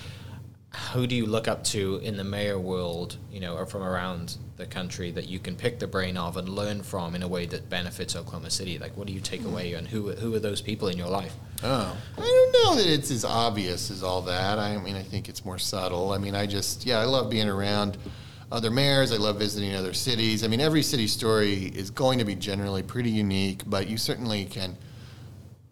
who 0.93 1.07
do 1.07 1.17
you 1.17 1.27
look 1.27 1.49
up 1.49 1.65
to 1.65 1.97
in 2.03 2.17
the 2.17 2.23
mayor 2.23 2.59
world, 2.59 3.17
you 3.31 3.41
know, 3.41 3.57
or 3.57 3.67
from 3.67 3.83
around 3.83 4.37
the 4.57 4.67
country 4.67 5.11
that 5.11 5.27
you 5.27 5.41
can 5.41 5.57
pick 5.57 5.81
the 5.81 5.87
brain 5.87 6.17
of 6.17 6.37
and 6.37 6.49
learn 6.49 6.83
from 6.83 7.17
in 7.17 7.23
a 7.23 7.29
way 7.29 7.47
that 7.47 7.69
benefits 7.69 8.15
Oklahoma 8.15 8.51
City? 8.51 8.79
Like, 8.79 8.97
what 8.97 9.09
do 9.09 9.13
you 9.13 9.21
take 9.21 9.41
hmm. 9.41 9.49
away, 9.49 9.73
and 9.75 9.89
who 9.89 10.13
who 10.13 10.35
are 10.35 10.39
those 10.39 10.61
people 10.61 10.89
in 10.89 10.97
your 10.97 11.09
life? 11.09 11.35
Oh, 11.63 11.97
I 12.17 12.21
don't 12.21 12.53
know 12.53 12.83
that 12.83 12.91
it's 12.91 13.11
as 13.11 13.25
obvious 13.25 13.91
as 13.91 14.03
all 14.03 14.23
that. 14.23 14.59
I 14.59 14.79
mean, 14.79 14.97
I 14.97 15.03
think 15.03 15.29
it's 15.29 15.45
more 15.45 15.59
subtle. 15.59 16.13
I 16.13 16.19
mean, 16.19 16.35
I 16.35 16.47
just, 16.47 16.87
yeah, 16.87 16.99
I 16.99 17.05
love 17.05 17.29
being 17.29 17.49
around 17.49 17.99
other 18.51 18.71
mayors. 18.71 19.13
I 19.13 19.17
love 19.17 19.39
visiting 19.39 19.75
other 19.75 19.93
cities. 19.93 20.43
I 20.43 20.49
mean, 20.49 20.61
every 20.61 20.83
city 20.83 21.07
story 21.07 21.65
is 21.67 21.91
going 21.91 22.19
to 22.19 22.25
be 22.25 22.35
generally 22.35 22.83
pretty 22.83 23.11
unique, 23.11 23.63
but 23.67 23.89
you 23.89 23.99
certainly 23.99 24.47
can 24.47 24.79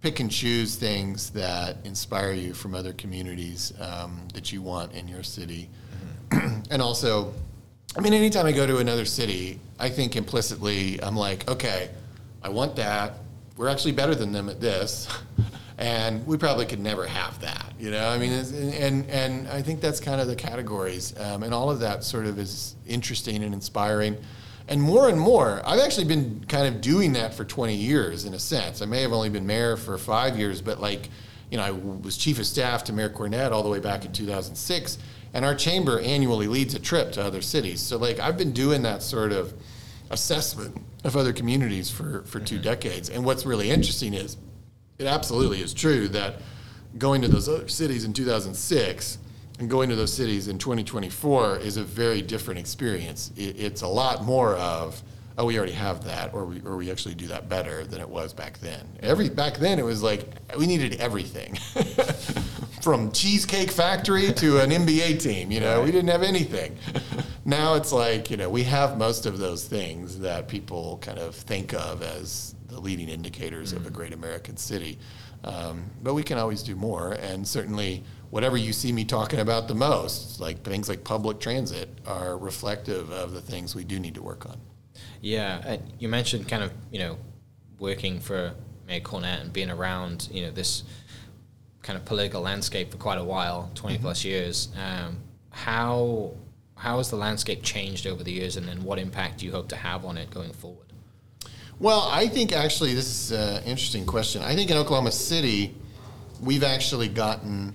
pick 0.01 0.21
and 0.21 0.31
choose 0.31 0.77
things 0.77 1.31
that 1.31 1.77
inspire 1.85 2.33
you 2.33 2.55
from 2.55 2.75
other 2.75 2.93
communities 2.93 3.73
um, 3.81 4.29
that 4.33 4.53
you 4.53 4.63
want 4.63 4.93
in 4.93 5.09
your 5.09 5.23
city. 5.23 5.69
and 6.31 6.81
also, 6.81 7.33
I 7.97 8.01
mean, 8.01 8.13
anytime 8.13 8.47
I 8.47 8.53
go 8.53 8.67
to 8.67 8.79
another 8.79 9.05
city, 9.05 9.59
I 9.79 9.89
think 9.89 10.15
implicitly, 10.15 11.03
I'm 11.03 11.17
like, 11.17 11.49
okay, 11.51 11.91
I 12.43 12.49
want 12.49 12.77
that. 12.77 13.15
We're 13.57 13.69
actually 13.69 13.93
better 13.93 14.15
than 14.15 14.33
them 14.33 14.49
at 14.49 14.61
this. 14.61 15.09
And 15.81 16.27
we 16.27 16.37
probably 16.37 16.67
could 16.67 16.81
never 16.81 17.07
have 17.07 17.41
that, 17.41 17.73
you 17.79 17.93
know. 17.93 18.09
I 18.09 18.19
mean, 18.19 18.33
it's, 18.33 18.51
and 18.51 19.09
and 19.09 19.47
I 19.47 19.63
think 19.63 19.81
that's 19.81 20.01
kind 20.01 20.21
of 20.21 20.27
the 20.27 20.35
categories, 20.35 21.15
um, 21.21 21.45
and 21.45 21.55
all 21.55 21.71
of 21.71 21.79
that 21.79 22.03
sort 22.03 22.27
of 22.27 22.37
is 22.41 22.75
interesting 22.85 23.45
and 23.45 23.55
inspiring. 23.55 24.17
And 24.69 24.83
more 24.83 25.09
and 25.09 25.19
more, 25.19 25.63
I've 25.65 25.81
actually 25.81 26.05
been 26.05 26.45
kind 26.47 26.67
of 26.67 26.83
doing 26.83 27.15
that 27.15 27.33
for 27.33 27.45
20 27.45 27.75
years 27.75 28.27
in 28.27 28.35
a 28.35 28.39
sense. 28.39 28.83
I 28.83 28.87
may 28.87 29.01
have 29.01 29.13
only 29.13 29.31
been 29.31 29.47
mayor 29.47 29.79
for 29.79 29.97
five 29.97 30.39
years, 30.39 30.61
but 30.61 30.79
like, 30.79 31.09
you 31.51 31.57
know, 31.57 31.65
I 31.65 31.71
was 31.71 32.19
chief 32.19 32.39
of 32.39 32.47
staff 32.47 32.85
to 32.85 32.93
Mayor 32.93 33.09
Cornett 33.09 33.51
all 33.51 33.63
the 33.63 33.71
way 33.71 33.81
back 33.81 34.05
in 34.05 34.13
2006. 34.13 34.99
And 35.33 35.45
our 35.45 35.55
chamber 35.55 35.99
annually 36.01 36.47
leads 36.47 36.75
a 36.75 36.79
trip 36.79 37.13
to 37.13 37.25
other 37.25 37.41
cities. 37.41 37.81
So, 37.81 37.97
like, 37.97 38.19
I've 38.19 38.37
been 38.37 38.53
doing 38.53 38.83
that 38.83 39.03
sort 39.03 39.33
of 39.33 39.55
assessment 40.11 40.77
of 41.05 41.17
other 41.17 41.33
communities 41.33 41.91
for, 41.91 42.23
for 42.25 42.41
two 42.41 42.57
mm-hmm. 42.57 42.65
decades. 42.65 43.09
And 43.09 43.25
what's 43.25 43.47
really 43.47 43.71
interesting 43.71 44.13
is 44.13 44.37
it 44.99 45.07
absolutely 45.07 45.63
is 45.63 45.73
true 45.73 46.09
that 46.09 46.37
going 46.99 47.23
to 47.23 47.29
those 47.29 47.49
other 47.49 47.69
cities 47.69 48.05
in 48.05 48.13
2006 48.13 49.19
and 49.59 49.69
going 49.69 49.89
to 49.89 49.97
those 49.97 50.13
cities 50.13 50.49
in 50.49 50.59
2024 50.59 51.59
is 51.59 51.77
a 51.77 51.85
very 51.85 52.23
different 52.23 52.61
experience. 52.61 53.33
It, 53.37 53.59
it's 53.59 53.83
a 53.83 53.89
lot 53.89 54.25
more 54.25 54.57
of, 54.57 55.03
oh, 55.37 55.47
we 55.47 55.57
already 55.57 55.73
have 55.73 56.05
that, 56.05 56.33
or 56.33 56.45
we, 56.45 56.61
or 56.61 56.77
we 56.77 56.91
actually 56.91 57.15
do 57.15 57.27
that 57.29 57.49
better 57.49 57.85
than 57.85 58.01
it 58.01 58.09
was 58.09 58.33
back 58.33 58.59
then. 58.59 58.87
Every 59.01 59.29
back 59.29 59.57
then, 59.57 59.79
it 59.79 59.85
was 59.85 60.03
like 60.03 60.29
we 60.57 60.67
needed 60.67 61.01
everything, 61.01 61.55
from 62.83 63.11
Cheesecake 63.13 63.71
Factory 63.71 64.33
to 64.33 64.61
an 64.61 64.71
NBA 64.71 65.21
team. 65.21 65.51
You 65.51 65.61
know, 65.61 65.83
we 65.83 65.91
didn't 65.91 66.11
have 66.11 66.23
anything. 66.23 66.77
now 67.45 67.75
it's 67.75 67.93
like 67.93 68.31
you 68.31 68.37
know 68.37 68.49
we 68.49 68.63
have 68.65 68.97
most 68.97 69.27
of 69.27 69.39
those 69.39 69.65
things 69.65 70.19
that 70.21 70.49
people 70.49 70.99
kind 71.03 71.19
of 71.19 71.35
think 71.35 71.75
of 71.75 72.03
as 72.03 72.55
the 72.69 72.79
leading 72.79 73.09
indicators 73.09 73.73
of 73.73 73.87
a 73.87 73.91
great 73.91 74.13
American 74.13 74.57
city. 74.57 74.99
Um, 75.45 75.85
but 76.03 76.15
we 76.15 76.23
can 76.23 76.37
always 76.37 76.63
do 76.63 76.75
more, 76.75 77.13
and 77.13 77.47
certainly 77.47 78.03
whatever 78.31 78.57
you 78.57 78.73
see 78.73 78.93
me 78.93 79.05
talking 79.05 79.41
about 79.41 79.69
the 79.69 79.75
most, 79.75 80.41
like 80.41 80.63
things 80.63 80.89
like 80.89 81.05
public 81.05 81.41
transit, 81.41 81.89
are 82.07 82.37
reflective 82.37 83.11
of 83.11 83.33
the 83.33 83.41
things 83.41 83.75
we 83.75 83.85
do 83.85 83.99
need 83.99 84.15
to 84.15 84.23
work 84.23 84.47
on. 84.47 84.61
Yeah, 85.21 85.63
uh, 85.67 85.77
you 85.99 86.09
mentioned 86.09 86.49
kind 86.49 86.63
of 86.63 86.73
you 86.91 86.99
know 86.99 87.19
working 87.79 88.21
for 88.21 88.55
Mayor 88.87 89.01
Cornett 89.01 89.41
and 89.41 89.53
being 89.53 89.71
around 89.71 90.29
you 90.33 90.43
know 90.43 90.51
this 90.51 90.85
kind 91.83 91.97
of 91.97 92.05
political 92.05 92.43
landscape 92.43 92.91
for 92.91 92.99
quite 92.99 93.19
a 93.19 93.25
while, 93.25 93.71
20 93.75 93.99
plus 93.99 94.25
years. 94.25 94.69
Um, 94.77 95.19
how 95.51 96.33
how 96.77 96.99
has 96.99 97.11
the 97.11 97.17
landscape 97.17 97.63
changed 97.63 98.07
over 98.07 98.23
the 98.23 98.33
years, 98.33 98.57
and 98.57 98.69
then 98.69 98.83
what 98.85 98.99
impact 98.99 99.39
do 99.39 99.47
you 99.47 99.53
hope 99.53 99.69
to 99.69 99.77
have 99.77 100.05
on 100.05 100.17
it 100.17 100.31
going 100.31 100.53
forward? 100.53 100.87
Well, 101.81 102.09
I 102.11 102.27
think 102.27 102.53
actually 102.53 102.95
this 102.95 103.07
is 103.07 103.33
an 103.33 103.63
interesting 103.65 104.05
question. 104.05 104.43
I 104.43 104.55
think 104.55 104.71
in 104.71 104.77
Oklahoma 104.77 105.13
City, 105.13 105.75
we've 106.41 106.65
actually 106.65 107.09
gotten 107.09 107.73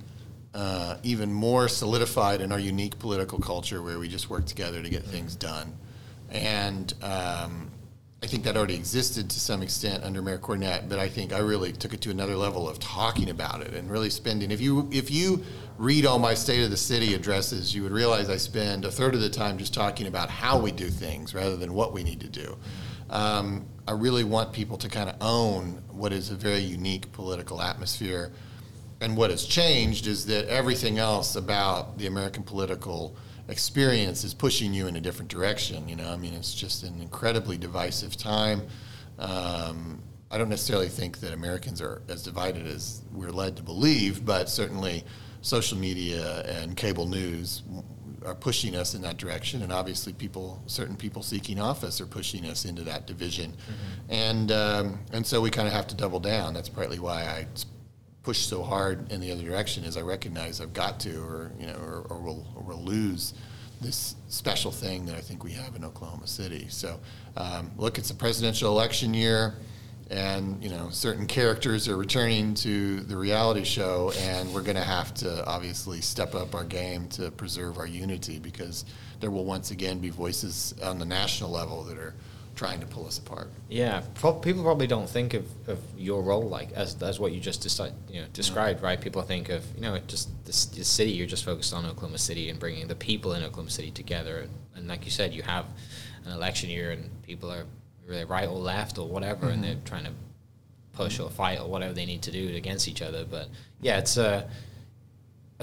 uh, 0.53 0.97
even 1.03 1.33
more 1.33 1.67
solidified 1.67 2.41
in 2.41 2.51
our 2.51 2.59
unique 2.59 2.99
political 2.99 3.39
culture 3.39 3.81
where 3.81 3.99
we 3.99 4.07
just 4.07 4.29
work 4.29 4.45
together 4.45 4.81
to 4.81 4.89
get 4.89 5.03
things 5.03 5.35
done. 5.35 5.73
And 6.29 6.93
um, 7.01 7.71
I 8.23 8.27
think 8.27 8.45
that 8.45 8.55
already 8.55 8.75
existed 8.75 9.29
to 9.31 9.39
some 9.39 9.61
extent 9.61 10.03
under 10.03 10.21
Mayor 10.21 10.37
Cornett, 10.37 10.87
but 10.87 10.97
I 10.97 11.09
think 11.09 11.33
I 11.33 11.39
really 11.39 11.73
took 11.73 11.93
it 11.93 12.01
to 12.01 12.09
another 12.09 12.37
level 12.37 12.69
of 12.69 12.79
talking 12.79 13.29
about 13.29 13.61
it 13.61 13.73
and 13.73 13.91
really 13.91 14.09
spending. 14.09 14.49
If 14.49 14.61
you 14.61 14.87
if 14.91 15.11
you 15.11 15.43
read 15.77 16.05
all 16.05 16.19
my 16.19 16.33
State 16.33 16.63
of 16.63 16.71
the 16.71 16.77
City 16.77 17.15
addresses, 17.15 17.75
you 17.75 17.83
would 17.83 17.91
realize 17.91 18.29
I 18.29 18.37
spend 18.37 18.85
a 18.85 18.91
third 18.91 19.13
of 19.13 19.21
the 19.21 19.29
time 19.29 19.57
just 19.57 19.73
talking 19.73 20.07
about 20.07 20.29
how 20.29 20.57
we 20.57 20.71
do 20.71 20.89
things 20.89 21.33
rather 21.35 21.57
than 21.57 21.73
what 21.73 21.91
we 21.91 22.03
need 22.03 22.21
to 22.21 22.29
do. 22.29 22.57
Um, 23.09 23.65
I 23.87 23.91
really 23.91 24.23
want 24.23 24.53
people 24.53 24.77
to 24.77 24.87
kind 24.87 25.09
of 25.09 25.17
own 25.19 25.83
what 25.89 26.13
is 26.13 26.29
a 26.29 26.35
very 26.35 26.61
unique 26.61 27.11
political 27.11 27.61
atmosphere. 27.61 28.31
And 29.03 29.17
what 29.17 29.31
has 29.31 29.45
changed 29.45 30.07
is 30.07 30.25
that 30.27 30.47
everything 30.47 30.97
else 30.97 31.35
about 31.35 31.97
the 31.97 32.07
American 32.07 32.41
political 32.41 33.17
experience 33.49 34.23
is 34.23 34.33
pushing 34.33 34.73
you 34.73 34.87
in 34.87 34.95
a 34.95 35.01
different 35.01 35.29
direction. 35.29 35.89
You 35.89 35.97
know, 35.97 36.09
I 36.09 36.15
mean, 36.15 36.33
it's 36.33 36.55
just 36.55 36.83
an 36.83 37.01
incredibly 37.01 37.57
divisive 37.57 38.15
time. 38.15 38.61
Um, 39.19 40.01
I 40.31 40.37
don't 40.37 40.47
necessarily 40.47 40.87
think 40.87 41.19
that 41.19 41.33
Americans 41.33 41.81
are 41.81 42.01
as 42.07 42.23
divided 42.23 42.65
as 42.65 43.01
we're 43.11 43.33
led 43.33 43.57
to 43.57 43.63
believe, 43.63 44.25
but 44.25 44.49
certainly 44.49 45.03
social 45.41 45.77
media 45.77 46.41
and 46.43 46.77
cable 46.77 47.05
news 47.05 47.61
are 48.25 48.33
pushing 48.33 48.73
us 48.73 48.95
in 48.95 49.01
that 49.01 49.17
direction, 49.17 49.63
and 49.63 49.73
obviously, 49.73 50.13
people, 50.13 50.63
certain 50.65 50.95
people 50.95 51.21
seeking 51.21 51.59
office, 51.59 51.99
are 51.99 52.05
pushing 52.05 52.45
us 52.45 52.63
into 52.63 52.81
that 52.83 53.05
division, 53.05 53.53
and 54.07 54.49
um, 54.49 54.97
and 55.11 55.27
so 55.27 55.41
we 55.41 55.49
kind 55.49 55.67
of 55.67 55.73
have 55.73 55.87
to 55.87 55.95
double 55.95 56.21
down. 56.21 56.53
That's 56.53 56.69
partly 56.69 56.99
why 56.99 57.23
I 57.23 57.47
push 58.23 58.39
so 58.39 58.63
hard 58.63 59.11
in 59.11 59.19
the 59.21 59.31
other 59.31 59.43
direction, 59.43 59.83
is 59.83 59.97
I 59.97 60.01
recognize 60.01 60.61
I've 60.61 60.73
got 60.73 60.99
to, 61.01 61.21
or 61.21 61.51
you 61.59 61.67
know, 61.67 61.75
or, 61.75 62.05
or 62.09 62.17
we'll 62.19 62.45
or 62.55 62.63
we'll 62.63 62.83
lose 62.83 63.33
this 63.81 64.15
special 64.29 64.71
thing 64.71 65.05
that 65.05 65.15
I 65.15 65.19
think 65.21 65.43
we 65.43 65.51
have 65.51 65.75
in 65.75 65.83
Oklahoma 65.83 66.25
City. 66.27 66.67
So, 66.69 66.99
um, 67.35 67.71
look, 67.77 67.97
it's 67.97 68.11
a 68.11 68.15
presidential 68.15 68.71
election 68.71 69.13
year. 69.13 69.55
and 70.09 70.63
you 70.63 70.69
know 70.69 70.89
certain 70.89 71.25
characters 71.25 71.87
are 71.87 71.97
returning 71.97 72.53
to 72.53 72.99
the 73.01 73.15
reality 73.15 73.63
show, 73.63 74.11
and 74.19 74.53
we're 74.53 74.61
going 74.61 74.75
to 74.77 74.83
have 74.83 75.13
to 75.15 75.45
obviously 75.45 76.01
step 76.01 76.35
up 76.35 76.53
our 76.55 76.63
game 76.63 77.07
to 77.09 77.31
preserve 77.31 77.77
our 77.77 77.87
unity 77.87 78.39
because 78.39 78.85
there 79.19 79.31
will 79.31 79.45
once 79.45 79.71
again 79.71 79.99
be 79.99 80.09
voices 80.09 80.75
on 80.83 80.99
the 80.99 81.05
national 81.05 81.49
level 81.49 81.83
that 81.83 81.97
are 81.97 82.13
trying 82.55 82.79
to 82.79 82.85
pull 82.85 83.07
us 83.07 83.17
apart. 83.17 83.49
Yeah, 83.69 84.03
pro- 84.15 84.33
people 84.33 84.63
probably 84.63 84.87
don't 84.87 85.09
think 85.09 85.33
of, 85.33 85.45
of 85.67 85.79
your 85.97 86.21
role 86.21 86.47
like 86.47 86.71
as, 86.73 87.01
as 87.01 87.19
what 87.19 87.31
you 87.31 87.39
just 87.39 87.61
decide, 87.61 87.93
you 88.09 88.21
know 88.21 88.27
described, 88.33 88.81
right? 88.81 88.99
People 88.99 89.21
think 89.21 89.49
of 89.49 89.63
you 89.75 89.81
know 89.81 89.97
just 90.07 90.29
this, 90.45 90.65
this 90.65 90.87
city. 90.87 91.11
You're 91.11 91.27
just 91.27 91.45
focused 91.45 91.73
on 91.73 91.85
Oklahoma 91.85 92.17
City 92.17 92.49
and 92.49 92.59
bringing 92.59 92.87
the 92.87 92.95
people 92.95 93.33
in 93.33 93.43
Oklahoma 93.43 93.71
City 93.71 93.91
together. 93.91 94.37
And, 94.39 94.49
and 94.75 94.87
like 94.87 95.05
you 95.05 95.11
said, 95.11 95.33
you 95.33 95.41
have 95.43 95.65
an 96.25 96.31
election 96.31 96.69
year 96.69 96.91
and 96.91 97.09
people 97.23 97.51
are 97.51 97.65
really 98.07 98.25
right 98.25 98.47
or 98.47 98.57
left 98.57 98.97
or 98.97 99.07
whatever, 99.07 99.49
and 99.49 99.63
they're 99.63 99.77
trying 99.85 100.05
to 100.05 100.11
push 100.93 101.19
or 101.19 101.29
fight 101.29 101.59
or 101.59 101.67
whatever 101.67 101.93
they 101.93 102.05
need 102.05 102.21
to 102.21 102.31
do 102.31 102.55
against 102.55 102.87
each 102.87 103.01
other. 103.01 103.25
But 103.25 103.49
yeah, 103.81 103.97
it's 103.97 104.17
uh, 104.17 104.47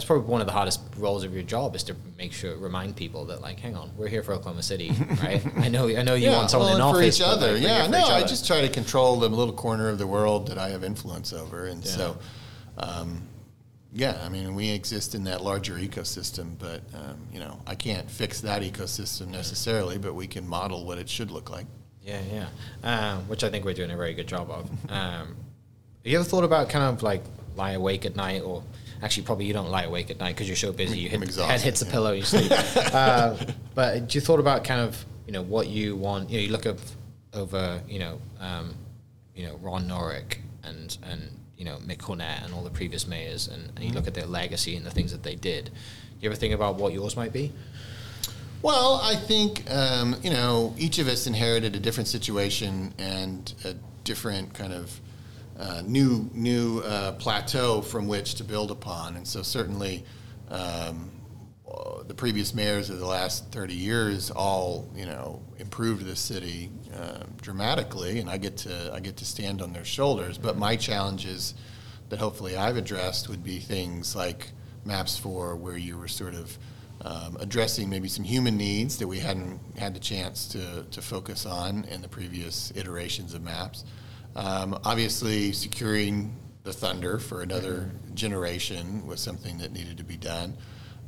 that's 0.01 0.07
probably 0.07 0.25
one 0.31 0.41
of 0.41 0.47
the 0.47 0.53
hardest 0.55 0.81
roles 0.97 1.25
of 1.25 1.35
your 1.35 1.43
job 1.43 1.77
is 1.77 1.83
to 1.83 1.95
make 2.17 2.33
sure 2.33 2.57
remind 2.57 2.97
people 2.97 3.27
that 3.27 3.43
like, 3.43 3.61
hang 3.61 3.77
on, 3.77 3.91
we're 3.99 4.09
here 4.09 4.23
for 4.23 4.33
Oklahoma 4.33 4.63
City, 4.63 4.93
right? 5.23 5.43
I 5.59 5.69
know, 5.69 5.95
I 5.95 6.01
know 6.01 6.15
you 6.15 6.31
want 6.31 6.49
someone 6.49 6.69
well, 6.71 6.77
in 6.77 6.81
office 6.83 7.19
for 7.19 7.23
each 7.23 7.29
other. 7.29 7.53
like, 7.53 7.63
yeah, 7.63 7.87
no, 7.87 8.03
I 8.07 8.23
just 8.23 8.47
try 8.47 8.63
to 8.63 8.69
control 8.71 9.17
the 9.21 9.29
little 9.29 9.53
corner 9.53 9.91
of 9.91 9.99
the 9.99 10.07
world 10.07 10.49
that 10.49 10.57
I 10.57 10.71
have 10.71 10.83
influence 10.85 11.35
over, 11.35 11.67
and 11.67 11.85
Yeah. 11.85 11.91
so, 11.91 12.19
um, 12.79 13.21
yeah, 13.93 14.19
I 14.25 14.31
mean, 14.31 14.55
we 14.55 14.71
exist 14.71 15.15
in 15.15 15.25
that 15.25 15.43
larger 15.45 15.75
ecosystem, 15.75 16.53
but 16.59 16.81
um, 16.95 17.19
you 17.31 17.39
know, 17.41 17.61
I 17.67 17.75
can't 17.75 18.11
fix 18.11 18.41
that 18.41 18.63
ecosystem 18.63 19.29
necessarily, 19.29 19.99
but 19.99 20.15
we 20.15 20.27
can 20.27 20.49
model 20.49 20.87
what 20.87 20.97
it 20.97 21.11
should 21.11 21.31
look 21.31 21.51
like. 21.51 21.67
Yeah, 22.03 22.23
yeah. 22.33 22.47
Um, 23.13 23.29
which 23.29 23.45
I 23.45 23.51
think 23.51 23.67
we're 23.67 23.75
doing 23.75 23.91
a 23.91 23.97
very 23.99 24.15
good 24.15 24.29
job 24.29 24.51
of. 24.51 24.71
Um, 24.89 25.37
have 26.03 26.05
you 26.05 26.19
ever 26.19 26.25
thought 26.27 26.45
about 26.45 26.71
kind 26.71 26.85
of 26.87 27.03
like 27.03 27.23
lie 27.55 27.73
awake 27.73 28.07
at 28.07 28.17
night, 28.17 28.41
or 28.41 28.63
actually 29.03 29.25
probably 29.25 29.47
you 29.47 29.53
don't 29.53 29.71
lie 29.71 29.85
awake 29.85 30.11
at 30.11 30.19
night 30.19 30.35
because 30.35 30.49
you're 30.49 30.57
so 30.57 30.73
busy. 30.73 30.99
You 30.99 31.09
hit, 31.09 31.35
head 31.35 31.61
hits 31.61 31.81
the 31.81 31.87
yeah. 31.87 31.93
pillow, 31.93 32.13
you 32.13 32.23
sleep. 32.23 32.51
uh, 32.77 33.37
but 33.75 34.09
do 34.09 34.17
you 34.17 34.21
thought 34.21 34.41
about 34.41 34.65
kind 34.65 34.81
of 34.81 35.05
you 35.27 35.33
know 35.33 35.43
what 35.43 35.69
you 35.69 35.97
want? 35.97 36.31
You 36.31 36.39
know, 36.39 36.45
you 36.45 36.53
look 36.53 36.67
up 36.67 36.79
over 37.33 37.81
you 37.89 37.99
know 37.99 38.21
um, 38.41 38.75
you 39.35 39.47
know 39.47 39.57
Ron 39.57 39.89
Norick 39.89 40.39
and 40.65 40.97
and 41.05 41.31
you 41.57 41.65
know 41.65 41.77
Mick 41.87 41.99
Cornett 41.99 42.45
and 42.45 42.53
all 42.55 42.63
the 42.63 42.71
previous 42.71 43.07
mayors, 43.07 43.49
and, 43.49 43.73
and 43.77 43.85
you 43.85 43.93
look 43.93 44.07
at 44.07 44.15
their 44.15 44.27
legacy 44.27 44.77
and 44.77 44.85
the 44.85 44.91
things 44.91 45.13
that 45.13 45.23
they 45.23 45.35
did. 45.35 45.67
Do 45.67 45.71
you 46.21 46.31
ever 46.31 46.37
think 46.37 46.55
about 46.55 46.77
what 46.77 46.93
yours 46.93 47.17
might 47.17 47.33
be? 47.33 47.53
Well, 48.63 49.01
I 49.03 49.17
think 49.17 49.71
um, 49.71 50.17
you 50.23 50.31
know 50.31 50.75
each 50.79 50.99
of 50.99 51.09
us 51.09 51.27
inherited 51.27 51.75
a 51.77 51.81
different 51.81 52.09
situation 52.09 52.93
and 52.99 53.53
a 53.65 53.75
different 54.05 54.55
kind 54.55 54.73
of 54.73 55.01
uh, 55.61 55.83
new 55.85 56.29
new 56.33 56.81
uh, 56.81 57.13
plateau 57.13 57.83
from 57.83 58.09
which 58.09 58.35
to 58.37 58.45
build 58.45 58.71
upon, 58.71 59.17
and 59.17 59.27
so 59.27 59.43
certainly 59.43 60.05
um, 60.49 61.11
uh, 61.71 62.03
the 62.05 62.15
previous 62.15 62.55
mayors 62.55 62.89
of 62.89 62.99
the 62.99 63.07
last 63.07 63.53
thirty 63.53 63.75
years 63.75 64.31
all 64.31 64.89
you 64.97 65.07
know 65.07 65.43
improved 65.59 66.07
the 66.07 66.17
city 66.17 66.71
um 66.95 67.35
dramatically, 67.43 68.21
and 68.21 68.31
I 68.31 68.39
get 68.39 68.57
to 68.59 68.91
I 68.93 69.01
get 69.01 69.17
to 69.19 69.25
stand 69.25 69.61
on 69.63 69.73
their 69.73 69.85
shoulders. 69.85 70.39
But 70.39 70.57
my 70.57 70.77
challenges 70.77 71.55
that 72.09 72.19
hopefully 72.19 72.57
I've 72.57 72.77
addressed 72.77 73.29
would 73.29 73.45
be 73.45 73.59
things 73.59 74.17
like 74.17 74.49
MAPS 74.85 75.19
for 75.19 75.57
where 75.57 75.77
you 75.77 75.99
were 75.99 76.09
sort 76.09 76.35
of 76.35 76.59
um, 77.03 77.37
addressing 77.41 77.89
maybe 77.89 78.09
some 78.09 78.25
human 78.25 78.57
needs 78.57 78.99
that 78.99 79.07
we 79.07 79.19
hadn't 79.19 79.61
had 79.79 79.95
the 79.95 80.01
chance 80.01 80.47
to, 80.49 80.85
to 80.91 81.01
focus 81.01 81.47
on 81.47 81.85
in 81.85 82.03
the 82.03 82.09
previous 82.09 82.73
iterations 82.77 83.33
of 83.33 83.43
MAPS. 83.43 83.85
Um, 84.37 84.79
obviously, 84.85 85.53
securing 85.53 86.37
the 86.63 86.73
thunder 86.73 87.19
for 87.19 87.43
another 87.43 87.91
generation 88.15 89.07
was 89.07 89.21
something 89.21 89.59
that 89.59 89.73
needed 89.73 89.97
to 89.99 90.05
be 90.05 90.17
done. 90.17 90.57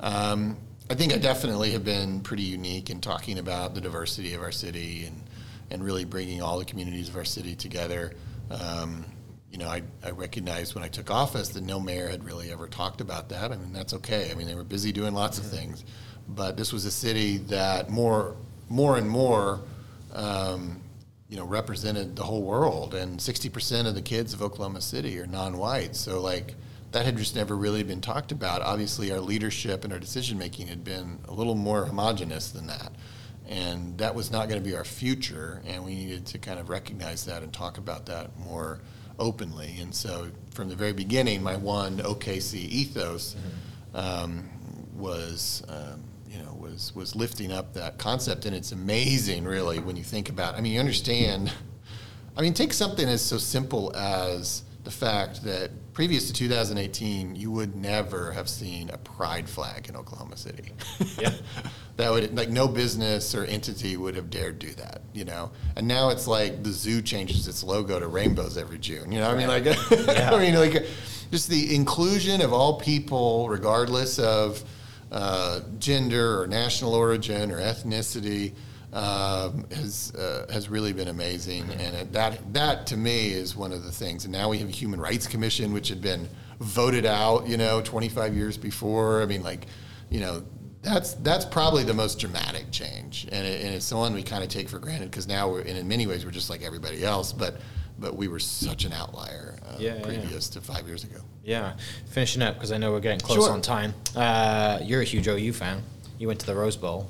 Um, 0.00 0.56
I 0.90 0.94
think 0.94 1.12
I 1.12 1.18
definitely 1.18 1.70
have 1.70 1.84
been 1.84 2.20
pretty 2.20 2.42
unique 2.42 2.90
in 2.90 3.00
talking 3.00 3.38
about 3.38 3.74
the 3.74 3.80
diversity 3.80 4.34
of 4.34 4.42
our 4.42 4.52
city 4.52 5.04
and, 5.06 5.22
and 5.70 5.84
really 5.84 6.04
bringing 6.04 6.42
all 6.42 6.58
the 6.58 6.64
communities 6.64 7.08
of 7.08 7.16
our 7.16 7.24
city 7.24 7.54
together. 7.54 8.12
Um, 8.50 9.04
you 9.50 9.58
know, 9.58 9.68
I, 9.68 9.82
I 10.04 10.10
recognized 10.10 10.74
when 10.74 10.82
I 10.82 10.88
took 10.88 11.10
office 11.10 11.50
that 11.50 11.62
no 11.62 11.78
mayor 11.78 12.08
had 12.08 12.24
really 12.24 12.50
ever 12.50 12.66
talked 12.66 13.00
about 13.00 13.28
that. 13.28 13.52
I 13.52 13.56
mean, 13.56 13.72
that's 13.72 13.94
okay. 13.94 14.30
I 14.30 14.34
mean, 14.34 14.46
they 14.46 14.54
were 14.54 14.64
busy 14.64 14.92
doing 14.92 15.14
lots 15.14 15.38
of 15.38 15.44
things, 15.46 15.84
but 16.28 16.56
this 16.56 16.72
was 16.72 16.84
a 16.84 16.90
city 16.90 17.38
that 17.38 17.88
more, 17.88 18.36
more 18.68 18.96
and 18.96 19.08
more, 19.08 19.60
um, 20.14 20.81
you 21.32 21.38
know, 21.38 21.46
represented 21.46 22.14
the 22.14 22.24
whole 22.24 22.42
world. 22.42 22.92
And 22.92 23.18
60% 23.18 23.86
of 23.86 23.94
the 23.94 24.02
kids 24.02 24.34
of 24.34 24.42
Oklahoma 24.42 24.82
City 24.82 25.18
are 25.18 25.26
non-white. 25.26 25.96
So, 25.96 26.20
like, 26.20 26.56
that 26.90 27.06
had 27.06 27.16
just 27.16 27.34
never 27.34 27.56
really 27.56 27.82
been 27.82 28.02
talked 28.02 28.32
about. 28.32 28.60
Obviously, 28.60 29.10
our 29.10 29.18
leadership 29.18 29.82
and 29.82 29.94
our 29.94 29.98
decision 29.98 30.36
making 30.36 30.66
had 30.66 30.84
been 30.84 31.20
a 31.26 31.32
little 31.32 31.54
more 31.54 31.86
homogenous 31.86 32.50
than 32.50 32.66
that. 32.66 32.92
And 33.48 33.96
that 33.96 34.14
was 34.14 34.30
not 34.30 34.50
going 34.50 34.62
to 34.62 34.68
be 34.68 34.76
our 34.76 34.84
future, 34.84 35.62
and 35.66 35.82
we 35.86 35.94
needed 35.94 36.26
to 36.26 36.38
kind 36.38 36.60
of 36.60 36.68
recognize 36.68 37.24
that 37.24 37.42
and 37.42 37.50
talk 37.50 37.78
about 37.78 38.04
that 38.06 38.38
more 38.38 38.80
openly. 39.18 39.78
And 39.80 39.94
so, 39.94 40.30
from 40.50 40.68
the 40.68 40.76
very 40.76 40.92
beginning, 40.92 41.42
my 41.42 41.56
one 41.56 41.96
OKC 41.96 42.56
ethos 42.56 43.36
um, 43.94 44.50
was, 44.94 45.62
um, 45.66 46.02
you 46.32 46.38
know, 46.42 46.56
was 46.58 46.94
was 46.94 47.14
lifting 47.14 47.52
up 47.52 47.74
that 47.74 47.98
concept. 47.98 48.46
And 48.46 48.56
it's 48.56 48.72
amazing, 48.72 49.44
really, 49.44 49.78
when 49.78 49.96
you 49.96 50.04
think 50.04 50.28
about. 50.28 50.54
I 50.54 50.60
mean, 50.60 50.72
you 50.72 50.80
understand. 50.80 51.52
I 52.36 52.40
mean, 52.40 52.54
take 52.54 52.72
something 52.72 53.06
as 53.06 53.20
so 53.20 53.36
simple 53.36 53.94
as 53.94 54.62
the 54.84 54.90
fact 54.90 55.44
that 55.44 55.70
previous 55.92 56.26
to 56.28 56.32
2018, 56.32 57.36
you 57.36 57.50
would 57.50 57.76
never 57.76 58.32
have 58.32 58.48
seen 58.48 58.88
a 58.90 58.98
pride 58.98 59.48
flag 59.48 59.88
in 59.88 59.96
Oklahoma 59.96 60.36
City. 60.36 60.72
Yeah. 61.18 61.34
that 61.96 62.10
would 62.10 62.34
like 62.34 62.48
no 62.48 62.66
business 62.66 63.34
or 63.34 63.44
entity 63.44 63.96
would 63.98 64.16
have 64.16 64.30
dared 64.30 64.58
do 64.58 64.70
that, 64.74 65.02
you 65.12 65.24
know. 65.24 65.50
And 65.76 65.86
now 65.86 66.08
it's 66.08 66.26
like 66.26 66.62
the 66.62 66.70
zoo 66.70 67.02
changes 67.02 67.46
its 67.46 67.62
logo 67.62 68.00
to 68.00 68.08
rainbows 68.08 68.56
every 68.56 68.78
June. 68.78 69.12
You 69.12 69.20
know, 69.20 69.30
I 69.30 69.36
mean, 69.36 69.48
like, 69.48 69.66
I 70.08 70.38
mean, 70.38 70.54
like, 70.54 70.86
just 71.30 71.48
the 71.48 71.74
inclusion 71.74 72.40
of 72.40 72.52
all 72.52 72.80
people, 72.80 73.48
regardless 73.48 74.18
of 74.18 74.64
uh, 75.12 75.60
gender 75.78 76.40
or 76.40 76.46
national 76.46 76.94
origin 76.94 77.52
or 77.52 77.58
ethnicity 77.58 78.54
um, 78.92 79.66
has 79.74 80.14
uh, 80.14 80.46
has 80.50 80.68
really 80.68 80.92
been 80.92 81.08
amazing, 81.08 81.62
and 81.70 81.96
it, 81.96 82.12
that 82.12 82.52
that 82.52 82.86
to 82.88 82.96
me 82.96 83.28
is 83.28 83.56
one 83.56 83.72
of 83.72 83.84
the 83.84 83.92
things. 83.92 84.24
And 84.24 84.32
now 84.32 84.48
we 84.48 84.58
have 84.58 84.68
a 84.68 84.72
Human 84.72 85.00
Rights 85.00 85.26
Commission, 85.26 85.72
which 85.72 85.88
had 85.88 86.02
been 86.02 86.28
voted 86.60 87.06
out, 87.06 87.46
you 87.46 87.56
know, 87.56 87.80
25 87.80 88.34
years 88.36 88.56
before. 88.58 89.22
I 89.22 89.26
mean, 89.26 89.42
like, 89.42 89.66
you 90.10 90.20
know, 90.20 90.42
that's 90.82 91.14
that's 91.14 91.44
probably 91.44 91.84
the 91.84 91.94
most 91.94 92.18
dramatic 92.18 92.70
change, 92.70 93.26
and, 93.32 93.46
it, 93.46 93.64
and 93.64 93.74
it's 93.74 93.88
the 93.88 93.96
one 93.96 94.12
we 94.12 94.22
kind 94.22 94.42
of 94.42 94.50
take 94.50 94.68
for 94.68 94.78
granted 94.78 95.10
because 95.10 95.26
now 95.26 95.48
we're, 95.48 95.60
and 95.60 95.78
in 95.78 95.88
many 95.88 96.06
ways, 96.06 96.24
we're 96.24 96.30
just 96.30 96.50
like 96.50 96.62
everybody 96.62 97.04
else, 97.04 97.32
but 97.32 97.60
but 98.02 98.16
we 98.16 98.28
were 98.28 98.40
such 98.40 98.84
an 98.84 98.92
outlier 98.92 99.54
uh, 99.66 99.76
Yeah, 99.78 99.94
yeah. 99.96 100.02
previous 100.02 100.48
to 100.50 100.60
five 100.60 100.86
years 100.86 101.04
ago. 101.04 101.20
Yeah, 101.44 101.74
finishing 102.10 102.42
up 102.42 102.54
because 102.54 102.72
I 102.72 102.76
know 102.78 102.92
we're 102.92 103.00
getting 103.00 103.20
close 103.20 103.44
Sure. 103.44 103.52
on 103.52 103.62
time. 103.62 103.94
Uh, 104.14 104.80
you're 104.82 105.00
a 105.00 105.04
huge 105.04 105.28
OU 105.28 105.52
fan. 105.54 105.82
You 106.18 106.26
went 106.26 106.40
to 106.40 106.46
the 106.46 106.54
Rose 106.54 106.76
Bowl. 106.76 107.08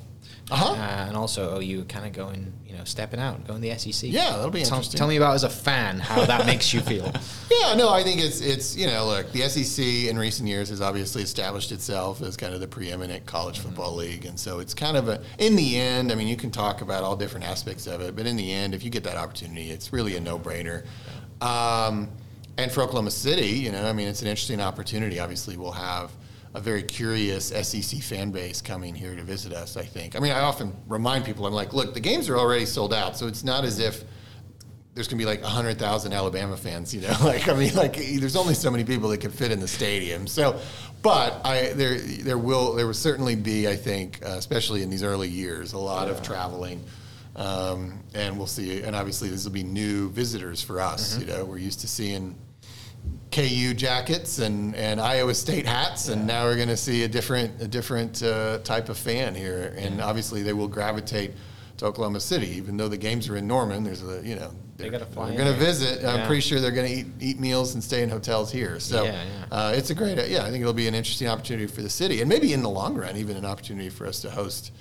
Uh-huh. 0.51 0.73
Uh, 0.73 1.07
and 1.09 1.17
also 1.17 1.59
OU 1.61 1.85
kind 1.85 2.07
of 2.07 2.13
going, 2.13 2.53
you 2.73 2.79
know, 2.79 2.85
stepping 2.85 3.21
out, 3.21 3.47
going 3.47 3.61
to 3.61 3.69
the 3.69 3.79
SEC. 3.79 4.11
Yeah, 4.11 4.31
that'll 4.31 4.51
be 4.51 4.63
tell, 4.63 4.79
interesting. 4.79 4.97
Tell 4.97 5.07
me 5.07 5.19
about 5.19 5.35
as 5.35 5.45
a 5.45 5.51
fan 5.51 5.99
how 5.99 6.25
that 6.25 6.47
makes 6.53 6.73
you 6.73 6.81
feel. 6.81 7.13
Yeah, 7.51 7.75
no, 7.75 7.91
I 7.91 8.03
think 8.03 8.19
it's 8.23 8.41
it's 8.41 8.75
you 8.75 8.87
know 8.87 9.07
look 9.07 9.31
the 9.33 9.43
SEC 9.43 9.85
in 9.85 10.19
recent 10.19 10.49
years 10.49 10.71
has 10.71 10.81
obviously 10.81 11.23
established 11.23 11.71
itself 11.71 12.23
as 12.23 12.35
kind 12.35 12.55
of 12.55 12.61
the 12.61 12.67
preeminent 12.67 13.27
college 13.27 13.59
football 13.59 13.95
league, 13.95 14.25
and 14.25 14.41
so 14.41 14.59
it's 14.59 14.73
kind 14.73 14.97
of 14.97 15.09
a 15.09 15.23
in 15.39 15.55
the 15.55 15.77
end. 15.77 16.11
I 16.11 16.15
mean, 16.15 16.29
you 16.29 16.37
can 16.37 16.51
talk 16.51 16.81
about 16.81 17.05
all 17.05 17.15
different 17.15 17.45
aspects 17.45 17.87
of 17.87 18.01
it, 18.01 18.17
but 18.17 18.27
in 18.27 18.37
the 18.37 18.51
end, 18.51 18.75
if 18.75 18.83
you 18.83 18.89
get 18.89 19.05
that 19.05 19.19
opportunity, 19.19 19.71
it's 19.71 19.93
really 19.93 20.17
a 20.17 20.21
no 20.21 20.39
brainer. 20.39 20.87
Um, 21.43 22.09
and 22.57 22.73
for 22.73 22.83
Oklahoma 22.83 23.11
City, 23.11 23.49
you 23.49 23.71
know, 23.71 23.85
I 23.85 23.93
mean, 23.93 24.09
it's 24.09 24.23
an 24.23 24.29
interesting 24.29 24.61
opportunity. 24.63 25.19
Obviously, 25.19 25.59
we'll 25.59 25.73
have 25.73 26.11
a 26.55 26.61
very 26.61 26.83
curious 26.83 27.47
SEC 27.47 28.01
fan 28.01 28.31
base 28.31 28.61
coming 28.61 28.95
here 28.95 29.17
to 29.17 29.23
visit 29.23 29.53
us. 29.53 29.77
I 29.77 29.85
think. 29.85 30.17
I 30.17 30.19
mean, 30.21 30.33
I 30.33 30.41
often 30.41 30.77
remind 30.87 31.25
people, 31.25 31.47
I'm 31.47 31.55
like, 31.55 31.73
look, 31.73 31.95
the 31.95 32.01
games 32.01 32.29
are 32.29 32.39
already 32.39 32.67
sold 32.67 32.93
out, 32.93 33.17
so 33.17 33.27
it's 33.27 33.45
not 33.45 33.65
as 33.65 33.79
if 33.79 34.05
there's 34.95 35.09
going 35.09 35.19
to 35.19 35.25
be 35.25 35.27
like 35.27 35.43
100,000 35.43 36.13
Alabama 36.13 36.57
fans, 36.57 36.95
you 36.95 37.01
know, 37.01 37.17
like, 37.25 37.49
I 37.49 37.55
mean, 37.55 37.75
like 37.75 37.97
there's 37.97 38.37
only 38.37 38.55
so 38.55 38.71
many 38.71 38.85
people 38.85 39.09
that 39.09 39.19
can 39.19 39.31
fit 39.31 39.51
in 39.51 39.59
the 39.59 39.69
stadium. 39.69 40.27
So, 40.27 40.61
but 41.01 41.41
I, 41.45 41.73
there, 41.73 41.99
there 41.99 42.39
will, 42.39 42.75
there 42.75 42.87
will 42.87 42.95
certainly 42.95 43.35
be, 43.35 43.67
I 43.69 43.77
think, 43.77 44.21
uh, 44.25 44.31
especially 44.33 44.83
in 44.83 44.91
these 44.91 45.03
early 45.03 45.29
years, 45.29 45.73
a 45.73 45.79
lot 45.79 46.09
of 46.09 46.23
traveling. 46.23 46.85
Um, 47.35 48.01
and 48.15 48.37
we'll 48.37 48.47
see, 48.47 48.83
and 48.83 48.95
obviously 48.95 49.31
this 49.31 49.45
will 49.45 49.53
be 49.53 49.63
new 49.63 50.11
visitors 50.11 50.63
for 50.63 50.81
us. 50.81 51.19
You 51.19 51.27
know, 51.27 51.45
we're 51.47 51.59
used 51.59 51.81
to 51.81 51.89
seeing 51.89 52.37
KU 53.33 53.75
jackets 53.75 54.39
and, 54.39 54.75
and 54.77 55.01
Iowa 55.01 55.35
State 55.35 55.67
hats, 55.67 56.09
and 56.09 56.27
now 56.27 56.45
we're 56.45 56.57
going 56.57 56.69
to 56.69 56.77
see 56.77 57.03
a 57.05 57.09
different 57.09 57.61
a 57.63 57.67
different 57.69 58.23
uh, 58.23 58.59
type 58.59 58.89
of 58.89 58.99
fan 58.99 59.35
here, 59.35 59.75
and 59.79 60.01
obviously 60.01 60.43
they 60.43 60.53
will 60.53 60.69
gravitate 60.69 61.33
to 61.79 61.87
Oklahoma 61.87 62.21
City, 62.21 62.49
even 62.51 62.77
though 62.77 62.89
the 62.89 62.97
games 62.99 63.29
are 63.29 63.37
in 63.37 63.47
Norman. 63.47 63.83
There's 63.85 64.03
a 64.03 64.21
you 64.23 64.37
know 64.37 64.51
They 64.77 64.91
gotta 64.91 65.07
fly 65.07 65.29
They're 65.29 65.39
going 65.39 65.53
to 65.53 65.59
visit. 65.59 66.05
I'm 66.05 66.27
pretty 66.27 66.43
sure 66.43 66.61
they're 66.61 66.71
going 66.71 66.89
to 66.89 66.95
eat 66.95 67.07
eat 67.21 67.41
meals 67.41 67.75
and 67.75 67.83
stay 67.83 68.03
in 68.03 68.11
hotels 68.11 68.53
here. 68.53 68.79
So 68.79 69.05
Yeah, 69.05 69.13
yeah. 69.25 69.57
Uh, 69.57 69.73
it's 69.75 69.89
a 69.91 69.95
great. 69.95 70.19
Yeah, 70.29 70.45
I 70.45 70.51
think 70.51 70.61
it'll 70.61 70.73
be 70.75 70.87
an 70.89 70.95
interesting 70.95 71.29
opportunity 71.29 71.67
for 71.67 71.81
the 71.83 71.91
city, 71.91 72.21
and 72.21 72.29
maybe 72.29 72.53
in 72.53 72.63
the 72.63 72.71
long 72.71 72.95
run, 72.95 73.17
even 73.17 73.37
an 73.39 73.47
opportunity 73.47 73.89
for 73.89 74.07
us 74.07 74.21
to 74.21 74.31
host, 74.31 74.73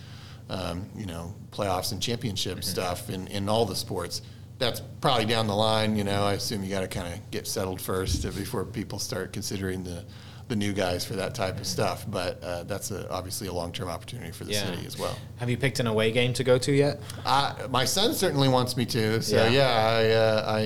um, 0.50 0.90
you 0.96 1.06
know, 1.06 1.34
playoffs 1.52 1.94
and 1.94 2.02
championship 2.02 2.58
Mm-hmm. 2.58 2.70
stuff 2.70 3.10
in 3.10 3.28
in 3.28 3.48
all 3.48 3.66
the 3.66 3.76
sports. 3.76 4.22
That's 4.62 4.80
probably 5.02 5.26
down 5.26 5.48
the 5.48 5.56
line. 5.56 5.96
You 5.96 6.04
know, 6.04 6.24
I 6.24 6.34
assume 6.34 6.64
you 6.64 6.70
got 6.70 6.82
to 6.82 6.88
kind 6.88 7.12
of 7.12 7.32
get 7.32 7.48
settled 7.48 7.82
first 7.82 8.24
before 8.36 8.64
people 8.64 9.00
start 9.00 9.34
considering 9.34 9.84
the 9.84 10.06
the 10.52 10.56
new 10.58 10.74
guys 10.74 11.06
for 11.06 11.14
that 11.14 11.34
type 11.34 11.58
of 11.58 11.66
stuff. 11.66 12.06
But 12.10 12.44
uh, 12.44 12.64
that's 12.64 12.92
a, 12.92 13.10
obviously 13.10 13.48
a 13.48 13.54
long 13.54 13.72
term 13.72 13.88
opportunity 13.88 14.32
for 14.32 14.44
the 14.44 14.52
Yeah. 14.52 14.66
city 14.66 14.86
as 14.86 15.00
well. 15.00 15.18
Have 15.38 15.50
you 15.50 15.56
picked 15.58 15.80
an 15.80 15.88
away 15.88 16.12
game 16.12 16.34
to 16.34 16.44
go 16.44 16.58
to 16.58 16.72
yet? 16.74 17.00
Uh, 17.26 17.54
my 17.70 17.86
son 17.86 18.14
certainly 18.14 18.50
wants 18.50 18.76
me 18.76 18.86
to, 18.88 19.22
so 19.22 19.38
Yeah. 19.38 19.50
yeah, 19.50 19.70
I, 19.70 20.10
uh, 20.12 20.56
I 20.58 20.62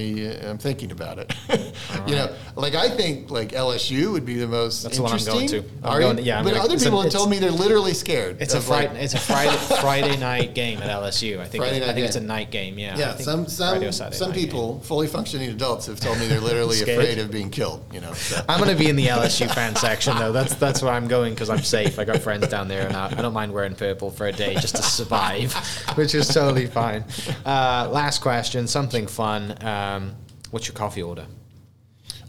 uh, 0.48 0.50
am 0.50 0.58
thinking 0.58 0.92
about 0.92 1.20
it. 1.20 1.32
you 2.08 2.16
know, 2.16 2.34
like 2.56 2.74
I 2.74 2.90
think 2.90 3.30
like 3.30 3.50
LSU 3.52 4.12
would 4.12 4.26
be 4.26 4.36
the 4.36 4.48
most 4.48 4.82
That's 4.82 4.98
the 4.98 5.04
one 5.04 5.12
I'm 5.12 5.20
interesting. 5.20 5.48
going 5.62 5.64
to. 5.64 5.88
I'm 5.88 5.94
Are 5.94 6.00
going- 6.00 6.18
you? 6.18 6.24
yeah, 6.24 6.40
I'm 6.40 6.44
but 6.46 6.52
gonna- 6.56 6.64
other 6.66 6.76
a- 6.76 6.80
people 6.80 7.02
have 7.04 7.12
told 7.12 7.30
me 7.30 7.38
they're 7.38 7.52
literally 7.52 7.94
scared. 7.94 8.42
It's 8.42 8.56
a 8.56 8.58
of, 8.58 8.68
like- 8.68 8.90
Friday. 8.90 9.04
It's 9.06 9.14
a 9.14 9.20
Friday 9.20 9.56
Friday 9.82 10.18
night 10.18 10.56
game 10.56 10.82
at 10.82 10.90
LSU. 10.90 11.40
I 11.40 11.46
think. 11.46 11.64
Friday 11.64 11.88
I 11.88 11.94
think 11.94 12.08
it's 12.08 12.16
a 12.16 12.22
night 12.22 12.50
game. 12.50 12.80
Yeah. 12.80 12.98
Yeah, 12.98 13.16
some 13.18 13.48
some 13.48 13.92
some 13.92 14.10
night 14.10 14.20
game. 14.20 14.34
people, 14.34 14.80
fully 14.80 15.06
functioning 15.08 15.50
adults, 15.52 15.86
have 15.86 16.00
told 16.00 16.18
me 16.20 16.26
they're 16.28 16.40
literally 16.40 16.82
afraid 16.88 17.20
of 17.20 17.30
being 17.30 17.52
killed. 17.52 17.84
You 17.94 18.02
know, 18.02 18.14
so. 18.14 18.44
I'm 18.50 18.60
going 18.60 18.76
to 18.76 18.82
be 18.84 18.90
in 18.90 18.96
the 18.96 19.08
LSU 19.08 19.54
fan 19.54 19.75
section 19.78 20.18
though. 20.18 20.32
That's 20.32 20.56
that's 20.56 20.82
where 20.82 20.94
I'm 20.94 21.08
going 21.08 21.34
because 21.34 21.50
I'm 21.50 21.64
safe. 21.64 22.00
I 22.00 22.06
got 22.06 22.22
friends 22.22 22.48
down 22.48 22.68
there, 22.68 22.88
and 22.88 22.96
I, 22.96 23.08
I 23.08 23.22
don't 23.22 23.34
mind 23.34 23.54
wearing 23.54 23.76
purple 23.76 24.12
for 24.12 24.28
a 24.28 24.32
day 24.32 24.56
just 24.56 24.76
to 24.76 24.84
survive, 24.84 25.54
which 25.96 26.16
is 26.16 26.28
totally 26.28 26.68
fine. 26.68 27.04
Uh, 27.46 27.90
last 27.92 28.22
question, 28.22 28.68
something 28.68 29.08
fun. 29.08 29.56
Um, 29.64 30.16
what's 30.52 30.68
your 30.68 30.76
coffee 30.76 31.04
order? 31.04 31.26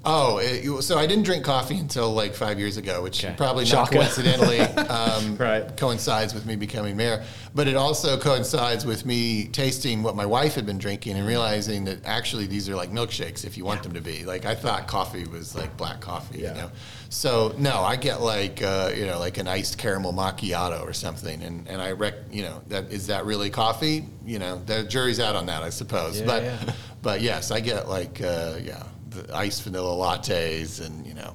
Oh, 0.08 0.38
it, 0.38 0.82
so 0.82 0.96
I 0.98 1.06
didn't 1.06 1.24
drink 1.24 1.44
coffee 1.44 1.76
until 1.78 2.12
like 2.14 2.32
five 2.34 2.58
years 2.60 2.76
ago, 2.76 3.02
which 3.02 3.24
Okay. 3.24 3.34
probably 3.36 3.64
not 3.68 3.90
coincidentally 3.90 4.60
um, 4.88 5.36
Right. 5.36 5.76
coincides 5.76 6.32
with 6.32 6.46
me 6.46 6.54
becoming 6.54 6.96
mayor. 6.96 7.24
But 7.54 7.66
it 7.66 7.74
also 7.76 8.16
coincides 8.16 8.86
with 8.86 9.04
me 9.04 9.48
tasting 9.48 10.02
what 10.04 10.14
my 10.14 10.24
wife 10.24 10.54
had 10.54 10.64
been 10.64 10.78
drinking 10.78 11.16
and 11.16 11.26
realizing 11.26 11.84
that 11.86 12.04
actually 12.06 12.46
these 12.46 12.68
are 12.68 12.76
like 12.76 12.90
milkshakes 12.92 13.44
if 13.44 13.56
you 13.58 13.64
want 13.64 13.82
them 13.82 13.94
to 13.94 14.00
be. 14.00 14.24
Like 14.24 14.44
I 14.46 14.54
thought 14.54 14.86
coffee 14.86 15.24
was 15.24 15.54
like 15.56 15.76
black 15.76 16.00
coffee, 16.00 16.38
Yeah. 16.38 16.54
you 16.54 16.60
know. 16.62 16.70
So 17.08 17.54
no, 17.58 17.80
I 17.82 17.96
get 17.96 18.20
like 18.20 18.62
uh, 18.62 18.90
you 18.96 19.06
know 19.06 19.18
like 19.18 19.38
an 19.38 19.48
iced 19.48 19.76
caramel 19.78 20.12
macchiato 20.12 20.82
or 20.82 20.92
something, 20.92 21.42
and 21.42 21.66
and 21.68 21.80
I 21.82 21.92
rec 21.92 22.14
you 22.30 22.42
know 22.42 22.62
that 22.68 22.92
is 22.92 23.06
that 23.08 23.24
really 23.26 23.48
coffee? 23.50 24.04
You 24.24 24.38
know, 24.38 24.60
the 24.66 24.82
jury's 24.84 25.18
out 25.20 25.34
on 25.36 25.46
that, 25.46 25.62
I 25.62 25.70
suppose. 25.70 26.20
Yeah, 26.20 26.26
but 26.26 26.42
yeah. 26.42 26.72
but 27.02 27.20
yes, 27.22 27.50
I 27.50 27.60
get 27.60 27.88
like 27.88 28.20
uh, 28.22 28.56
yeah, 28.62 28.82
the 29.16 29.34
iced 29.34 29.62
vanilla 29.62 29.94
lattes 29.94 30.84
and 30.84 31.06
you 31.06 31.14
know, 31.14 31.34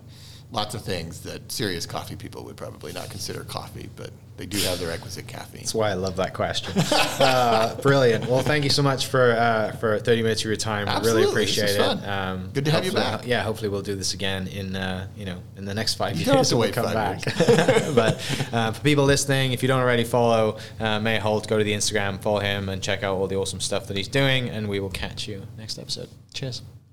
lots 0.51 0.75
of 0.75 0.83
things 0.83 1.21
that 1.21 1.51
serious 1.51 1.85
coffee 1.85 2.15
people 2.15 2.43
would 2.43 2.57
probably 2.57 2.93
not 2.93 3.09
consider 3.09 3.43
coffee, 3.43 3.89
but 3.95 4.11
they 4.37 4.45
do 4.45 4.57
have 4.59 4.79
the 4.79 4.87
requisite 4.87 5.27
caffeine. 5.27 5.61
That's 5.61 5.75
why 5.75 5.91
I 5.91 5.93
love 5.93 6.15
that 6.15 6.33
question. 6.33 6.73
uh, 6.91 7.75
brilliant. 7.75 8.25
Well, 8.27 8.41
thank 8.41 8.63
you 8.63 8.69
so 8.69 8.81
much 8.81 9.05
for 9.05 9.33
uh, 9.33 9.71
for 9.73 9.99
30 9.99 10.23
minutes 10.23 10.41
of 10.41 10.47
your 10.47 10.55
time. 10.55 10.89
I 10.89 10.99
really 10.99 11.23
appreciate 11.23 11.69
it. 11.75 11.79
Um, 11.79 12.49
Good 12.51 12.65
to 12.65 12.71
have 12.71 12.83
you 12.83 12.91
back. 12.91 13.27
Yeah, 13.27 13.43
hopefully 13.43 13.69
we'll 13.69 13.83
do 13.83 13.95
this 13.95 14.13
again 14.13 14.47
in 14.47 14.75
uh, 14.75 15.07
you 15.15 15.25
know 15.25 15.41
in 15.57 15.65
the 15.65 15.73
next 15.75 15.93
five 15.95 16.13
You 16.13 16.19
years. 16.19 16.27
don't 16.27 16.37
have 16.37 16.47
to 16.47 16.55
we 16.55 16.61
wait 16.61 16.73
come 16.73 16.91
back. 16.91 17.23
but 17.95 18.49
uh, 18.51 18.71
for 18.71 18.81
people 18.81 19.03
listening, 19.03 19.51
if 19.51 19.61
you 19.61 19.67
don't 19.67 19.81
already 19.81 20.03
follow 20.03 20.57
uh, 20.79 20.99
Mayor 20.99 21.19
Holt, 21.19 21.47
go 21.47 21.57
to 21.57 21.63
the 21.63 21.73
Instagram, 21.73 22.19
follow 22.19 22.39
him, 22.39 22.67
and 22.69 22.81
check 22.81 23.03
out 23.03 23.15
all 23.17 23.27
the 23.27 23.35
awesome 23.35 23.59
stuff 23.59 23.87
that 23.87 23.97
he's 23.97 24.07
doing. 24.07 24.49
And 24.49 24.67
we 24.67 24.79
will 24.79 24.89
catch 24.89 25.27
you 25.27 25.45
next 25.57 25.77
episode. 25.77 26.09
Cheers. 26.33 26.63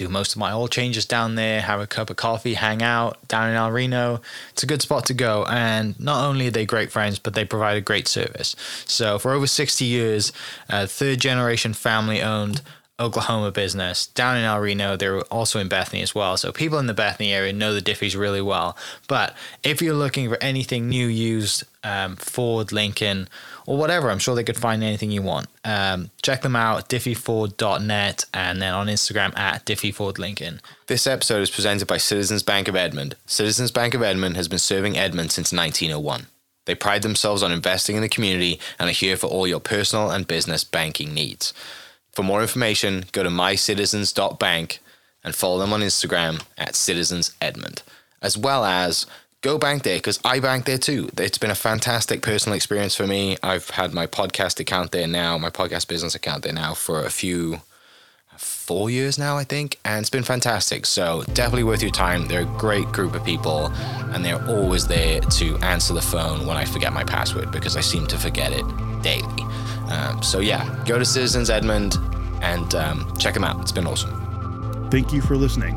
do 0.00 0.08
most 0.08 0.32
of 0.32 0.38
my 0.38 0.52
oil 0.52 0.68
changes 0.68 1.04
down 1.04 1.34
there, 1.34 1.60
have 1.60 1.80
a 1.80 1.86
cup 1.86 2.10
of 2.10 2.16
coffee, 2.16 2.54
hang 2.54 2.82
out 2.82 3.16
down 3.28 3.50
in 3.50 3.56
El 3.56 3.70
Reno. 3.70 4.20
It's 4.50 4.62
a 4.62 4.66
good 4.66 4.82
spot 4.82 5.04
to 5.06 5.14
go. 5.14 5.44
And 5.44 5.98
not 6.00 6.24
only 6.24 6.48
are 6.48 6.50
they 6.50 6.64
great 6.64 6.90
friends, 6.90 7.18
but 7.18 7.34
they 7.34 7.44
provide 7.44 7.76
a 7.76 7.82
great 7.82 8.08
service. 8.08 8.56
So 8.86 9.18
for 9.18 9.32
over 9.32 9.46
60 9.46 9.84
years, 9.84 10.32
uh, 10.68 10.86
third 10.86 11.20
generation 11.20 11.74
family 11.74 12.22
owned 12.22 12.62
Oklahoma 12.98 13.50
business 13.50 14.06
down 14.08 14.36
in 14.36 14.44
El 14.44 14.60
Reno. 14.60 14.96
They're 14.96 15.20
also 15.22 15.58
in 15.58 15.68
Bethany 15.68 16.02
as 16.02 16.14
well. 16.14 16.36
So 16.36 16.52
people 16.52 16.78
in 16.78 16.86
the 16.86 16.94
Bethany 16.94 17.32
area 17.32 17.52
know 17.52 17.74
the 17.74 17.82
Diffees 17.82 18.18
really 18.18 18.42
well. 18.42 18.76
But 19.08 19.34
if 19.62 19.80
you're 19.80 19.94
looking 19.94 20.28
for 20.28 20.38
anything 20.42 20.88
new, 20.88 21.06
used, 21.06 21.64
um, 21.82 22.16
Ford, 22.16 22.72
Lincoln, 22.72 23.28
or 23.66 23.76
whatever, 23.76 24.10
I'm 24.10 24.18
sure 24.18 24.34
they 24.34 24.44
could 24.44 24.56
find 24.56 24.82
anything 24.82 25.10
you 25.10 25.22
want. 25.22 25.48
Um, 25.64 26.10
check 26.22 26.42
them 26.42 26.56
out, 26.56 26.88
diffeeford.net, 26.88 28.24
and 28.34 28.62
then 28.62 28.74
on 28.74 28.86
Instagram 28.86 29.36
at 29.36 29.64
diffeefordlincoln. 29.66 30.60
This 30.86 31.06
episode 31.06 31.42
is 31.42 31.50
presented 31.50 31.86
by 31.86 31.98
Citizens 31.98 32.42
Bank 32.42 32.68
of 32.68 32.76
Edmond. 32.76 33.16
Citizens 33.26 33.70
Bank 33.70 33.94
of 33.94 34.02
Edmond 34.02 34.36
has 34.36 34.48
been 34.48 34.58
serving 34.58 34.96
Edmond 34.96 35.32
since 35.32 35.52
1901. 35.52 36.26
They 36.66 36.74
pride 36.74 37.02
themselves 37.02 37.42
on 37.42 37.52
investing 37.52 37.96
in 37.96 38.02
the 38.02 38.08
community 38.08 38.60
and 38.78 38.88
are 38.88 38.92
here 38.92 39.16
for 39.16 39.26
all 39.26 39.46
your 39.46 39.60
personal 39.60 40.10
and 40.10 40.26
business 40.26 40.64
banking 40.64 41.12
needs. 41.14 41.52
For 42.12 42.22
more 42.22 42.42
information, 42.42 43.06
go 43.12 43.22
to 43.22 43.28
mycitizens.bank 43.28 44.80
and 45.24 45.34
follow 45.34 45.58
them 45.58 45.72
on 45.72 45.80
Instagram 45.80 46.42
at 46.58 46.74
Citizens 46.74 47.34
Edmond, 47.40 47.82
as 48.22 48.36
well 48.36 48.64
as 48.64 49.06
go 49.42 49.58
bank 49.58 49.82
there 49.82 49.96
because 49.96 50.20
I 50.24 50.40
bank 50.40 50.64
there 50.66 50.78
too. 50.78 51.10
It's 51.16 51.38
been 51.38 51.50
a 51.50 51.54
fantastic 51.54 52.22
personal 52.22 52.56
experience 52.56 52.94
for 52.94 53.06
me. 53.06 53.36
I've 53.42 53.70
had 53.70 53.94
my 53.94 54.06
podcast 54.06 54.60
account 54.60 54.92
there 54.92 55.06
now, 55.06 55.38
my 55.38 55.50
podcast 55.50 55.88
business 55.88 56.14
account 56.14 56.42
there 56.42 56.52
now 56.52 56.74
for 56.74 57.04
a 57.04 57.10
few 57.10 57.60
four 58.36 58.88
years 58.88 59.18
now, 59.18 59.36
I 59.36 59.44
think, 59.44 59.78
and 59.84 60.00
it's 60.00 60.10
been 60.10 60.22
fantastic. 60.22 60.86
So 60.86 61.24
definitely 61.34 61.64
worth 61.64 61.82
your 61.82 61.90
time. 61.90 62.26
They're 62.26 62.42
a 62.42 62.58
great 62.58 62.86
group 62.92 63.14
of 63.14 63.24
people, 63.24 63.66
and 64.12 64.24
they're 64.24 64.42
always 64.48 64.86
there 64.86 65.20
to 65.20 65.56
answer 65.58 65.92
the 65.92 66.02
phone 66.02 66.46
when 66.46 66.56
I 66.56 66.64
forget 66.64 66.92
my 66.92 67.04
password 67.04 67.50
because 67.50 67.76
I 67.76 67.80
seem 67.80 68.06
to 68.06 68.18
forget 68.18 68.52
it 68.52 68.64
daily. 69.02 69.42
Um, 69.90 70.22
so 70.22 70.40
yeah, 70.40 70.82
go 70.86 70.98
to 70.98 71.04
Citizens 71.04 71.50
Edmond 71.50 71.96
and 72.42 72.74
um, 72.74 73.12
check 73.18 73.34
them 73.34 73.44
out. 73.44 73.60
It's 73.60 73.72
been 73.72 73.86
awesome. 73.86 74.88
Thank 74.90 75.12
you 75.12 75.20
for 75.20 75.36
listening. 75.36 75.76